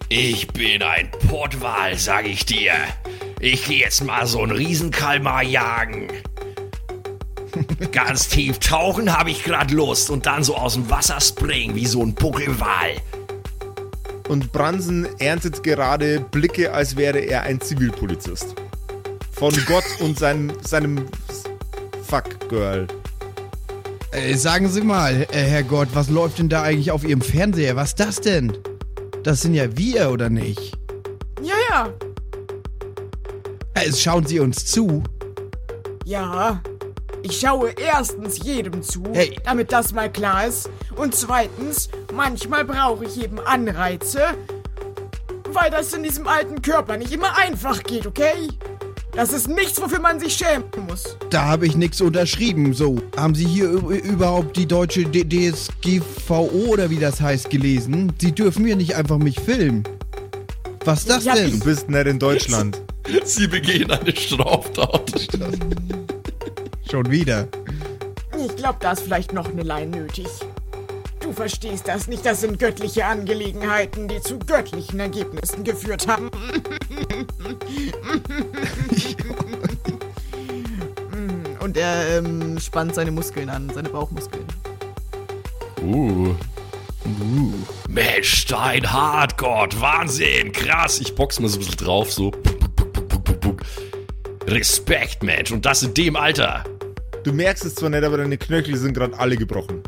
Ich 0.09 0.47
bin 0.49 0.83
ein 0.83 1.09
Portwal, 1.27 1.97
sag 1.97 2.27
ich 2.27 2.45
dir. 2.45 2.73
Ich 3.39 3.65
gehe 3.65 3.79
jetzt 3.79 4.03
mal 4.03 4.27
so 4.27 4.41
einen 4.41 4.51
Riesenkalmar 4.51 5.43
jagen. 5.43 6.07
Ganz 7.91 8.29
tief 8.29 8.59
tauchen 8.59 9.11
habe 9.11 9.31
ich 9.31 9.43
grad 9.43 9.71
Lust 9.71 10.09
und 10.09 10.25
dann 10.25 10.43
so 10.43 10.55
aus 10.55 10.73
dem 10.73 10.89
Wasser 10.89 11.19
springen 11.19 11.75
wie 11.75 11.85
so 11.85 12.01
ein 12.01 12.13
Buckelwal. 12.13 12.91
Und 14.29 14.51
Bransen 14.51 15.07
erntet 15.19 15.63
gerade 15.63 16.19
Blicke, 16.19 16.73
als 16.73 16.95
wäre 16.95 17.19
er 17.19 17.41
ein 17.41 17.59
Zivilpolizist. 17.59 18.55
Von 19.31 19.53
Gott 19.65 19.83
und 19.99 20.17
seinem, 20.17 20.53
seinem 20.61 21.05
Fuck-Girl. 22.07 22.87
Äh, 24.13 24.35
sagen 24.35 24.69
Sie 24.69 24.81
mal, 24.81 25.25
äh, 25.31 25.37
Herrgott, 25.41 25.89
was 25.93 26.09
läuft 26.09 26.39
denn 26.39 26.49
da 26.49 26.61
eigentlich 26.61 26.91
auf 26.91 27.03
Ihrem 27.03 27.21
Fernseher? 27.21 27.75
Was 27.75 27.89
ist 27.89 27.99
das 27.99 28.21
denn? 28.21 28.55
Das 29.23 29.41
sind 29.41 29.53
ja 29.55 29.75
wir, 29.77 30.11
oder 30.11 30.29
nicht? 30.29 30.77
Ja, 31.41 31.55
ja. 31.69 31.93
Äh, 33.73 33.91
schauen 33.91 34.25
Sie 34.25 34.39
uns 34.39 34.65
zu. 34.65 35.03
Ja. 36.05 36.61
Ich 37.23 37.39
schaue 37.39 37.71
erstens 37.71 38.43
jedem 38.43 38.83
zu, 38.83 39.01
Hey. 39.13 39.35
damit 39.45 39.71
das 39.71 39.93
mal 39.93 40.11
klar 40.11 40.45
ist. 40.45 40.69
Und 40.95 41.15
zweitens, 41.15 41.89
manchmal 42.13 42.65
brauche 42.65 43.05
ich 43.05 43.23
eben 43.23 43.39
Anreize, 43.39 44.19
weil 45.53 45.71
das 45.71 45.93
in 45.93 46.03
diesem 46.03 46.27
alten 46.27 46.61
Körper 46.61 46.97
nicht 46.97 47.13
immer 47.13 47.37
einfach 47.37 47.81
geht, 47.83 48.05
okay? 48.05 48.49
Das 49.15 49.31
ist 49.31 49.47
nichts, 49.47 49.79
wofür 49.79 49.99
man 49.99 50.19
sich 50.19 50.33
schämen 50.33 50.65
muss. 50.87 51.17
Da 51.29 51.45
habe 51.45 51.67
ich 51.67 51.75
nichts 51.75 52.01
unterschrieben. 52.01 52.73
So, 52.73 52.99
haben 53.15 53.35
Sie 53.35 53.45
hier 53.45 53.69
überhaupt 53.69 54.57
die 54.57 54.65
deutsche 54.65 55.05
D 55.05 55.23
DSGVO 55.23 56.65
oder 56.69 56.89
wie 56.89 56.97
das 56.97 57.21
heißt 57.21 57.49
gelesen? 57.49 58.11
Sie 58.19 58.31
dürfen 58.31 58.65
hier 58.65 58.75
nicht 58.75 58.95
einfach 58.95 59.19
mich 59.19 59.39
filmen. 59.39 59.83
Was 60.83 61.01
ist 61.01 61.09
das 61.09 61.25
Ja, 61.25 61.35
denn? 61.35 61.51
Du 61.51 61.59
bist 61.65 61.89
nicht 61.89 62.07
in 62.07 62.19
Deutschland. 62.19 62.81
Sie 63.23 63.47
begehen 63.47 63.91
eine 63.91 64.15
Straftat. 64.15 65.29
Schon 66.89 67.11
wieder. 67.11 67.47
Ich 68.45 68.55
glaube, 68.55 68.79
da 68.81 68.93
ist 68.93 69.03
vielleicht 69.03 69.31
noch 69.31 69.49
eine 69.49 69.63
Line 69.63 69.95
nötig. 69.95 70.27
Du 71.21 71.31
verstehst 71.31 71.87
das 71.87 72.07
nicht, 72.07 72.25
das 72.25 72.41
sind 72.41 72.59
göttliche 72.59 73.05
Angelegenheiten, 73.05 74.09
die 74.09 74.19
zu 74.19 74.37
göttlichen 74.39 74.99
Ergebnissen 74.99 75.63
geführt 75.63 76.07
haben. 76.07 76.29
Und 81.73 81.79
er 81.79 82.19
ähm, 82.19 82.59
spannt 82.59 82.93
seine 82.93 83.09
Muskeln 83.09 83.49
an, 83.49 83.67
seine 83.73 83.89
Bauchmuskeln. 83.89 84.45
Uh. 85.81 86.35
Mensch, 87.89 88.41
steinhart, 88.41 89.39
Gott, 89.39 89.81
Wahnsinn, 89.81 90.51
krass. 90.51 91.01
Ich 91.01 91.15
box 91.15 91.39
mal 91.39 91.47
so 91.47 91.57
ein 91.57 91.65
bisschen 91.65 91.77
drauf, 91.77 92.11
so. 92.13 92.31
Respekt, 94.45 95.23
Mensch, 95.23 95.51
und 95.51 95.65
das 95.65 95.81
in 95.81 95.95
dem 95.95 96.15
Alter. 96.15 96.63
Du 97.23 97.33
merkst 97.33 97.65
es 97.65 97.73
zwar 97.73 97.89
nicht, 97.89 98.03
aber 98.03 98.17
deine 98.17 98.37
Knöchel 98.37 98.77
sind 98.77 98.93
gerade 98.93 99.17
alle 99.17 99.35
gebrochen. 99.35 99.81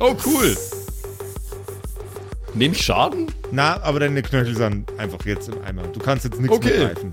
Oh, 0.00 0.14
cool. 0.26 0.54
Nehme 2.52 2.74
ich 2.74 2.84
Schaden? 2.84 3.32
Na, 3.50 3.80
aber 3.82 4.00
deine 4.00 4.20
Knöchel 4.20 4.54
sind 4.54 4.86
einfach 4.98 5.24
jetzt 5.24 5.48
im 5.48 5.64
Eimer. 5.64 5.84
Du 5.84 5.98
kannst 5.98 6.26
jetzt 6.26 6.38
nichts 6.38 6.54
Okay. 6.54 6.76
mehr 6.78 6.88
greifen. 6.88 7.10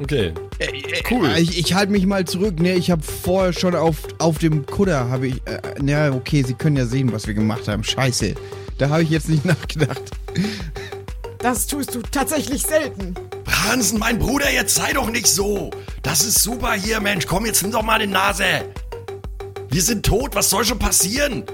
Okay. 0.00 0.32
Cool. 1.10 1.30
Ich, 1.38 1.58
ich 1.58 1.74
halte 1.74 1.90
mich 1.92 2.06
mal 2.06 2.24
zurück. 2.24 2.60
Ne, 2.60 2.74
ich 2.74 2.90
habe 2.90 3.02
vorher 3.02 3.52
schon 3.52 3.74
auf, 3.74 3.96
auf 4.18 4.38
dem 4.38 4.66
Kutter 4.66 5.08
habe 5.08 5.28
ich. 5.28 5.34
Äh, 5.46 5.60
na, 5.80 6.12
okay, 6.12 6.42
Sie 6.46 6.54
können 6.54 6.76
ja 6.76 6.86
sehen, 6.86 7.12
was 7.12 7.26
wir 7.26 7.34
gemacht 7.34 7.66
haben. 7.66 7.82
Scheiße. 7.82 8.34
Da 8.78 8.88
habe 8.90 9.02
ich 9.02 9.10
jetzt 9.10 9.28
nicht 9.28 9.44
nachgedacht. 9.46 10.02
Das 11.38 11.66
tust 11.66 11.94
du 11.94 12.02
tatsächlich 12.02 12.62
selten. 12.62 13.14
Hansen, 13.46 13.98
mein 13.98 14.18
Bruder, 14.18 14.50
jetzt 14.52 14.74
sei 14.74 14.92
doch 14.92 15.10
nicht 15.10 15.26
so. 15.26 15.70
Das 16.02 16.24
ist 16.24 16.42
super 16.42 16.72
hier, 16.74 17.00
Mensch. 17.00 17.26
Komm, 17.26 17.46
jetzt 17.46 17.62
nimm 17.62 17.72
doch 17.72 17.82
mal 17.82 17.98
die 17.98 18.06
Nase. 18.06 18.44
Wir 19.70 19.82
sind 19.82 20.04
tot, 20.04 20.34
was 20.34 20.50
soll 20.50 20.64
schon 20.64 20.78
passieren? 20.78 21.44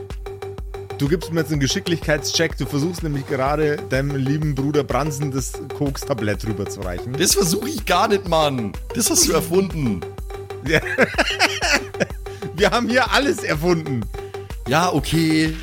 Du 0.98 1.08
gibst 1.08 1.30
mir 1.30 1.40
jetzt 1.40 1.52
einen 1.52 1.60
Geschicklichkeitscheck. 1.60 2.56
Du 2.56 2.64
versuchst 2.64 3.02
nämlich 3.02 3.26
gerade 3.26 3.76
deinem 3.90 4.16
lieben 4.16 4.54
Bruder 4.54 4.82
Bransen 4.82 5.30
das 5.30 5.52
Koks-Tablett 5.76 6.46
rüberzureichen. 6.46 7.12
Das 7.12 7.34
versuche 7.34 7.68
ich 7.68 7.84
gar 7.84 8.08
nicht, 8.08 8.26
Mann. 8.28 8.72
Das 8.94 9.10
hast 9.10 9.28
du 9.28 9.32
erfunden. 9.32 10.00
Ja. 10.66 10.80
Wir 12.54 12.70
haben 12.70 12.88
hier 12.88 13.12
alles 13.12 13.44
erfunden. 13.44 14.00
Ja, 14.68 14.90
okay. 14.92 15.54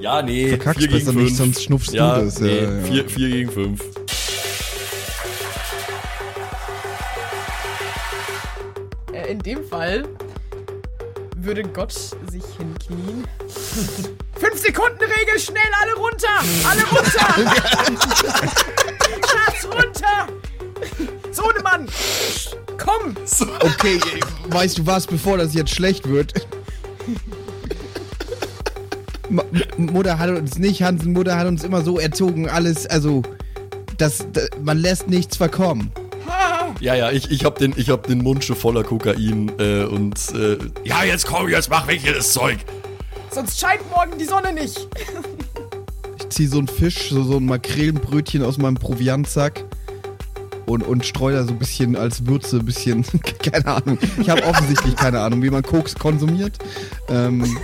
Ja, 0.00 0.20
nee. 0.20 0.48
Verkackst 0.48 0.90
besser 0.90 1.12
nicht, 1.12 1.36
sonst 1.36 1.62
schnupfst 1.62 1.92
du 1.92 1.96
ja, 1.96 2.20
das, 2.20 2.40
ja, 2.40 2.46
Nee, 2.46 2.64
ja. 2.64 2.82
Vier, 2.82 3.08
vier 3.08 3.28
gegen 3.28 3.50
fünf. 3.52 3.84
Fall 9.82 10.04
würde 11.38 11.64
Gott 11.64 11.90
sich 11.92 12.44
hinknien. 12.56 13.26
Fünf 14.38 14.62
Sekunden 14.62 15.00
Regel, 15.00 15.40
schnell 15.40 15.60
alle 15.82 15.94
runter! 15.94 16.28
Alle 16.70 16.82
runter! 16.84 17.34
Schatz, 19.28 19.64
runter! 19.64 20.28
Sohnemann! 21.32 21.88
Komm! 22.78 23.16
Okay, 23.60 23.98
weißt 24.50 24.78
du 24.78 24.86
was, 24.86 25.08
bevor 25.08 25.36
das 25.38 25.52
jetzt 25.52 25.74
schlecht 25.74 26.08
wird? 26.08 26.32
M- 29.30 29.42
Mutter 29.78 30.20
hat 30.20 30.30
uns 30.30 30.58
nicht, 30.58 30.80
Hansen 30.84 31.12
Mutter 31.12 31.36
hat 31.36 31.48
uns 31.48 31.64
immer 31.64 31.82
so 31.82 31.98
erzogen, 31.98 32.48
alles, 32.48 32.86
also, 32.86 33.22
das, 33.98 34.26
das 34.32 34.48
man 34.62 34.78
lässt 34.78 35.08
nichts 35.08 35.36
verkommen. 35.36 35.90
Ja, 36.82 36.96
ja, 36.96 37.12
ich, 37.12 37.30
ich 37.30 37.44
hab 37.44 37.58
den, 37.58 37.74
ich 37.76 37.90
hab 37.90 38.08
den 38.08 38.18
Mund 38.18 38.44
schon 38.44 38.56
voller 38.56 38.82
Kokain 38.82 39.52
äh, 39.60 39.84
und 39.84 40.16
äh, 40.34 40.58
Ja, 40.82 41.04
jetzt 41.04 41.28
komm, 41.28 41.48
jetzt 41.48 41.70
mach 41.70 41.86
weg 41.86 42.00
hier 42.02 42.12
das 42.12 42.32
Zeug. 42.32 42.58
Sonst 43.30 43.60
scheint 43.60 43.88
morgen 43.88 44.18
die 44.18 44.24
Sonne 44.24 44.52
nicht. 44.52 44.88
Ich 46.18 46.28
zieh 46.30 46.48
so 46.48 46.58
einen 46.58 46.66
Fisch, 46.66 47.10
so, 47.10 47.22
so 47.22 47.36
ein 47.36 47.46
Makrelenbrötchen 47.46 48.42
aus 48.42 48.58
meinem 48.58 48.74
Proviantsack 48.74 49.64
und, 50.66 50.82
und 50.82 51.06
streu 51.06 51.30
da 51.32 51.44
so 51.44 51.50
ein 51.50 51.58
bisschen 51.60 51.94
als 51.94 52.26
Würze, 52.26 52.56
ein 52.56 52.64
bisschen, 52.64 53.04
keine 53.38 53.66
Ahnung. 53.66 53.96
Ich 54.20 54.28
habe 54.28 54.42
offensichtlich 54.42 54.96
keine 54.96 55.20
Ahnung, 55.20 55.40
wie 55.40 55.50
man 55.50 55.62
Koks 55.62 55.94
konsumiert. 55.94 56.58
Ähm, 57.08 57.58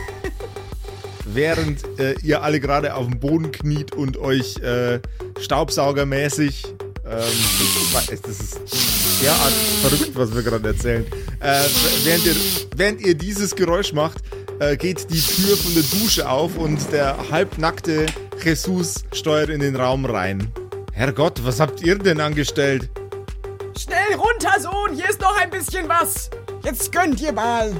Während 1.25 1.81
äh, 1.99 2.15
ihr 2.23 2.45
alle 2.45 2.61
gerade 2.61 2.95
auf 2.95 3.09
dem 3.09 3.19
Boden 3.19 3.51
kniet 3.51 3.97
und 3.97 4.17
euch 4.17 4.59
äh, 4.59 5.01
staubsaugermäßig. 5.41 6.67
Ähm, 7.05 7.23
ich 7.29 7.95
weiß, 7.95 8.23
das 8.23 8.41
ist 8.41 8.98
derart 9.21 9.53
verrückt, 9.83 10.11
was 10.15 10.35
wir 10.35 10.43
gerade 10.43 10.69
erzählen. 10.69 11.07
Äh, 11.41 11.63
während, 12.05 12.27
ihr, 12.27 12.37
während 12.77 13.01
ihr 13.01 13.15
dieses 13.15 13.55
Geräusch 13.55 13.93
macht, 13.93 14.19
äh, 14.61 14.77
geht 14.77 15.11
die 15.11 15.21
Tür 15.21 15.57
von 15.57 15.75
der 15.75 15.83
Dusche 15.85 16.29
auf 16.29 16.57
und 16.57 16.93
der 16.93 17.17
halbnackte 17.31 18.07
Jesus 18.43 19.05
steuert 19.13 19.51
in 19.51 19.61
den 19.61 19.77
Raum 19.77 20.05
rein. 20.05 20.53
Herrgott, 20.93 21.45
was 21.45 21.61
habt 21.61 21.83
ihr 21.83 21.97
denn 21.99 22.21
angestellt? 22.21 22.89
Schnell 23.79 24.15
runter, 24.17 24.61
Sohn, 24.61 24.95
hier 24.95 25.09
ist 25.09 25.21
noch 25.21 25.37
ein 25.41 25.51
bisschen 25.51 25.89
was. 25.89 26.31
Jetzt 26.65 26.91
gönnt 26.91 27.21
ihr 27.21 27.33
mal. 27.33 27.73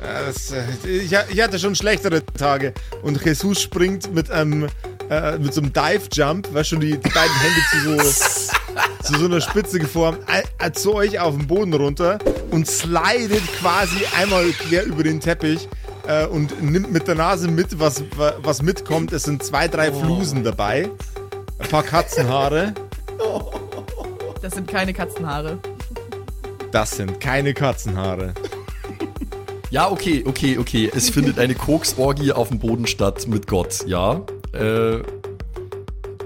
Ja, 0.00 0.26
das, 0.26 0.52
äh, 0.52 0.62
ich, 0.84 1.12
ich 1.12 1.40
hatte 1.40 1.58
schon 1.58 1.74
schlechtere 1.74 2.24
Tage. 2.24 2.72
Und 3.02 3.22
Jesus 3.24 3.60
springt 3.60 4.14
mit 4.14 4.30
einem 4.30 4.68
äh, 5.10 5.38
mit 5.38 5.52
so 5.52 5.60
einem 5.60 5.72
Dive-Jump, 5.72 6.48
was 6.52 6.68
schon 6.68 6.80
die, 6.80 6.92
die 6.92 7.10
beiden 7.10 7.36
Hände 7.40 7.60
zu 7.70 7.80
so, 7.82 9.12
zu 9.12 9.18
so 9.18 9.24
einer 9.26 9.40
Spitze 9.40 9.78
geformt, 9.80 10.20
äh, 10.28 10.70
zu 10.72 10.94
euch 10.94 11.18
auf 11.18 11.36
den 11.36 11.46
Boden 11.46 11.74
runter 11.74 12.18
und 12.52 12.66
slidet 12.66 13.42
quasi 13.58 13.96
einmal 14.16 14.44
quer 14.52 14.84
über 14.84 15.02
den 15.02 15.20
Teppich 15.20 15.68
äh, 16.06 16.26
und 16.26 16.62
nimmt 16.62 16.92
mit 16.92 17.08
der 17.08 17.16
Nase 17.16 17.48
mit, 17.48 17.78
was, 17.80 18.04
was 18.42 18.62
mitkommt. 18.62 19.12
Es 19.12 19.24
sind 19.24 19.42
zwei, 19.42 19.68
drei 19.68 19.92
Flusen 19.92 20.44
dabei. 20.44 20.88
Ein 21.58 21.68
paar 21.68 21.82
Katzenhaare. 21.82 22.72
Das 24.40 24.54
sind 24.54 24.68
keine 24.68 24.94
Katzenhaare. 24.94 25.58
Das 26.72 26.92
sind 26.92 27.20
keine 27.20 27.52
Katzenhaare. 27.52 28.32
Ja, 29.70 29.90
okay, 29.90 30.24
okay, 30.26 30.56
okay. 30.58 30.90
Es 30.94 31.10
findet 31.10 31.38
eine 31.38 31.54
Koksorgie 31.54 32.32
auf 32.32 32.48
dem 32.48 32.58
Boden 32.58 32.86
statt 32.86 33.26
mit 33.28 33.46
Gott, 33.46 33.84
ja. 33.86 34.22
Äh, 34.52 35.02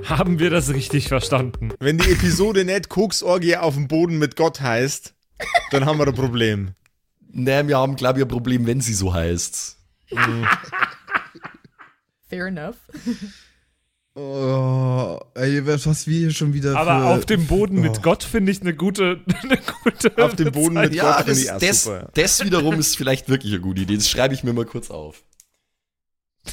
Haben 0.05 0.39
wir 0.39 0.51
das 0.51 0.71
richtig 0.71 1.09
verstanden? 1.09 1.73
Wenn 1.81 1.99
die 1.99 2.11
Episode 2.13 2.65
nicht 2.65 2.89
Koksorgie 2.89 3.57
auf 3.57 3.75
dem 3.75 3.89
Boden 3.89 4.19
mit 4.19 4.37
Gott 4.37 4.61
heißt, 4.61 5.15
dann 5.71 5.85
haben 5.87 5.99
wir 5.99 6.07
ein 6.07 6.15
Problem. 6.15 6.71
ne, 7.31 7.67
wir 7.67 7.79
haben, 7.79 7.97
glaube 7.97 8.19
ich, 8.21 8.25
ein 8.25 8.29
Problem, 8.29 8.67
wenn 8.67 8.81
sie 8.81 8.95
so 8.95 9.13
heißt. 9.15 9.77
Fair 12.29 12.47
enough. 12.47 12.77
Oh, 14.17 15.19
ey, 15.35 15.67
was 15.67 16.07
wir 16.07 16.19
hier 16.21 16.31
schon 16.31 16.53
wieder 16.55 16.77
Aber 16.77 17.01
für... 17.01 17.07
auf 17.19 17.27
dem 17.27 17.47
Boden 17.47 17.81
mit 17.81 17.99
Oh. 17.99 18.01
Gott 18.03 18.23
finde 18.23 18.53
ich 18.53 18.61
eine 18.61 18.75
gute, 18.75 19.21
eine 19.43 19.59
gute. 19.83 20.23
Auf 20.25 20.37
dem 20.37 20.53
Boden 20.53 20.75
mit 20.75 20.95
Ja, 20.95 21.17
Gott 21.17 21.25
finde 21.27 21.45
das, 21.47 21.63
ich 21.63 21.69
das, 21.69 21.85
super. 21.85 22.11
das 22.15 22.45
wiederum 22.45 22.79
ist 22.79 22.97
vielleicht 22.97 23.29
wirklich 23.29 23.53
eine 23.53 23.61
gute 23.63 23.83
Idee. 23.83 23.97
Das 23.97 24.09
schreibe 24.09 24.33
ich 24.35 24.45
mir 24.45 24.53
mal 24.53 24.65
kurz 24.67 24.91
auf. 24.91 25.25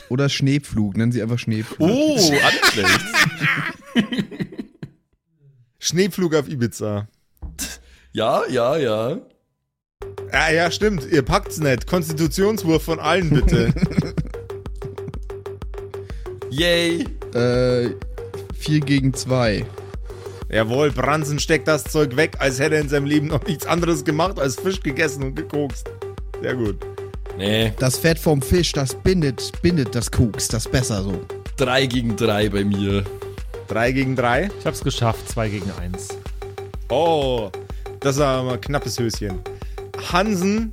Oder 0.10 0.30
Schneepflug, 0.30 0.98
nennen 0.98 1.12
sie 1.12 1.22
einfach 1.22 1.40
Schneepflug. 1.40 1.90
Oh, 1.90 2.16
auch 2.16 2.32
nicht 2.32 2.66
schlecht. 2.68 3.02
Schneepflug 5.80 6.36
auf 6.36 6.48
Ibiza. 6.48 7.08
Ja, 8.14 8.44
ja, 8.48 8.78
ja. 8.78 9.18
Ja, 10.32 10.52
ja, 10.52 10.72
stimmt. 10.72 11.06
Ihr 11.12 11.24
packt's 11.24 11.60
nicht. 11.60 11.88
Konstitutionswurf 11.88 12.84
von 12.84 13.00
allen 13.00 13.30
bitte. 13.30 13.74
Yay. 16.50 17.06
Äh, 17.34 17.92
4 18.58 18.80
gegen 18.82 19.14
2. 19.14 19.66
Jawohl, 20.50 20.92
Branson 20.92 21.40
steckt 21.40 21.68
das 21.68 21.86
Zeug 21.86 22.18
weg, 22.18 22.36
als 22.40 22.60
hätte 22.60 22.76
er 22.76 22.82
in 22.82 22.90
seinem 22.90 23.06
Leben 23.06 23.28
noch 23.28 23.46
nichts 23.46 23.66
anderes 23.66 24.04
gemacht 24.04 24.40
als 24.40 24.56
Fisch 24.60 24.82
gegessen 24.82 25.24
und 25.24 25.36
gekokst. 25.36 25.90
Sehr 26.42 26.56
gut. 26.56 26.78
Nee, 27.38 27.74
Das 27.80 27.98
Fett 27.98 28.20
vom 28.20 28.42
Fisch, 28.42 28.72
das 28.74 28.94
bindet, 28.94 29.52
bindet 29.62 29.96
das 29.96 30.12
Koks, 30.12 30.48
das 30.48 30.66
ist 30.66 30.72
besser 30.72 31.04
so. 31.04 31.22
drei 31.58 31.86
gegen 31.86 32.16
drei 32.16 32.50
bei 32.50 32.64
mir. 32.64 33.04
Drei 33.68 33.92
gegen 33.92 34.16
drei. 34.16 34.50
Ich 34.60 34.66
hab's 34.66 34.84
geschafft, 34.84 35.30
zwei 35.30 35.48
gegen 35.50 35.72
eins. 35.80 36.10
Oh, 36.90 37.50
das 38.02 38.18
war 38.18 38.44
mal 38.44 38.54
ein 38.56 38.62
knappes 38.62 39.00
Höschen. 39.00 39.40
Hansen 40.12 40.72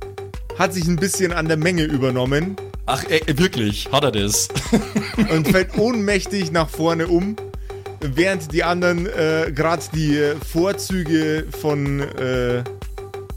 hat 0.57 0.73
sich 0.73 0.85
ein 0.87 0.97
bisschen 0.97 1.31
an 1.31 1.47
der 1.47 1.57
Menge 1.57 1.83
übernommen 1.83 2.57
Ach, 2.91 3.03
äh, 3.05 3.21
wirklich, 3.37 3.87
hat 3.91 4.03
er 4.03 4.11
das? 4.11 4.47
und 5.31 5.47
fällt 5.47 5.77
ohnmächtig 5.77 6.51
nach 6.51 6.67
vorne 6.67 7.07
um, 7.07 7.35
während 8.01 8.51
die 8.51 8.63
anderen 8.63 9.05
äh, 9.05 9.51
gerade 9.53 9.83
die 9.93 10.17
äh, 10.17 10.35
Vorzüge 10.35 11.45
von 11.61 11.99
äh, 11.99 12.63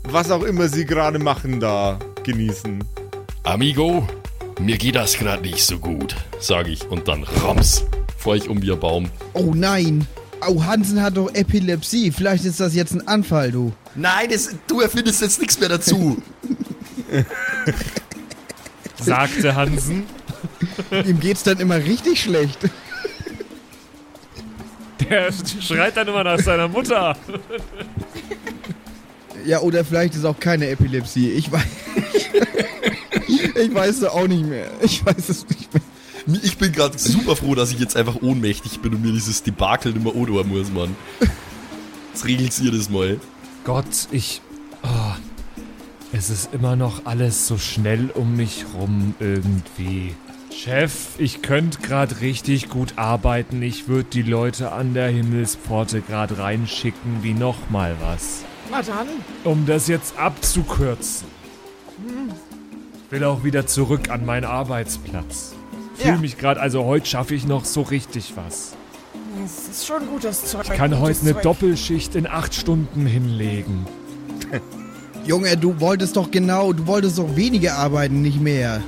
was 0.05 0.31
auch 0.31 0.43
immer 0.43 0.69
sie 0.69 0.87
gerade 0.87 1.19
machen 1.19 1.61
da 1.61 1.99
genießen. 2.25 2.83
Amigo, 3.45 4.07
mir 4.61 4.79
geht 4.79 4.95
das 4.95 5.15
gerade 5.19 5.43
nicht 5.43 5.65
so 5.65 5.79
gut, 5.79 6.15
sage 6.39 6.71
ich. 6.71 6.89
Und 6.89 7.09
dann 7.09 7.25
rams, 7.25 7.85
fahr 8.17 8.37
ich 8.37 8.49
um 8.49 8.63
wie 8.63 8.71
ein 8.71 8.79
Baum. 8.79 9.11
Oh 9.33 9.53
nein! 9.53 10.07
Oh, 10.47 10.65
Hansen 10.65 11.03
hat 11.03 11.17
doch 11.17 11.29
Epilepsie. 11.35 12.13
Vielleicht 12.13 12.45
ist 12.45 12.61
das 12.61 12.75
jetzt 12.75 12.93
ein 12.93 13.07
Anfall, 13.09 13.51
du. 13.51 13.73
Nein, 13.97 14.29
das, 14.31 14.55
du 14.69 14.81
erfindest 14.81 15.23
jetzt 15.23 15.41
nichts 15.41 15.59
mehr 15.59 15.69
dazu. 15.69 16.23
Sagte 19.01 19.55
Hansen. 19.57 20.05
Ihm 20.91 21.19
geht's 21.19 21.43
dann 21.43 21.59
immer 21.59 21.77
richtig 21.77 22.23
schlecht. 22.23 22.59
Der 25.11 25.31
schreit 25.61 25.97
dann 25.97 26.07
immer 26.09 26.23
nach 26.23 26.39
seiner 26.39 26.69
Mutter. 26.69 27.17
Ja, 29.45 29.61
oder 29.61 29.85
vielleicht 29.85 30.15
ist 30.15 30.25
auch 30.25 30.39
keine 30.39 30.69
Epilepsie. 30.69 31.31
Ich 31.31 31.51
weiß. 31.51 31.63
ich 33.29 33.75
weiß 33.75 33.99
es 33.99 34.05
auch 34.05 34.27
nicht 34.27 34.47
mehr. 34.47 34.71
Ich 34.83 35.05
weiß 35.05 35.29
es 35.29 35.49
nicht 35.49 35.73
mehr. 35.73 35.83
Ich 36.43 36.57
bin 36.57 36.73
gerade 36.73 36.99
super 36.99 37.35
froh, 37.37 37.55
dass 37.55 37.73
ich 37.73 37.81
jetzt 37.81 37.97
einfach 37.97 38.23
ohnmächtig 38.23 38.81
bin 38.81 38.95
und 38.95 39.03
mir 39.03 39.13
dieses 39.13 39.43
Debakel 39.43 39.93
nicht 39.93 40.05
mehr 40.05 40.15
odor 40.15 40.45
muss, 40.45 40.71
Mann. 40.71 40.95
Jetzt 42.13 42.25
regelt's 42.25 42.61
ihr 42.61 42.71
das 42.71 42.91
mal. 42.91 43.19
Gott, 43.65 44.09
ich. 44.13 44.41
Oh, 44.83 45.13
es 46.13 46.31
ist 46.31 46.53
immer 46.53 46.77
noch 46.77 47.07
alles 47.07 47.47
so 47.47 47.59
schnell 47.59 48.11
um 48.15 48.37
mich 48.37 48.67
rum 48.75 49.15
irgendwie. 49.19 50.15
Chef, 50.55 51.19
ich 51.19 51.43
könnte 51.43 51.81
gerade 51.81 52.21
richtig 52.21 52.69
gut 52.69 52.95
arbeiten. 52.97 53.63
Ich 53.63 53.89
würde 53.89 54.09
die 54.13 54.23
Leute 54.23 54.73
an 54.73 54.95
der 54.95 55.09
Himmelspforte 55.09 56.03
gerade 56.03 56.39
reinschicken 56.39 57.23
wie 57.23 57.35
nochmal 57.35 57.97
was. 58.01 58.45
Na 58.71 58.83
dann. 58.83 59.09
Um 59.45 59.67
das 59.67 59.89
jetzt 59.89 60.19
abzukürzen. 60.19 61.27
Ich 62.07 62.52
will 63.13 63.25
auch 63.25 63.45
wieder 63.45 63.67
zurück 63.67 64.09
an 64.09 64.25
meinen 64.25 64.47
Arbeitsplatz. 64.47 65.53
Fühle 65.97 66.15
Ja. 66.15 66.19
mich 66.19 66.39
gerade, 66.39 66.61
also 66.61 66.85
heute 66.85 67.07
schaffe 67.07 67.35
ich 67.35 67.47
noch 67.47 67.67
so 67.67 67.83
richtig 67.83 68.33
was. 68.37 68.73
Das 69.41 69.69
ist 69.77 69.87
schon 69.87 70.07
gutes 70.07 70.47
Zeug. 70.47 70.63
Ich 70.65 70.73
kann 70.73 70.99
heute 70.99 71.21
eine 71.21 71.35
Zeug. 71.35 71.43
Doppelschicht 71.43 72.15
in 72.15 72.27
acht 72.27 72.55
Stunden 72.55 73.05
hinlegen. 73.05 73.87
Junge, 75.27 75.57
du 75.59 75.79
wolltest 75.79 76.17
doch 76.17 76.31
genau, 76.31 76.73
du 76.73 76.87
wolltest 76.87 77.19
doch 77.19 77.37
weniger 77.37 77.77
arbeiten, 77.77 78.23
nicht 78.23 78.41
mehr. 78.41 78.81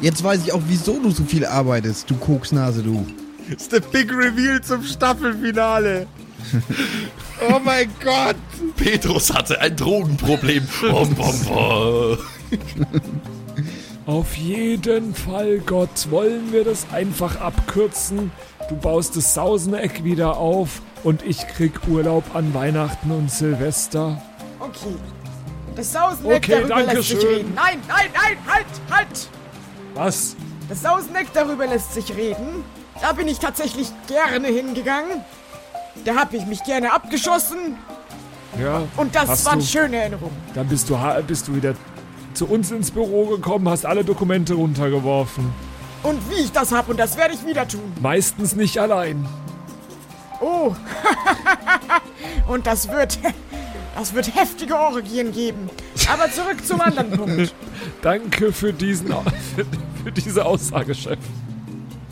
Jetzt 0.00 0.24
weiß 0.24 0.40
ich 0.44 0.52
auch, 0.52 0.62
wieso 0.66 0.98
du 1.00 1.12
so 1.12 1.22
viel 1.22 1.46
arbeitest, 1.46 2.10
du 2.10 2.16
Koksnase, 2.16 2.82
du. 2.82 3.06
Das 3.48 3.62
ist 3.62 3.72
der 3.72 3.80
Big 3.80 4.12
Reveal 4.12 4.60
zum 4.62 4.82
Staffelfinale. 4.82 6.08
oh 7.48 7.60
mein 7.64 7.88
Gott. 8.02 8.34
Petrus 8.76 9.32
hatte 9.32 9.60
ein 9.60 9.76
Drogenproblem. 9.76 10.66
Bom, 10.80 11.14
bom, 11.14 11.40
bom. 11.44 12.18
Auf 14.06 14.36
jeden 14.36 15.14
Fall, 15.14 15.58
Gott, 15.60 16.10
wollen 16.10 16.52
wir 16.52 16.64
das 16.64 16.86
einfach 16.92 17.40
abkürzen. 17.40 18.32
Du 18.68 18.76
baust 18.76 19.16
das 19.16 19.34
Sauseneck 19.34 20.02
wieder 20.02 20.36
auf 20.36 20.82
und 21.04 21.22
ich 21.22 21.46
krieg 21.48 21.72
Urlaub 21.88 22.34
an 22.34 22.52
Weihnachten 22.54 23.10
und 23.10 23.30
Silvester. 23.30 24.20
Okay. 24.58 24.96
Das 25.76 25.92
Sauseneck 25.92 26.36
Okay, 26.38 26.64
darüber 26.68 26.92
lässt 26.94 27.08
sich 27.08 27.20
schön. 27.20 27.34
reden. 27.34 27.52
Nein, 27.54 27.78
nein, 27.88 28.06
nein, 28.14 28.36
halt, 28.46 28.66
halt! 28.90 29.28
Was? 29.94 30.36
Das 30.68 30.82
Sauseneck 30.82 31.28
darüber 31.32 31.66
lässt 31.66 31.94
sich 31.94 32.14
reden. 32.16 32.64
Da 33.00 33.12
bin 33.12 33.28
ich 33.28 33.38
tatsächlich 33.38 33.88
gerne 34.06 34.48
hingegangen. 34.48 35.20
Da 36.04 36.14
habe 36.16 36.36
ich 36.36 36.46
mich 36.46 36.62
gerne 36.64 36.92
abgeschossen. 36.92 37.76
Ja. 38.60 38.82
Und 38.96 39.14
das 39.14 39.44
waren 39.46 39.60
du, 39.60 39.64
schöne 39.64 39.96
Erinnerungen. 39.96 40.36
Dann 40.54 40.68
bist 40.68 40.88
du, 40.88 40.98
bist 41.26 41.48
du 41.48 41.54
wieder 41.54 41.74
zu 42.34 42.46
uns 42.46 42.70
ins 42.70 42.90
Büro 42.90 43.26
gekommen, 43.26 43.68
hast 43.68 43.86
alle 43.86 44.04
Dokumente 44.04 44.54
runtergeworfen. 44.54 45.52
Und 46.02 46.18
wie 46.30 46.42
ich 46.42 46.52
das 46.52 46.72
hab, 46.72 46.88
und 46.88 46.98
das 46.98 47.16
werde 47.16 47.34
ich 47.34 47.46
wieder 47.46 47.66
tun. 47.66 47.92
Meistens 48.00 48.56
nicht 48.56 48.78
allein. 48.78 49.26
Oh. 50.40 50.74
und 52.48 52.66
das 52.66 52.88
wird. 52.90 53.18
Das 53.94 54.14
wird 54.14 54.34
heftige 54.34 54.76
Orgien 54.76 55.32
geben. 55.32 55.68
Aber 56.10 56.30
zurück 56.30 56.64
zum 56.64 56.80
anderen 56.80 57.10
Punkt. 57.16 57.54
Danke 58.00 58.52
für 58.52 58.72
diesen, 58.72 59.08
für, 59.54 59.66
für 60.02 60.12
diese 60.12 60.44
Aussage, 60.44 60.94
Chef. 60.94 61.18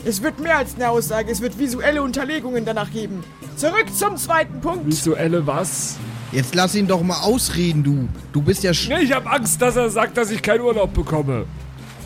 Es 0.05 0.21
wird 0.21 0.39
mehr 0.39 0.57
als 0.57 0.75
eine 0.75 0.89
Aussage, 0.89 1.31
es 1.31 1.41
wird 1.41 1.59
visuelle 1.59 2.01
Unterlegungen 2.01 2.65
danach 2.65 2.91
geben. 2.91 3.23
Zurück 3.55 3.85
zum 3.93 4.17
zweiten 4.17 4.61
Punkt. 4.61 4.87
Visuelle 4.87 5.45
was? 5.45 5.97
Jetzt 6.31 6.55
lass 6.55 6.75
ihn 6.75 6.87
doch 6.87 7.01
mal 7.01 7.19
ausreden, 7.21 7.83
du. 7.83 8.07
Du 8.31 8.41
bist 8.41 8.63
ja 8.63 8.73
sch 8.73 8.87
Nee, 8.87 9.01
ich 9.01 9.11
habe 9.11 9.29
Angst, 9.29 9.61
dass 9.61 9.75
er 9.75 9.89
sagt, 9.89 10.15
dass 10.17 10.31
ich 10.31 10.41
keinen 10.41 10.61
Urlaub 10.61 10.93
bekomme. 10.93 11.45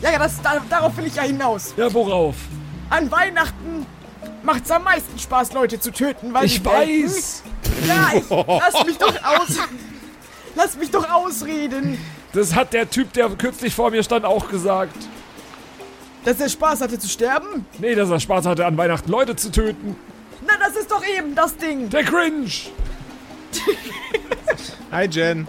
Ja, 0.02 0.12
ja, 0.12 0.18
das, 0.18 0.40
da, 0.42 0.60
darauf 0.68 0.96
will 0.96 1.06
ich 1.06 1.14
ja 1.14 1.22
hinaus. 1.22 1.74
Ja, 1.76 1.92
worauf? 1.92 2.34
An 2.90 3.10
Weihnachten 3.10 3.86
macht's 4.42 4.70
am 4.70 4.84
meisten 4.84 5.18
Spaß, 5.18 5.52
Leute 5.52 5.78
zu 5.78 5.92
töten, 5.92 6.34
weil 6.34 6.44
Ich 6.46 6.54
sie 6.54 6.60
denken, 6.60 7.04
weiß. 7.06 7.42
Ja, 7.86 8.10
ich, 8.14 8.24
lass 8.28 8.84
mich 8.84 8.98
doch 8.98 9.14
aus. 9.24 9.58
Lass 10.56 10.76
mich 10.76 10.90
doch 10.90 11.08
ausreden. 11.08 11.98
Das 12.32 12.54
hat 12.54 12.72
der 12.72 12.90
Typ, 12.90 13.12
der 13.12 13.28
kürzlich 13.30 13.74
vor 13.74 13.90
mir 13.90 14.02
stand, 14.02 14.24
auch 14.24 14.48
gesagt. 14.48 14.96
Dass 16.24 16.40
er 16.40 16.48
Spaß 16.48 16.80
hatte 16.80 16.98
zu 16.98 17.08
sterben? 17.08 17.64
Nee, 17.78 17.94
dass 17.94 18.10
er 18.10 18.18
Spaß 18.18 18.46
hatte, 18.46 18.66
an 18.66 18.76
Weihnachten 18.76 19.10
Leute 19.10 19.36
zu 19.36 19.52
töten. 19.52 19.94
Na, 20.46 20.54
das 20.58 20.76
ist 20.76 20.90
doch 20.90 21.02
eben 21.06 21.34
das 21.34 21.56
Ding. 21.56 21.88
Der 21.90 22.02
Cringe. 22.04 22.50
Hi, 24.90 25.06
Jen. 25.06 25.46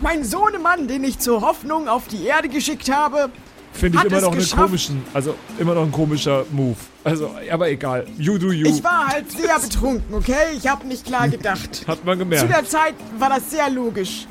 Mein 0.00 0.24
Sohnemann, 0.24 0.88
den 0.88 1.04
ich 1.04 1.18
zur 1.18 1.40
Hoffnung 1.40 1.88
auf 1.88 2.08
die 2.08 2.24
Erde 2.24 2.48
geschickt 2.48 2.90
habe, 2.90 3.30
Finde 3.72 3.98
ich 3.98 4.04
immer 4.04 4.20
noch 4.20 4.32
einen 4.32 4.50
komischen, 4.50 5.02
also 5.14 5.34
immer 5.58 5.74
noch 5.74 5.82
ein 5.82 5.92
komischer 5.92 6.44
Move. 6.50 6.76
Also, 7.04 7.30
aber 7.50 7.70
egal. 7.70 8.06
You 8.18 8.38
do 8.38 8.52
you. 8.52 8.66
ich 8.66 8.84
war 8.84 9.08
halt 9.08 9.30
sehr 9.32 9.58
betrunken, 9.58 10.14
okay? 10.14 10.54
Ich 10.56 10.68
habe 10.68 10.86
nicht 10.86 11.06
klar 11.06 11.28
gedacht. 11.28 11.84
Hat 11.86 12.04
man 12.04 12.18
Zu 12.18 12.24
gemerkt. 12.24 12.50
der 12.50 12.64
Zeit 12.66 12.94
war 13.18 13.30
das 13.30 13.50
sehr 13.50 13.70
logisch. 13.70 14.26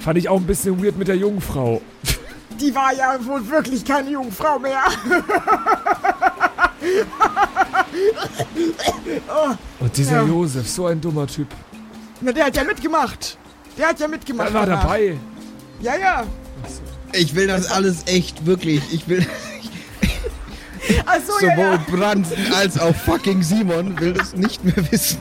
Fand 0.00 0.18
ich 0.18 0.28
auch 0.28 0.38
ein 0.38 0.46
bisschen 0.46 0.82
weird 0.82 0.98
mit 0.98 1.08
der 1.08 1.16
Jungfrau. 1.16 1.80
Die 2.60 2.74
war 2.74 2.92
ja 2.92 3.16
wohl 3.24 3.48
wirklich 3.48 3.84
keine 3.84 4.10
Jungfrau 4.10 4.58
mehr. 4.58 4.82
Und 9.80 9.96
dieser 9.96 10.22
Ja. 10.22 10.24
Josef, 10.24 10.68
so 10.68 10.86
ein 10.86 11.00
dummer 11.00 11.26
Typ. 11.26 11.48
Na, 12.20 12.32
der 12.32 12.46
hat 12.46 12.56
ja 12.56 12.64
mitgemacht. 12.64 13.38
Der 13.78 13.88
hat 13.88 14.00
ja 14.00 14.08
mitgemacht. 14.08 14.48
Er 14.48 14.54
war 14.54 14.66
danach. 14.66 14.82
dabei. 14.82 15.16
Ja, 15.80 15.96
ja. 15.96 16.24
Ich 17.12 17.34
will 17.34 17.46
das 17.46 17.70
alles 17.70 18.06
echt, 18.06 18.46
wirklich. 18.46 18.82
Ich 18.92 19.06
will 19.08 19.24
Achso, 21.06 21.32
ja, 21.40 21.50
sowohl 21.50 21.64
ja. 21.72 21.84
Brandon 21.90 22.52
als 22.54 22.78
auch 22.78 22.94
fucking 22.94 23.42
Simon 23.42 23.98
will 24.00 24.12
das 24.12 24.34
nicht 24.34 24.64
mehr 24.64 24.74
wissen. 24.90 25.20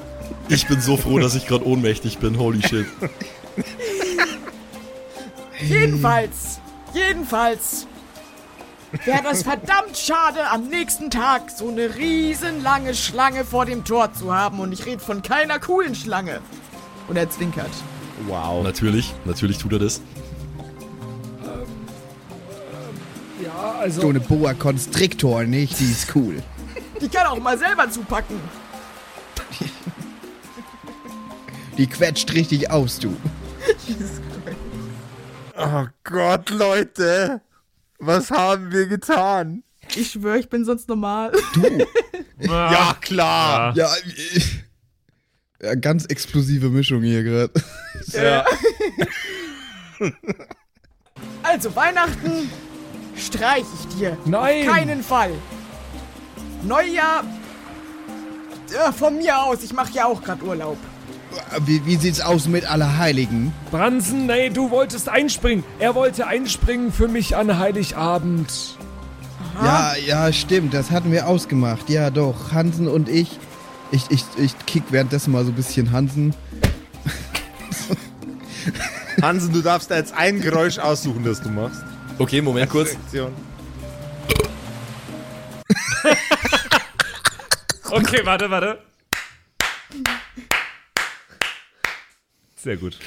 Ich 0.50 0.68
bin 0.68 0.82
so 0.82 0.98
froh, 0.98 1.20
dass 1.20 1.36
ich 1.36 1.48
gerade 1.48 1.66
ohnmächtig 1.66 2.18
bin. 2.18 2.38
Holy 2.38 2.62
shit. 2.68 2.86
Jedenfalls. 5.62 6.60
Jedenfalls. 6.94 7.88
Wäre 9.06 9.24
das 9.24 9.44
verdammt 9.44 9.98
schade, 9.98 10.50
am 10.52 10.68
nächsten 10.68 11.10
Tag 11.10 11.50
so 11.50 11.68
eine 11.68 11.96
riesenlange 11.96 12.94
Schlange 12.94 13.44
vor 13.44 13.66
dem 13.66 13.84
Tor 13.84 14.14
zu 14.14 14.34
haben. 14.34 14.60
Und 14.60 14.72
ich 14.72 14.86
rede 14.86 15.00
von 15.00 15.24
keiner 15.24 15.60
coolen 15.60 15.96
Schlange. 15.96 16.40
Und 17.08 17.18
er 17.18 17.30
zwinkert. 17.30 17.72
Wow. 18.28 18.64
Natürlich, 18.64 19.14
natürlich 19.26 19.58
tut 19.58 19.74
er 19.74 19.80
das. 19.80 20.02
Ja, 23.44 23.76
also. 23.80 24.02
So 24.02 24.10
eine 24.10 24.20
Boa 24.20 24.54
Constrictor, 24.54 25.44
nicht? 25.44 25.80
Die 25.80 25.92
ist 25.92 26.16
cool. 26.16 26.42
Die 27.02 27.10
kann 27.10 27.28
auch 27.28 27.40
mal 27.40 27.58
selber 27.58 27.90
zupacken. 27.90 28.40
Die 31.78 31.88
quetscht 31.88 32.32
richtig 32.34 32.70
aus, 32.70 33.00
du. 33.00 33.16
Oh 35.56 35.86
Gott, 36.04 36.50
Leute. 36.50 37.40
Was 38.06 38.32
haben 38.32 38.72
wir 38.72 38.88
getan? 38.88 39.64
Ich 39.96 40.12
schwöre, 40.12 40.38
ich 40.40 40.50
bin 40.50 40.66
sonst 40.66 40.88
normal. 40.88 41.32
Ja, 42.40 42.98
klar. 43.00 43.74
Ja, 43.76 43.90
äh, 43.96 44.42
ja 45.62 45.76
ganz 45.76 46.06
explosive 46.06 46.70
Mischung 46.70 47.02
hier 47.04 47.24
gerade. 47.24 47.54
Ja. 48.12 48.46
Also, 51.44 51.74
Weihnachten 51.76 52.50
streich 53.16 53.64
ich 53.80 53.96
dir. 53.96 54.18
Nein. 54.26 54.68
Auf 54.68 54.76
keinen 54.76 55.04
Fall. 55.04 55.32
Neujahr. 56.64 57.24
Äh, 58.74 58.92
von 58.92 59.18
mir 59.18 59.38
aus, 59.38 59.64
ich 59.64 59.72
mache 59.72 59.94
ja 59.94 60.06
auch 60.06 60.22
gerade 60.22 60.44
Urlaub. 60.44 60.78
Wie, 61.66 61.86
wie 61.86 61.96
sieht's 61.96 62.22
aus 62.22 62.48
mit 62.48 62.66
Allerheiligen? 62.66 63.54
Bransen, 63.72 64.26
nee, 64.26 64.50
du 64.50 64.72
wolltest 64.72 65.10
einspringen. 65.10 65.64
Er 65.80 65.96
wollte 65.96 66.28
einspringen 66.28 66.92
für 66.92 67.08
mich 67.08 67.36
an 67.36 67.58
Heiligabend. 67.58 68.78
Ja, 69.62 69.94
ja, 70.06 70.34
stimmt, 70.34 70.74
das 70.74 70.90
hatten 70.90 71.12
wir 71.12 71.28
ausgemacht. 71.28 71.90
Ja, 71.90 72.10
doch, 72.10 72.52
Hansen 72.54 72.88
und 72.88 73.08
ich. 73.10 73.40
Ich, 73.92 74.10
ich, 74.10 74.24
ich 74.38 74.54
kick 74.66 74.84
währenddessen 74.90 75.32
mal 75.32 75.46
so 75.46 75.52
ein 75.52 75.56
bisschen 75.56 75.92
Hansen. 75.92 76.34
Hansen, 79.22 79.54
du 79.54 79.62
darfst 79.62 79.92
da 79.92 79.98
jetzt 79.98 80.14
ein 80.16 80.42
Geräusch 80.42 80.80
aussuchen, 80.80 81.24
das 81.24 81.42
du 81.42 81.50
machst. 81.50 81.84
Okay, 82.18 82.42
Moment 82.42 82.70
kurz. 82.70 82.98
Okay, 87.96 88.22
warte, 88.24 88.50
warte. 88.50 88.80
Sehr 92.64 92.78
gut. 92.78 92.98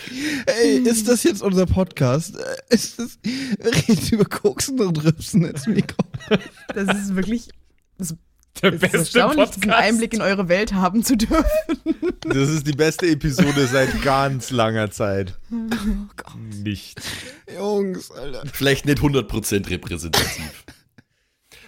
Ey, 0.60 0.76
ist 0.78 1.08
das 1.08 1.22
jetzt 1.22 1.40
unser 1.42 1.64
Podcast? 1.64 2.36
Äh, 2.36 2.74
Ist 2.74 2.98
das. 2.98 3.18
Wir 3.22 3.72
reden 3.72 4.06
über 4.10 4.24
Koksen 4.26 4.78
und 4.80 5.02
Ripsen 5.02 5.46
ins 5.46 5.66
Mikro. 5.66 5.96
Das 6.74 6.94
ist 6.94 7.16
wirklich 7.16 7.48
das 7.96 8.14
Der 8.62 8.74
ist 8.74 8.80
beste 8.80 8.98
erstaunlich, 8.98 9.48
diesen 9.48 9.60
Podcast. 9.62 9.82
Einblick 9.82 10.12
in 10.12 10.20
eure 10.20 10.48
Welt 10.50 10.74
haben 10.74 11.02
zu 11.02 11.16
dürfen. 11.16 11.44
Das 12.20 12.50
ist 12.50 12.66
die 12.66 12.72
beste 12.72 13.06
Episode 13.06 13.66
seit 13.66 14.02
ganz 14.02 14.50
langer 14.50 14.90
Zeit. 14.90 15.38
Nicht. 16.62 17.00
Jungs, 17.56 18.10
Alter. 18.10 18.42
Vielleicht 18.52 18.84
nicht 18.84 18.98
100% 18.98 19.70
repräsentativ. 19.70 20.64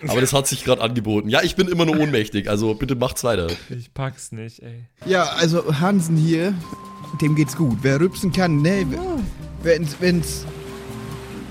Aber 0.07 0.21
das 0.21 0.33
hat 0.35 0.47
sich 0.47 0.63
gerade 0.65 0.83
angeboten. 0.83 1.29
Ja, 1.29 1.43
ich 1.43 1.57
bin 1.57 1.69
immer 1.69 1.85
noch 1.87 1.97
ohnmächtig, 1.97 2.49
also 2.51 2.75
bitte 2.75 2.95
macht's 2.97 3.25
weiter. 3.25 3.49
Ich 3.71 3.93
pack's 3.95 4.31
nicht, 4.31 4.61
ey. 4.61 4.85
Ja, 5.07 5.25
also 5.31 5.81
Hansen 5.81 6.17
hier, 6.17 6.55
dem 7.21 7.35
geht's 7.35 7.57
gut. 7.57 7.79
Wer 7.83 8.01
rübsen 8.01 8.33
kann, 8.33 8.63
ne, 8.63 8.87
wenn's, 9.63 9.97
wenn's 10.01 10.45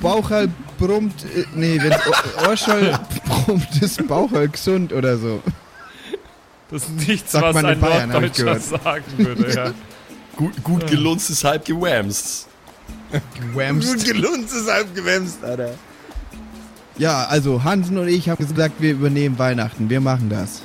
Bauchhall 0.01 0.49
brummt, 0.78 1.26
äh, 1.36 1.45
nee, 1.55 1.80
wenn's 1.82 2.01
Ohrschall 2.47 2.99
brummt, 3.26 3.82
ist 3.82 4.08
Bauchhall 4.08 4.49
gesund 4.49 4.93
oder 4.93 5.18
so. 5.18 5.41
Das 6.70 6.84
ist 6.84 7.08
nichts, 7.08 7.32
Sagt 7.32 7.45
was 7.45 7.53
man 7.55 7.66
in 7.66 7.72
ein 7.72 7.80
Bayern, 7.80 8.10
Norddeutscher 8.10 8.60
sagen 8.60 9.03
würde, 9.18 9.53
ja. 9.53 9.72
Gut, 10.36 10.64
gut 10.64 10.88
gelunzt 10.88 11.30
ist 11.30 11.43
halb 11.43 11.66
gewamst. 11.66 12.47
Gut 13.12 13.55
Whamst. 13.55 14.05
gelunzt 14.05 14.53
ist 14.53 14.70
halb 14.70 14.93
gewämst, 14.93 15.43
Alter. 15.43 15.74
Ja, 16.97 17.26
also 17.26 17.64
Hansen 17.64 17.97
und 17.97 18.08
ich 18.08 18.30
haben 18.30 18.45
gesagt, 18.45 18.76
wir 18.80 18.91
übernehmen 18.91 19.38
Weihnachten. 19.39 19.89
Wir 19.89 20.01
machen 20.01 20.30
das. 20.30 20.64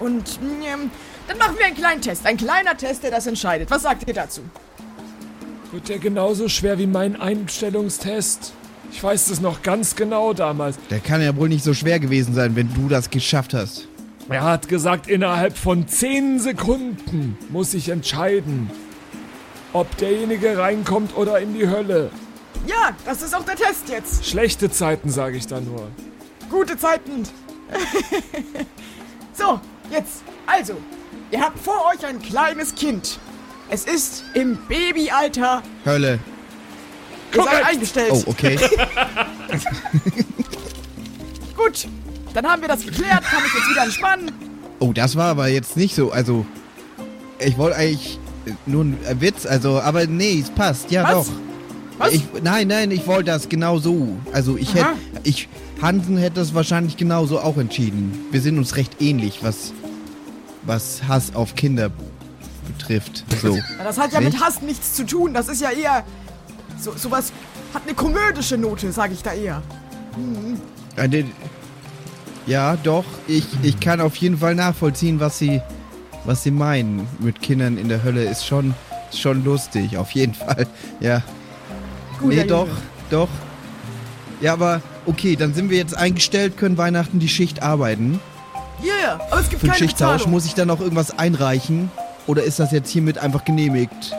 Und 0.00 0.38
ähm, 0.42 0.90
dann 1.28 1.38
machen 1.38 1.56
wir 1.58 1.66
einen 1.66 1.76
kleinen 1.76 2.00
Test. 2.00 2.26
Ein 2.26 2.36
kleiner 2.36 2.76
Test, 2.76 3.02
der 3.02 3.10
das 3.10 3.26
entscheidet. 3.26 3.70
Was 3.70 3.82
sagt 3.82 4.06
ihr 4.06 4.14
dazu? 4.14 4.42
Wird 5.72 5.88
der 5.88 5.98
genauso 5.98 6.48
schwer 6.48 6.78
wie 6.78 6.86
mein 6.86 7.20
Einstellungstest? 7.20 8.52
Ich 8.92 9.02
weiß 9.02 9.26
das 9.26 9.40
noch 9.40 9.62
ganz 9.62 9.96
genau 9.96 10.32
damals. 10.32 10.76
Der 10.90 11.00
kann 11.00 11.20
ja 11.20 11.34
wohl 11.36 11.48
nicht 11.48 11.64
so 11.64 11.74
schwer 11.74 11.98
gewesen 11.98 12.34
sein, 12.34 12.54
wenn 12.54 12.72
du 12.74 12.88
das 12.88 13.10
geschafft 13.10 13.54
hast. 13.54 13.88
Er 14.28 14.42
hat 14.42 14.68
gesagt, 14.68 15.08
innerhalb 15.08 15.56
von 15.58 15.86
10 15.86 16.38
Sekunden 16.38 17.36
muss 17.50 17.74
ich 17.74 17.88
entscheiden, 17.88 18.70
ob 19.72 19.96
derjenige 19.96 20.56
reinkommt 20.56 21.16
oder 21.16 21.40
in 21.40 21.54
die 21.54 21.68
Hölle. 21.68 22.10
Ja, 22.66 22.96
das 23.04 23.22
ist 23.22 23.34
auch 23.36 23.44
der 23.44 23.56
Test 23.56 23.88
jetzt. 23.88 24.24
Schlechte 24.24 24.70
Zeiten, 24.70 25.10
sage 25.10 25.36
ich 25.36 25.46
da 25.46 25.60
nur. 25.60 25.88
Gute 26.48 26.78
Zeiten. 26.78 27.24
so, 29.34 29.60
jetzt. 29.90 30.22
Also, 30.46 30.76
ihr 31.34 31.40
habt 31.40 31.58
vor 31.58 31.90
euch 31.92 32.06
ein 32.06 32.22
kleines 32.22 32.74
Kind. 32.76 33.18
Es 33.68 33.84
ist 33.86 34.22
im 34.34 34.56
Babyalter. 34.68 35.62
Hölle. 35.84 36.20
Ihr 37.34 37.42
seid 37.42 37.50
Korrekt. 37.50 37.66
eingestellt. 37.66 38.12
Oh, 38.12 38.22
okay. 38.26 38.56
Gut, 41.56 41.88
dann 42.34 42.46
haben 42.46 42.62
wir 42.62 42.68
das 42.68 42.84
geklärt. 42.84 43.24
Kann 43.24 43.42
ich 43.44 43.52
jetzt 43.52 43.68
wieder 43.68 43.82
entspannen. 43.82 44.30
Oh, 44.78 44.92
das 44.92 45.16
war 45.16 45.26
aber 45.30 45.48
jetzt 45.48 45.76
nicht 45.76 45.96
so. 45.96 46.12
Also, 46.12 46.46
ich 47.40 47.58
wollte 47.58 47.78
eigentlich 47.78 48.20
äh, 48.46 48.52
nur 48.66 48.84
ein 48.84 48.96
Witz, 49.20 49.44
also, 49.44 49.80
aber 49.80 50.06
nee, 50.06 50.38
es 50.40 50.50
passt. 50.50 50.92
Ja, 50.92 51.02
Was? 51.02 51.26
doch. 51.26 51.34
Was? 51.98 52.12
Ich, 52.12 52.22
nein, 52.44 52.68
nein, 52.68 52.92
ich 52.92 53.06
wollte 53.08 53.24
das 53.24 53.48
genau 53.48 53.78
so. 53.78 54.16
Also, 54.32 54.56
ich 54.56 54.72
hätte, 54.74 54.90
ich, 55.24 55.48
Hansen 55.82 56.16
hätte 56.16 56.36
das 56.36 56.54
wahrscheinlich 56.54 56.96
genauso 56.96 57.40
auch 57.40 57.56
entschieden. 57.56 58.26
Wir 58.30 58.40
sind 58.40 58.56
uns 58.58 58.76
recht 58.76 59.00
ähnlich, 59.00 59.38
was, 59.42 59.72
was 60.66 61.02
Hass 61.06 61.34
auf 61.34 61.54
Kinder 61.54 61.90
betrifft. 62.66 63.24
So. 63.42 63.58
Das 63.78 63.98
hat 63.98 64.12
ja 64.12 64.20
Nicht? 64.20 64.34
mit 64.34 64.42
Hass 64.42 64.62
nichts 64.62 64.94
zu 64.94 65.04
tun. 65.04 65.34
Das 65.34 65.48
ist 65.48 65.60
ja 65.60 65.70
eher. 65.70 66.04
So, 66.80 66.92
sowas 66.96 67.32
hat 67.72 67.82
eine 67.84 67.94
komödische 67.94 68.56
Note, 68.56 68.90
sage 68.92 69.12
ich 69.14 69.22
da 69.22 69.32
eher. 69.32 69.62
Eine, 70.96 71.24
ja, 72.46 72.76
doch. 72.76 73.04
Ich, 73.26 73.46
ich 73.62 73.80
kann 73.80 74.00
auf 74.00 74.16
jeden 74.16 74.38
Fall 74.38 74.54
nachvollziehen, 74.54 75.20
was 75.20 75.38
sie, 75.38 75.60
was 76.24 76.42
sie 76.42 76.50
meinen 76.50 77.06
mit 77.20 77.42
Kindern 77.42 77.78
in 77.78 77.88
der 77.88 78.02
Hölle. 78.02 78.24
Ist 78.24 78.46
schon, 78.46 78.74
ist 79.10 79.20
schon 79.20 79.44
lustig, 79.44 79.96
auf 79.96 80.10
jeden 80.12 80.34
Fall. 80.34 80.66
Ja. 81.00 81.22
Guter 82.20 82.34
nee, 82.34 82.44
doch, 82.44 82.66
Junge. 82.66 82.80
doch. 83.10 83.28
Ja, 84.40 84.52
aber 84.52 84.82
okay, 85.06 85.36
dann 85.36 85.54
sind 85.54 85.70
wir 85.70 85.78
jetzt 85.78 85.96
eingestellt, 85.96 86.56
können 86.56 86.76
Weihnachten 86.76 87.18
die 87.18 87.28
Schicht 87.28 87.62
arbeiten. 87.62 88.20
Ja, 88.82 88.94
ja, 89.02 89.20
aber 89.30 89.40
es 89.40 89.48
gibt 89.48 89.60
Für 89.60 89.68
keine 89.68 89.78
Schichttausch 89.78 90.12
Bezahlung. 90.12 90.30
muss 90.32 90.46
ich 90.46 90.54
dann 90.54 90.70
auch 90.70 90.80
irgendwas 90.80 91.18
einreichen? 91.18 91.90
Oder 92.26 92.42
ist 92.42 92.58
das 92.58 92.72
jetzt 92.72 92.90
hiermit 92.90 93.18
einfach 93.18 93.44
genehmigt? 93.44 94.14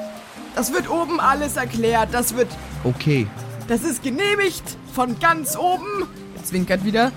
Das 0.55 0.71
wird 0.71 0.89
oben 0.89 1.19
alles 1.19 1.57
erklärt. 1.57 2.09
Das 2.11 2.35
wird. 2.35 2.47
Okay. 2.83 3.27
Das 3.67 3.81
ist 3.81 4.03
genehmigt 4.03 4.63
von 4.93 5.19
ganz 5.19 5.57
oben. 5.57 6.07
Zwinkert 6.43 6.85
wieder. 6.85 7.11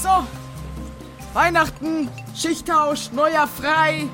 So. 0.00 0.08
Weihnachten, 1.34 2.08
Schichttausch, 2.34 3.10
Neujahr 3.12 3.48
frei. 3.48 4.04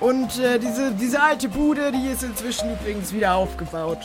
Und 0.00 0.38
äh, 0.38 0.58
diese, 0.58 0.92
diese 0.92 1.22
alte 1.22 1.48
Bude, 1.48 1.90
die 1.92 2.08
ist 2.08 2.22
inzwischen 2.22 2.70
übrigens 2.72 3.12
wieder 3.12 3.34
aufgebaut. 3.34 3.98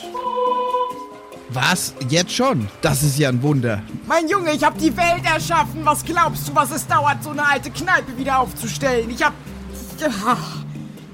Was? 1.54 1.94
Jetzt 2.08 2.34
schon? 2.34 2.70
Das 2.82 3.04
ist 3.04 3.20
ja 3.20 3.28
ein 3.28 3.42
Wunder. 3.42 3.82
Mein 4.08 4.30
Junge, 4.30 4.54
ich 4.54 4.64
habe 4.64 4.80
die 4.80 4.96
Welt 4.96 5.26
erschaffen. 5.26 5.82
Was 5.84 6.06
glaubst 6.06 6.48
du, 6.48 6.56
was 6.56 6.72
es 6.72 6.88
dauert, 6.88 7.22
so 7.22 7.32
eine 7.32 7.46
alte 7.46 7.70
Kneipe 7.70 8.18
wieder 8.18 8.40
aufzustellen? 8.40 9.10
Ich 9.10 9.22
hab. 9.22 9.34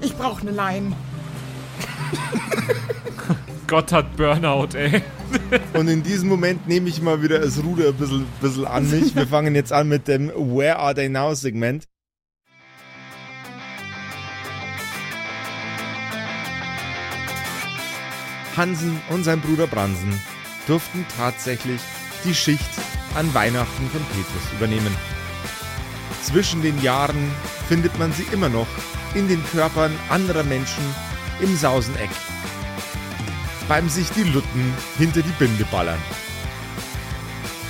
Ich 0.00 0.16
brauch 0.16 0.40
ne 0.42 0.52
Lein. 0.52 0.94
Gott 3.66 3.90
hat 3.90 4.16
Burnout, 4.16 4.68
ey. 4.74 5.02
Und 5.74 5.88
in 5.88 6.04
diesem 6.04 6.28
Moment 6.28 6.68
nehme 6.68 6.88
ich 6.88 7.02
mal 7.02 7.20
wieder 7.20 7.40
das 7.40 7.62
Ruder 7.62 7.88
ein 7.88 7.94
bisschen, 7.94 8.24
bisschen 8.40 8.64
an 8.64 8.88
mich. 8.88 9.16
Wir 9.16 9.26
fangen 9.26 9.56
jetzt 9.56 9.72
an 9.72 9.88
mit 9.88 10.06
dem 10.06 10.28
Where 10.28 10.78
Are 10.78 10.94
They 10.94 11.08
Now 11.08 11.34
Segment. 11.34 11.88
Hansen 18.56 19.00
und 19.10 19.24
sein 19.24 19.40
Bruder 19.40 19.66
Bransen 19.66 20.18
durften 20.68 21.04
tatsächlich 21.16 21.80
die 22.24 22.34
Schicht 22.34 22.70
an 23.14 23.32
Weihnachten 23.34 23.90
von 23.90 24.04
Petrus 24.06 24.52
übernehmen. 24.56 24.94
Zwischen 26.22 26.62
den 26.62 26.80
Jahren 26.82 27.32
findet 27.68 27.98
man 27.98 28.12
sie 28.12 28.26
immer 28.32 28.48
noch 28.48 28.68
in 29.14 29.26
den 29.26 29.44
Körpern 29.46 29.92
anderer 30.10 30.44
Menschen 30.44 30.84
im 31.40 31.56
Sauseneck 31.56 32.10
beim 33.68 33.88
sich 33.88 34.08
die 34.10 34.24
Lutten 34.24 34.74
hinter 34.96 35.22
die 35.22 35.32
Binde 35.38 35.64
ballern. 35.66 36.00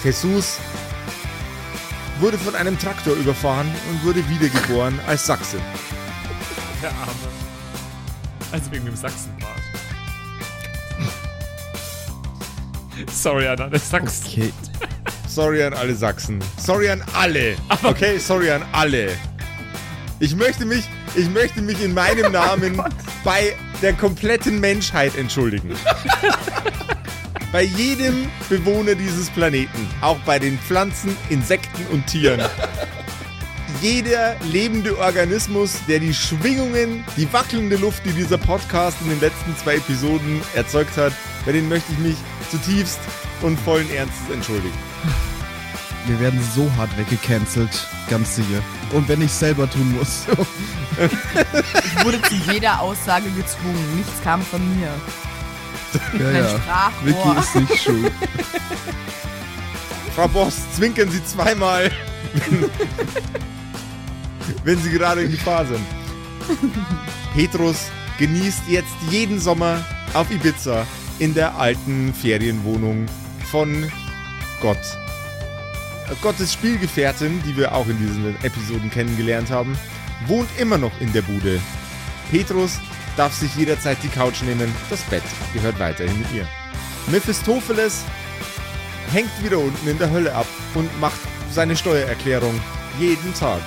Jesus 0.04 0.58
wurde 2.20 2.38
von 2.38 2.54
einem 2.54 2.78
Traktor 2.78 3.14
überfahren 3.14 3.70
und 3.90 4.04
wurde 4.04 4.26
wiedergeboren 4.28 4.98
als 5.06 5.26
Sachse. 5.26 5.58
Der 6.80 6.90
Arme. 6.90 7.12
Also 8.52 8.70
wegen 8.70 8.86
dem 8.86 8.96
Sachsenbart. 8.96 9.57
Sorry 13.12 13.46
an 13.48 13.60
alle 13.60 13.78
Sachsen. 13.78 14.26
Okay. 14.26 14.52
Sorry 15.28 15.62
an 15.62 15.74
alle 15.74 15.94
Sachsen. 15.94 16.42
Sorry 16.56 16.90
an 16.90 17.02
alle. 17.14 17.56
Okay, 17.82 18.18
sorry 18.18 18.50
an 18.50 18.62
alle. 18.72 19.10
Ich 20.20 20.34
möchte 20.34 20.64
mich, 20.64 20.84
ich 21.14 21.28
möchte 21.30 21.62
mich 21.62 21.82
in 21.82 21.94
meinem 21.94 22.32
Namen 22.32 22.82
bei 23.24 23.54
der 23.82 23.92
kompletten 23.92 24.58
Menschheit 24.58 25.16
entschuldigen. 25.16 25.74
bei 27.52 27.62
jedem 27.62 28.28
Bewohner 28.48 28.94
dieses 28.94 29.30
Planeten, 29.30 29.88
auch 30.00 30.18
bei 30.20 30.38
den 30.38 30.58
Pflanzen, 30.58 31.16
Insekten 31.28 31.86
und 31.92 32.06
Tieren. 32.06 32.40
Jeder 33.80 34.34
lebende 34.50 34.98
Organismus, 34.98 35.78
der 35.86 36.00
die 36.00 36.12
Schwingungen, 36.12 37.04
die 37.16 37.32
wackelnde 37.32 37.76
Luft, 37.76 38.04
die 38.04 38.12
dieser 38.12 38.38
Podcast 38.38 38.96
in 39.02 39.10
den 39.10 39.20
letzten 39.20 39.56
zwei 39.56 39.76
Episoden 39.76 40.40
erzeugt 40.56 40.96
hat, 40.96 41.12
bei 41.46 41.52
denen 41.52 41.68
möchte 41.68 41.92
ich 41.92 41.98
mich 41.98 42.16
zutiefst 42.50 42.98
und 43.42 43.58
vollen 43.60 43.90
Ernstes 43.90 44.30
entschuldigen. 44.32 44.76
Wir 46.06 46.18
werden 46.20 46.40
so 46.54 46.70
hart 46.76 46.96
weggecancelt. 46.96 47.70
Ganz 48.08 48.36
sicher. 48.36 48.62
Und 48.92 49.08
wenn 49.08 49.20
ich 49.20 49.30
selber 49.32 49.68
tun 49.68 49.94
muss. 49.98 50.24
Ich 50.98 52.04
wurde 52.04 52.20
zu 52.22 52.34
jeder 52.50 52.80
Aussage 52.80 53.30
gezwungen. 53.30 53.96
Nichts 53.96 54.12
kam 54.24 54.42
von 54.42 54.60
mir. 54.78 54.88
ja, 56.14 56.18
Kein 56.18 56.34
ja. 56.34 56.48
Sprachrohr. 56.48 57.36
Vicky 57.36 57.40
ist 57.40 57.54
nicht 57.70 57.82
schuld. 57.82 58.12
Frau 60.16 60.28
Boss, 60.28 60.54
zwinkern 60.74 61.10
Sie 61.10 61.22
zweimal, 61.24 61.90
wenn, 62.34 62.70
wenn 64.64 64.82
Sie 64.82 64.90
gerade 64.90 65.22
in 65.22 65.30
Gefahr 65.30 65.64
sind. 65.66 65.86
Petrus 67.34 67.76
genießt 68.18 68.62
jetzt 68.68 68.94
jeden 69.10 69.38
Sommer 69.38 69.84
auf 70.14 70.30
Ibiza 70.30 70.86
in 71.18 71.34
der 71.34 71.56
alten 71.56 72.14
Ferienwohnung 72.14 73.06
von 73.50 73.90
Gott. 74.60 74.78
Gottes 76.22 76.52
Spielgefährtin, 76.52 77.42
die 77.44 77.56
wir 77.56 77.74
auch 77.74 77.86
in 77.86 77.98
diesen 77.98 78.36
Episoden 78.42 78.90
kennengelernt 78.90 79.50
haben, 79.50 79.76
wohnt 80.26 80.48
immer 80.58 80.78
noch 80.78 80.92
in 81.00 81.12
der 81.12 81.22
Bude. 81.22 81.60
Petrus 82.30 82.78
darf 83.16 83.34
sich 83.34 83.54
jederzeit 83.56 83.98
die 84.02 84.08
Couch 84.08 84.42
nehmen, 84.42 84.72
das 84.90 85.02
Bett 85.02 85.22
gehört 85.52 85.78
weiterhin 85.78 86.18
mit 86.18 86.32
ihr. 86.32 86.46
Mephistopheles 87.08 88.04
hängt 89.12 89.30
wieder 89.42 89.58
unten 89.58 89.88
in 89.88 89.98
der 89.98 90.10
Hölle 90.10 90.34
ab 90.34 90.46
und 90.74 90.88
macht 91.00 91.18
seine 91.50 91.76
Steuererklärung 91.76 92.58
jeden 92.98 93.34
Tag. 93.34 93.60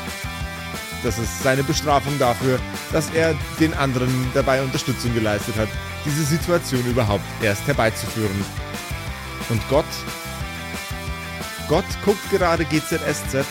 Das 1.04 1.18
ist 1.18 1.42
seine 1.42 1.64
Bestrafung 1.64 2.18
dafür, 2.20 2.60
dass 2.92 3.10
er 3.12 3.36
den 3.60 3.74
anderen 3.74 4.14
dabei 4.34 4.62
Unterstützung 4.62 5.14
geleistet 5.14 5.56
hat, 5.58 5.70
diese 6.06 6.24
Situation 6.24 6.86
überhaupt 6.86 7.24
erst 7.42 7.66
herbeizuführen. 7.68 8.46
Und 9.50 9.62
Gott? 9.70 9.86
Gott 11.68 11.86
guckt 12.04 12.30
gerade 12.30 12.66
GZSZ, 12.66 13.46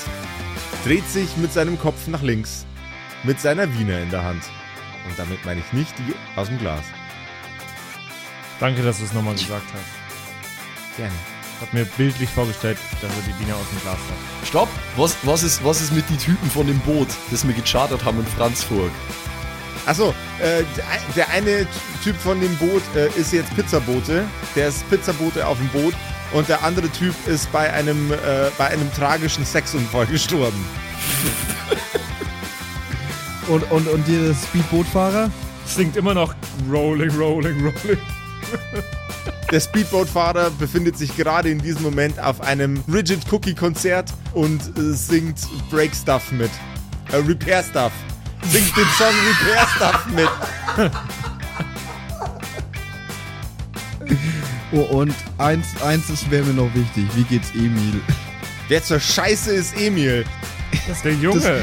dreht 0.84 1.09
sich 1.09 1.36
mit 1.36 1.53
seinem 1.53 1.78
Kopf 1.78 2.07
nach 2.07 2.22
links, 2.22 2.66
mit 3.22 3.40
seiner 3.40 3.72
Wiener 3.78 3.98
in 4.01 4.11
der 4.11 4.24
Hand. 4.24 4.42
Und 5.09 5.18
damit 5.18 5.44
meine 5.44 5.61
ich 5.61 5.72
nicht 5.72 5.92
die 5.98 6.14
aus 6.38 6.48
dem 6.48 6.59
Glas. 6.59 6.84
Danke, 8.59 8.82
dass 8.82 8.98
du 8.98 9.05
es 9.05 9.12
nochmal 9.12 9.34
gesagt 9.34 9.66
hast. 9.72 10.96
Gerne. 10.96 11.14
Ich 11.57 11.66
hab 11.66 11.74
mir 11.74 11.84
bildlich 11.84 12.30
vorgestellt, 12.30 12.78
dass 13.01 13.11
er 13.11 13.22
die 13.22 13.38
Wiener 13.38 13.57
aus 13.57 13.68
dem 13.70 13.80
Glas 13.80 13.94
hat. 13.96 14.46
Stopp! 14.48 14.68
Was, 14.96 15.16
was, 15.22 15.42
ist, 15.42 15.64
was 15.64 15.80
ist 15.80 15.92
mit 15.92 16.09
den 16.09 16.18
Typen 16.18 16.51
von 16.51 16.66
dem 16.66 16.78
Boot, 16.80 17.09
das 17.30 17.46
wir 17.46 17.55
gechartert 17.55 18.05
haben 18.05 18.20
in 18.20 18.26
Franzburg? 18.26 18.90
Achso, 19.86 20.14
äh, 20.40 20.62
der 20.76 20.88
ein- 20.88 21.14
der 21.16 21.28
eine 21.30 21.66
Typ 22.04 22.16
von 22.16 22.40
dem 22.40 22.54
Boot 22.56 22.82
äh, 22.94 23.08
ist 23.18 23.32
jetzt 23.32 23.54
Pizzabote. 23.56 24.24
Der 24.54 24.68
ist 24.68 24.88
Pizzabote 24.90 25.46
auf 25.46 25.58
dem 25.58 25.68
Boot. 25.68 25.94
Und 26.32 26.48
der 26.48 26.62
andere 26.62 26.88
Typ 26.90 27.14
ist 27.26 27.50
bei 27.50 27.72
einem, 27.72 28.12
äh, 28.12 28.16
bei 28.56 28.68
einem 28.68 28.92
tragischen 28.94 29.44
Sexunfall 29.44 30.06
gestorben. 30.06 30.64
Und, 33.48 33.68
und, 33.72 33.88
und 33.88 34.06
der 34.06 34.32
Speedbootfahrer? 34.32 35.28
Singt 35.66 35.96
immer 35.96 36.14
noch 36.14 36.34
Rolling, 36.70 37.10
Rolling, 37.10 37.58
Rolling. 37.64 37.98
Der 39.50 39.58
Speedboatfahrer 39.58 40.50
befindet 40.50 40.96
sich 40.96 41.16
gerade 41.16 41.50
in 41.50 41.58
diesem 41.58 41.82
Moment 41.82 42.20
auf 42.20 42.40
einem 42.42 42.80
Rigid 42.92 43.20
Cookie 43.32 43.54
Konzert 43.54 44.12
und 44.34 44.60
äh, 44.78 44.92
singt 44.94 45.40
Break 45.68 45.90
Stuff 45.96 46.30
mit. 46.30 46.50
Äh, 47.10 47.16
Repair 47.16 47.64
Stuff. 47.68 47.92
Singt 48.43 48.76
den 48.76 48.86
Song 48.97 49.14
Repair 49.26 49.66
Stuff 49.76 50.07
mit. 50.14 50.28
Oh, 54.72 54.82
und 54.82 55.14
eins, 55.38 55.66
eins 55.82 56.09
ist 56.11 56.30
wäre 56.30 56.45
mir 56.45 56.55
noch 56.55 56.74
wichtig. 56.74 57.05
Wie 57.14 57.24
geht's 57.24 57.51
Emil? 57.55 58.01
Wer 58.68 58.82
zur 58.82 59.01
Scheiße 59.01 59.53
ist 59.53 59.76
Emil? 59.76 60.24
Das 60.86 60.99
ist 60.99 61.05
der 61.05 61.14
Junge. 61.14 61.62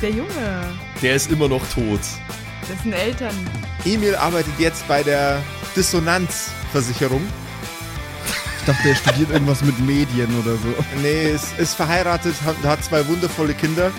Der 0.00 0.10
Junge. 0.10 0.62
Der 1.02 1.14
ist 1.16 1.30
immer 1.30 1.48
noch 1.48 1.62
tot. 1.74 2.00
Dessen 2.68 2.92
Eltern. 2.92 3.34
Emil 3.84 4.14
arbeitet 4.14 4.52
jetzt 4.58 4.86
bei 4.86 5.02
der 5.02 5.42
Dissonanzversicherung. 5.74 7.22
Ich 8.60 8.66
dachte, 8.66 8.88
er 8.88 8.94
studiert 8.94 9.30
irgendwas 9.30 9.62
mit 9.62 9.78
Medien 9.80 10.28
oder 10.38 10.52
so. 10.52 10.84
Nee, 11.02 11.30
ist, 11.32 11.58
ist 11.58 11.74
verheiratet, 11.74 12.34
hat, 12.44 12.56
hat 12.62 12.84
zwei 12.84 13.06
wundervolle 13.08 13.54
Kinder. 13.54 13.90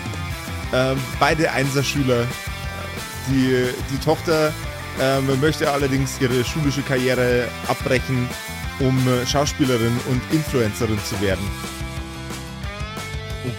Ähm, 0.73 0.97
beide 1.19 1.51
Einserschüler. 1.51 2.21
Äh, 2.21 2.25
Die, 3.29 3.65
die 3.91 3.97
Tochter 4.03 4.51
ähm, 4.99 5.39
möchte 5.39 5.71
allerdings 5.71 6.19
ihre 6.19 6.43
schulische 6.43 6.81
Karriere 6.81 7.47
abbrechen, 7.67 8.27
um 8.79 8.97
Schauspielerin 9.27 9.95
und 10.09 10.21
Influencerin 10.31 10.99
zu 11.05 11.19
werden. 11.21 11.45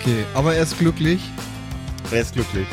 Okay, 0.01 0.25
aber 0.35 0.55
er 0.55 0.63
ist 0.65 0.79
glücklich. 0.79 1.21
Er 2.11 2.21
ist 2.23 2.35
glücklich. 2.35 2.67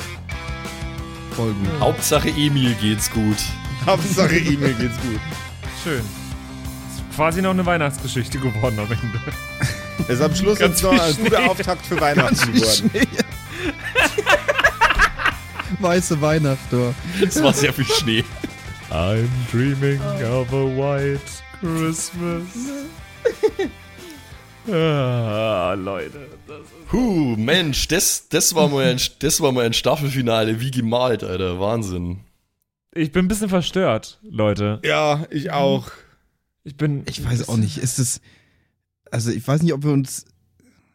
Voll 1.36 1.54
gut. 1.54 1.80
Hauptsache 1.80 2.30
Emil 2.30 2.74
geht's 2.82 3.10
gut. 3.12 3.38
Hauptsache 3.86 4.36
Emil 4.40 4.74
geht's 4.74 4.98
gut. 5.02 5.20
Schön. 5.84 6.00
Ist 6.00 7.16
quasi 7.16 7.42
noch 7.42 7.52
eine 7.52 7.66
Weihnachtsgeschichte 7.66 8.40
geworden 8.40 8.80
am 8.80 8.88
Ende. 8.92 10.12
Ist 10.12 10.22
am 10.22 10.36
Schluss 10.36 10.60
jetzt 10.60 10.82
noch 10.84 11.00
ein 11.00 11.16
guter. 11.18 11.50
Auftakt 11.50 11.86
für 11.86 12.00
Weihnachten 12.02 12.54
geworden. 12.54 12.90
Schnee. 12.92 13.08
Weiße 15.80 16.20
Weihnacht, 16.20 16.74
oh. 16.74 16.93
Es 17.22 17.41
war 17.41 17.53
sehr 17.53 17.74
viel 17.74 17.86
Schnee. 17.86 18.24
I'm 18.89 19.30
dreaming 19.51 20.01
of 20.24 20.51
a 20.51 20.66
white 20.66 21.22
Christmas. 21.60 22.47
Ah, 24.72 25.74
Leute. 25.74 26.28
Puh, 26.88 27.36
Mensch, 27.38 27.88
das, 27.88 28.30
das, 28.30 28.55
war 28.55 28.68
mal 28.68 28.86
ein, 28.86 28.99
das 29.20 29.41
war 29.41 29.51
mal 29.51 29.66
ein 29.66 29.74
Staffelfinale 29.74 30.60
wie 30.60 30.72
gemalt, 30.72 31.24
Alter. 31.24 31.60
Wahnsinn. 31.60 32.22
ich 32.93 33.12
bin 33.12 33.26
ein 33.26 33.28
bisschen 33.28 33.49
verstört, 33.49 34.20
Leute. 34.22 34.80
Ja, 34.84 35.26
ich 35.32 35.51
auch. 35.51 35.91
Ich 36.64 36.76
bin. 36.76 37.03
Ich 37.07 37.24
weiß 37.24 37.49
auch 37.49 37.57
nicht, 37.57 37.78
ist 37.78 37.99
es. 37.99 38.22
Also 39.12 39.32
ich 39.32 39.47
weiß 39.47 39.64
nicht, 39.64 39.74
ob 39.74 39.84
wir 39.84 39.91
uns. 39.91 40.26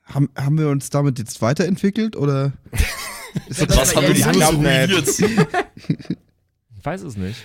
Haben, 0.05 0.31
haben 0.37 0.59
wir 0.59 0.69
uns 0.69 0.91
damit 0.91 1.19
jetzt 1.19 1.41
weiterentwickelt 1.43 2.17
oder. 2.17 2.53
Ist 3.49 3.63
das 3.63 3.77
Was 3.77 3.97
haben 3.97 4.07
wir 4.07 4.15
die 4.15 4.23
ruiniert? 4.23 5.09
Ich 6.85 6.87
weiß 6.87 7.01
es 7.05 7.17
nicht. 7.17 7.39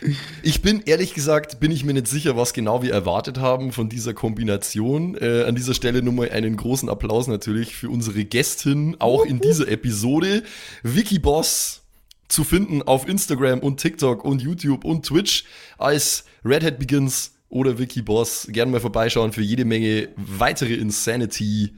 Ich 0.43 0.61
bin 0.61 0.81
ehrlich 0.85 1.13
gesagt, 1.13 1.61
bin 1.61 1.71
ich 1.71 1.85
mir 1.85 1.93
nicht 1.93 2.07
sicher, 2.07 2.35
was 2.35 2.51
genau 2.51 2.83
wir 2.83 2.91
erwartet 2.91 3.37
haben 3.37 3.71
von 3.71 3.87
dieser 3.87 4.13
Kombination. 4.13 5.15
Äh, 5.15 5.43
an 5.43 5.55
dieser 5.55 5.73
Stelle 5.73 6.01
nur 6.01 6.11
mal 6.11 6.29
einen 6.29 6.57
großen 6.57 6.89
Applaus 6.89 7.27
natürlich 7.27 7.73
für 7.73 7.89
unsere 7.89 8.25
Gästin, 8.25 8.97
auch 8.99 9.23
in 9.23 9.39
dieser 9.39 9.69
Episode. 9.69 10.43
Vicky 10.83 11.19
Boss 11.19 11.83
zu 12.27 12.43
finden 12.43 12.81
auf 12.81 13.07
Instagram 13.07 13.59
und 13.59 13.77
TikTok 13.77 14.25
und 14.25 14.41
YouTube 14.41 14.83
und 14.83 15.05
Twitch 15.05 15.45
als 15.77 16.25
Redhead 16.43 16.77
Begins 16.77 17.31
oder 17.47 17.79
Vicky 17.79 18.01
Boss. 18.01 18.45
Gerne 18.51 18.73
mal 18.73 18.81
vorbeischauen 18.81 19.31
für 19.31 19.41
jede 19.41 19.63
Menge 19.63 20.09
weitere 20.17 20.73
Insanity. 20.73 21.75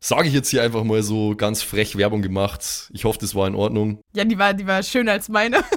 Sage 0.00 0.28
ich 0.28 0.34
jetzt 0.34 0.48
hier 0.50 0.62
einfach 0.62 0.84
mal 0.84 1.02
so 1.02 1.34
ganz 1.34 1.62
frech 1.62 1.96
Werbung 1.96 2.22
gemacht. 2.22 2.88
Ich 2.92 3.04
hoffe, 3.04 3.18
das 3.20 3.34
war 3.34 3.48
in 3.48 3.54
Ordnung. 3.54 4.00
Ja, 4.14 4.24
die 4.24 4.38
war, 4.38 4.54
die 4.54 4.66
war 4.66 4.82
schöner 4.82 5.12
als 5.12 5.28
meine. 5.28 5.62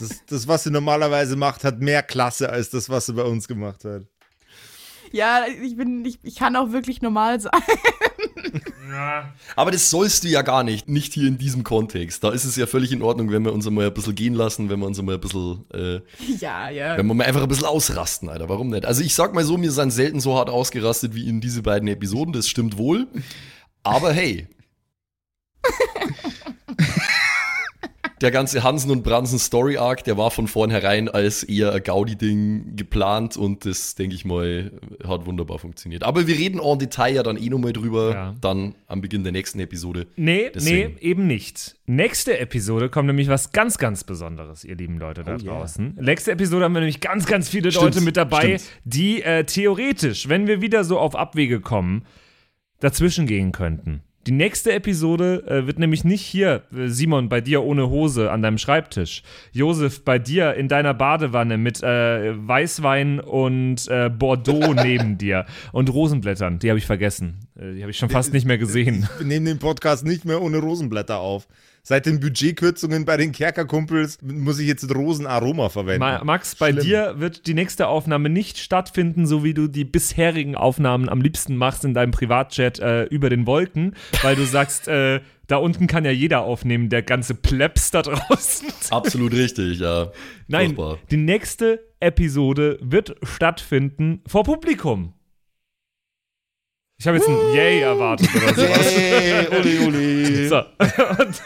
Das, 0.00 0.24
das, 0.26 0.48
was 0.48 0.62
sie 0.62 0.70
normalerweise 0.70 1.34
macht, 1.34 1.64
hat 1.64 1.80
mehr 1.80 2.04
Klasse 2.04 2.50
als 2.50 2.70
das, 2.70 2.88
was 2.88 3.06
sie 3.06 3.14
bei 3.14 3.24
uns 3.24 3.48
gemacht 3.48 3.84
hat. 3.84 4.04
Ja, 5.10 5.44
ich 5.46 5.76
bin, 5.76 6.04
ich, 6.04 6.20
ich 6.22 6.36
kann 6.36 6.54
auch 6.56 6.70
wirklich 6.70 7.02
normal 7.02 7.40
sein. 7.40 7.50
Aber 9.56 9.70
das 9.70 9.90
sollst 9.90 10.24
du 10.24 10.28
ja 10.28 10.42
gar 10.42 10.62
nicht, 10.62 10.88
nicht 10.88 11.12
hier 11.12 11.28
in 11.28 11.38
diesem 11.38 11.64
Kontext. 11.64 12.22
Da 12.24 12.30
ist 12.30 12.44
es 12.44 12.56
ja 12.56 12.66
völlig 12.66 12.92
in 12.92 13.02
Ordnung, 13.02 13.30
wenn 13.30 13.44
wir 13.44 13.52
uns 13.52 13.66
einmal 13.66 13.86
ein 13.86 13.94
bisschen 13.94 14.14
gehen 14.14 14.34
lassen, 14.34 14.70
wenn 14.70 14.80
wir 14.80 14.86
uns 14.86 14.98
einmal 14.98 15.16
ein 15.16 15.20
bisschen, 15.20 15.64
äh, 15.72 16.00
ja, 16.38 16.70
ja. 16.70 16.96
wenn 16.96 17.06
wir 17.06 17.14
mal 17.14 17.24
einfach 17.24 17.42
ein 17.42 17.48
bisschen 17.48 17.66
ausrasten, 17.66 18.28
Alter. 18.28 18.48
Warum 18.48 18.70
nicht? 18.70 18.84
Also 18.84 19.02
ich 19.02 19.14
sag 19.14 19.34
mal 19.34 19.44
so, 19.44 19.60
wir 19.60 19.72
sind 19.72 19.90
selten 19.90 20.20
so 20.20 20.36
hart 20.36 20.50
ausgerastet 20.50 21.14
wie 21.14 21.28
in 21.28 21.40
diese 21.40 21.62
beiden 21.62 21.88
Episoden, 21.88 22.32
das 22.32 22.48
stimmt 22.48 22.78
wohl. 22.78 23.06
Aber 23.82 24.12
hey. 24.12 24.48
Der 28.20 28.30
ganze 28.30 28.62
Hansen 28.64 28.90
und 28.90 29.02
Bransen 29.04 29.38
Story 29.38 29.76
Arc, 29.76 30.02
der 30.04 30.16
war 30.16 30.30
von 30.30 30.48
vornherein 30.48 31.08
als 31.08 31.42
eher 31.44 31.72
ein 31.72 31.82
Gaudi-Ding 31.82 32.74
geplant 32.76 33.36
und 33.36 33.64
das, 33.64 33.94
denke 33.94 34.14
ich 34.14 34.24
mal, 34.24 34.72
hat 35.06 35.26
wunderbar 35.26 35.58
funktioniert. 35.58 36.02
Aber 36.02 36.26
wir 36.26 36.36
reden 36.36 36.60
en 36.60 36.78
Detail 36.78 37.14
ja 37.14 37.22
dann 37.22 37.36
eh 37.36 37.48
nochmal 37.48 37.72
drüber, 37.72 38.12
Ja. 38.12 38.34
dann 38.40 38.74
am 38.86 39.00
Beginn 39.00 39.22
der 39.22 39.32
nächsten 39.32 39.60
Episode. 39.60 40.06
Nee, 40.16 40.50
Deswegen. 40.54 40.94
nee, 40.94 41.00
eben 41.00 41.26
nicht. 41.26 41.76
Nächste 41.86 42.38
Episode 42.38 42.88
kommt 42.88 43.06
nämlich 43.06 43.28
was 43.28 43.52
ganz, 43.52 43.78
ganz 43.78 44.04
Besonderes, 44.04 44.64
ihr 44.64 44.76
lieben 44.76 44.98
Leute 44.98 45.22
da 45.22 45.36
Oh 45.36 45.38
yeah. 45.42 45.58
draußen. 45.58 45.96
Nächste 46.00 46.32
Episode 46.32 46.64
haben 46.64 46.72
wir 46.74 46.80
nämlich 46.80 47.00
ganz, 47.00 47.26
ganz 47.26 47.48
viele 47.48 47.70
Stimmt, 47.70 47.84
Leute 47.94 48.00
mit 48.02 48.16
dabei, 48.16 48.58
stimmt. 48.58 48.62
die 48.84 49.22
äh, 49.22 49.44
theoretisch, 49.44 50.28
wenn 50.28 50.46
wir 50.46 50.60
wieder 50.60 50.84
so 50.84 50.98
auf 50.98 51.14
Abwege 51.14 51.60
kommen, 51.60 52.04
dazwischen 52.80 53.26
gehen 53.26 53.52
könnten. 53.52 54.02
Die 54.26 54.32
nächste 54.32 54.72
Episode 54.72 55.44
äh, 55.46 55.66
wird 55.66 55.78
nämlich 55.78 56.04
nicht 56.04 56.22
hier, 56.22 56.64
äh, 56.76 56.88
Simon, 56.88 57.28
bei 57.28 57.40
dir 57.40 57.62
ohne 57.62 57.88
Hose 57.88 58.30
an 58.30 58.42
deinem 58.42 58.58
Schreibtisch. 58.58 59.22
Josef, 59.52 60.04
bei 60.04 60.18
dir 60.18 60.54
in 60.54 60.68
deiner 60.68 60.92
Badewanne 60.92 61.56
mit 61.56 61.82
äh, 61.82 62.34
Weißwein 62.36 63.20
und 63.20 63.88
äh, 63.88 64.10
Bordeaux 64.10 64.74
neben 64.82 65.16
dir. 65.16 65.46
Und 65.72 65.92
Rosenblättern, 65.92 66.58
die 66.58 66.68
habe 66.68 66.78
ich 66.78 66.86
vergessen. 66.86 67.48
Äh, 67.56 67.74
die 67.74 67.82
habe 67.82 67.90
ich 67.90 67.96
schon 67.96 68.10
fast 68.10 68.32
nicht 68.32 68.44
mehr 68.44 68.58
gesehen. 68.58 69.08
Wir 69.18 69.26
nehmen 69.26 69.46
den 69.46 69.58
Podcast 69.58 70.04
nicht 70.04 70.24
mehr 70.24 70.42
ohne 70.42 70.58
Rosenblätter 70.58 71.18
auf. 71.18 71.46
Seit 71.82 72.06
den 72.06 72.20
Budgetkürzungen 72.20 73.04
bei 73.04 73.16
den 73.16 73.32
Kerkerkumpels 73.32 74.18
muss 74.22 74.58
ich 74.58 74.68
jetzt 74.68 74.94
Rosenaroma 74.94 75.68
verwenden. 75.68 76.00
Ma 76.00 76.22
Max, 76.22 76.54
bei 76.54 76.72
Schlimm. 76.72 76.84
dir 76.84 77.14
wird 77.18 77.46
die 77.46 77.54
nächste 77.54 77.88
Aufnahme 77.88 78.28
nicht 78.28 78.58
stattfinden, 78.58 79.26
so 79.26 79.42
wie 79.44 79.54
du 79.54 79.68
die 79.68 79.84
bisherigen 79.84 80.54
Aufnahmen 80.54 81.08
am 81.08 81.20
liebsten 81.20 81.56
machst 81.56 81.84
in 81.84 81.94
deinem 81.94 82.10
Privatchat 82.10 82.78
äh, 82.78 83.04
über 83.04 83.30
den 83.30 83.46
Wolken, 83.46 83.94
weil 84.22 84.36
du 84.36 84.44
sagst, 84.44 84.88
äh, 84.88 85.20
da 85.46 85.56
unten 85.56 85.86
kann 85.86 86.04
ja 86.04 86.10
jeder 86.10 86.42
aufnehmen, 86.42 86.90
der 86.90 87.02
ganze 87.02 87.34
Plebs 87.34 87.90
da 87.90 88.02
draußen. 88.02 88.68
Absolut 88.90 89.32
richtig, 89.32 89.80
ja. 89.80 90.12
Nein, 90.46 90.74
Furchtbar. 90.74 90.98
die 91.10 91.16
nächste 91.16 91.80
Episode 92.00 92.78
wird 92.82 93.16
stattfinden 93.22 94.20
vor 94.26 94.44
Publikum. 94.44 95.14
Ich 97.00 97.06
habe 97.06 97.18
jetzt 97.18 97.28
ein 97.28 97.36
Yay 97.54 97.78
erwartet 97.78 98.28
oder 98.34 98.54
sowas. 98.54 98.92
Hey, 98.96 99.46
Uli, 99.56 99.78
Uli. 99.86 100.48
So. 100.48 100.56
Und 100.56 101.42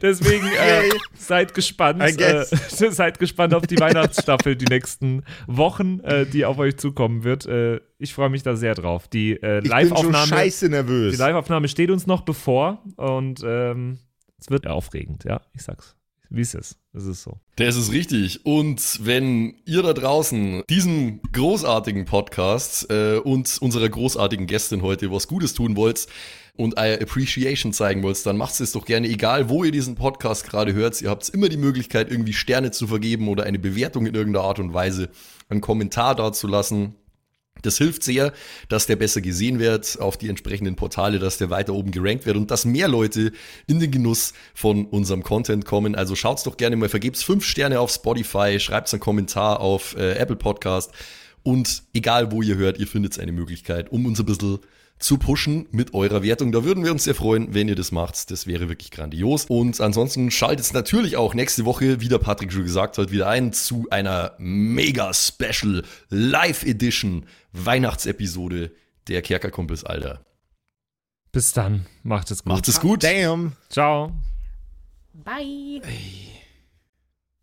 deswegen 0.00 0.46
äh, 0.46 0.88
seid 1.18 1.52
gespannt. 1.52 2.00
Äh, 2.00 2.44
seid 2.68 3.18
gespannt 3.18 3.54
auf 3.54 3.66
die 3.66 3.76
Weihnachtsstaffel 3.80 4.54
die 4.54 4.66
nächsten 4.66 5.24
Wochen, 5.48 5.98
äh, 6.04 6.26
die 6.26 6.44
auf 6.44 6.58
euch 6.58 6.76
zukommen 6.76 7.24
wird. 7.24 7.44
Äh, 7.44 7.80
ich 7.98 8.14
freue 8.14 8.30
mich 8.30 8.44
da 8.44 8.54
sehr 8.54 8.76
drauf. 8.76 9.08
Die 9.08 9.32
äh, 9.32 9.66
Live-Aufnahme 9.66 10.28
scheiße 10.28 10.66
die 10.66 10.70
nervös. 10.76 11.18
Live-Aufnahme 11.18 11.66
steht 11.66 11.90
uns 11.90 12.06
noch 12.06 12.20
bevor 12.20 12.80
und 12.94 13.40
ähm, 13.44 13.98
es 14.38 14.48
wird 14.48 14.68
aufregend, 14.68 15.24
ja, 15.24 15.40
ich 15.54 15.62
sag's. 15.62 15.96
Wie 16.30 16.40
ist. 16.40 16.76
Es 16.92 17.04
ist 17.06 17.22
so. 17.22 17.38
Das 17.56 17.76
ist 17.76 17.92
richtig. 17.92 18.44
Und 18.44 19.04
wenn 19.04 19.56
ihr 19.64 19.82
da 19.82 19.92
draußen 19.92 20.62
diesem 20.68 21.20
großartigen 21.32 22.04
Podcast 22.04 22.90
äh, 22.90 23.18
und 23.18 23.58
unserer 23.60 23.88
großartigen 23.88 24.46
Gästin 24.46 24.82
heute 24.82 25.10
was 25.10 25.28
Gutes 25.28 25.54
tun 25.54 25.76
wollt 25.76 26.06
und 26.56 26.78
euer 26.78 27.00
Appreciation 27.00 27.72
zeigen 27.72 28.02
wollt, 28.02 28.24
dann 28.26 28.36
macht 28.36 28.58
es 28.60 28.72
doch 28.72 28.84
gerne, 28.84 29.08
egal 29.08 29.48
wo 29.48 29.64
ihr 29.64 29.72
diesen 29.72 29.96
Podcast 29.96 30.48
gerade 30.48 30.72
hört. 30.72 31.02
Ihr 31.02 31.10
habt 31.10 31.28
immer 31.28 31.48
die 31.48 31.56
Möglichkeit, 31.56 32.10
irgendwie 32.10 32.32
Sterne 32.32 32.70
zu 32.70 32.86
vergeben 32.86 33.28
oder 33.28 33.44
eine 33.44 33.58
Bewertung 33.58 34.06
in 34.06 34.14
irgendeiner 34.14 34.46
Art 34.46 34.58
und 34.58 34.72
Weise, 34.72 35.10
einen 35.48 35.60
Kommentar 35.60 36.14
dazulassen. 36.14 36.94
Das 37.66 37.78
hilft 37.78 38.02
sehr, 38.02 38.32
dass 38.68 38.86
der 38.86 38.96
besser 38.96 39.20
gesehen 39.20 39.58
wird 39.58 39.98
auf 40.00 40.16
die 40.16 40.28
entsprechenden 40.28 40.76
Portale, 40.76 41.18
dass 41.18 41.38
der 41.38 41.50
weiter 41.50 41.74
oben 41.74 41.90
gerankt 41.90 42.26
wird 42.26 42.36
und 42.36 42.50
dass 42.50 42.64
mehr 42.64 42.88
Leute 42.88 43.32
in 43.66 43.80
den 43.80 43.90
Genuss 43.90 44.34
von 44.54 44.86
unserem 44.86 45.22
Content 45.22 45.64
kommen. 45.64 45.94
Also 45.94 46.14
schaut's 46.14 46.42
doch 46.42 46.56
gerne 46.56 46.76
mal, 46.76 46.88
vergebt's 46.88 47.22
fünf 47.22 47.44
Sterne 47.44 47.80
auf 47.80 47.90
Spotify, 47.90 48.58
schreibt's 48.60 48.92
einen 48.92 49.00
Kommentar 49.00 49.60
auf 49.60 49.96
äh, 49.96 50.14
Apple 50.14 50.36
Podcast 50.36 50.92
und 51.42 51.82
egal 51.92 52.32
wo 52.32 52.42
ihr 52.42 52.56
hört, 52.56 52.78
ihr 52.78 52.86
findet 52.86 53.18
eine 53.18 53.32
Möglichkeit, 53.32 53.92
um 53.92 54.06
uns 54.06 54.18
ein 54.18 54.26
bisschen 54.26 54.58
zu 55.04 55.18
pushen 55.18 55.68
mit 55.70 55.92
eurer 55.92 56.22
Wertung. 56.22 56.50
Da 56.50 56.64
würden 56.64 56.82
wir 56.82 56.90
uns 56.90 57.04
sehr 57.04 57.14
freuen, 57.14 57.52
wenn 57.52 57.68
ihr 57.68 57.74
das 57.74 57.92
macht. 57.92 58.30
Das 58.30 58.46
wäre 58.46 58.70
wirklich 58.70 58.90
grandios. 58.90 59.44
Und 59.44 59.78
ansonsten 59.80 60.30
schaltet 60.30 60.72
natürlich 60.72 61.18
auch 61.18 61.34
nächste 61.34 61.66
Woche, 61.66 62.00
wie 62.00 62.08
der 62.08 62.18
Patrick 62.18 62.50
schon 62.52 62.62
gesagt 62.62 62.96
hat, 62.96 63.12
wieder 63.12 63.28
ein 63.28 63.52
zu 63.52 63.86
einer 63.90 64.32
mega 64.38 65.12
Special 65.12 65.84
Live 66.08 66.64
Edition 66.64 67.26
Weihnachtsepisode 67.52 68.72
der 69.06 69.20
Kerkerkumpels, 69.20 69.84
Alter. 69.84 70.24
Bis 71.32 71.52
dann. 71.52 71.84
Macht 72.02 72.30
es 72.30 72.42
gut. 72.42 72.52
Macht 72.52 72.68
es 72.68 72.80
gut. 72.80 73.04
Damn. 73.04 73.52
Ciao. 73.68 74.10
Bye. 75.12 75.82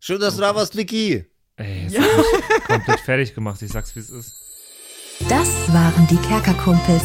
Schön, 0.00 0.20
dass 0.20 0.34
du 0.34 0.40
da 0.40 0.52
warst, 0.54 0.76
Vicky. 0.76 1.26
Ey, 1.54 1.84
jetzt 1.84 1.98
hab 1.98 2.06
ich 2.58 2.64
komplett 2.66 3.00
fertig 3.00 3.34
gemacht. 3.36 3.62
Ich 3.62 3.70
sag's, 3.70 3.94
wie 3.94 4.00
es 4.00 4.10
ist. 4.10 4.32
Das 5.28 5.72
waren 5.72 6.08
die 6.08 6.16
Kerkerkumpels, 6.16 7.04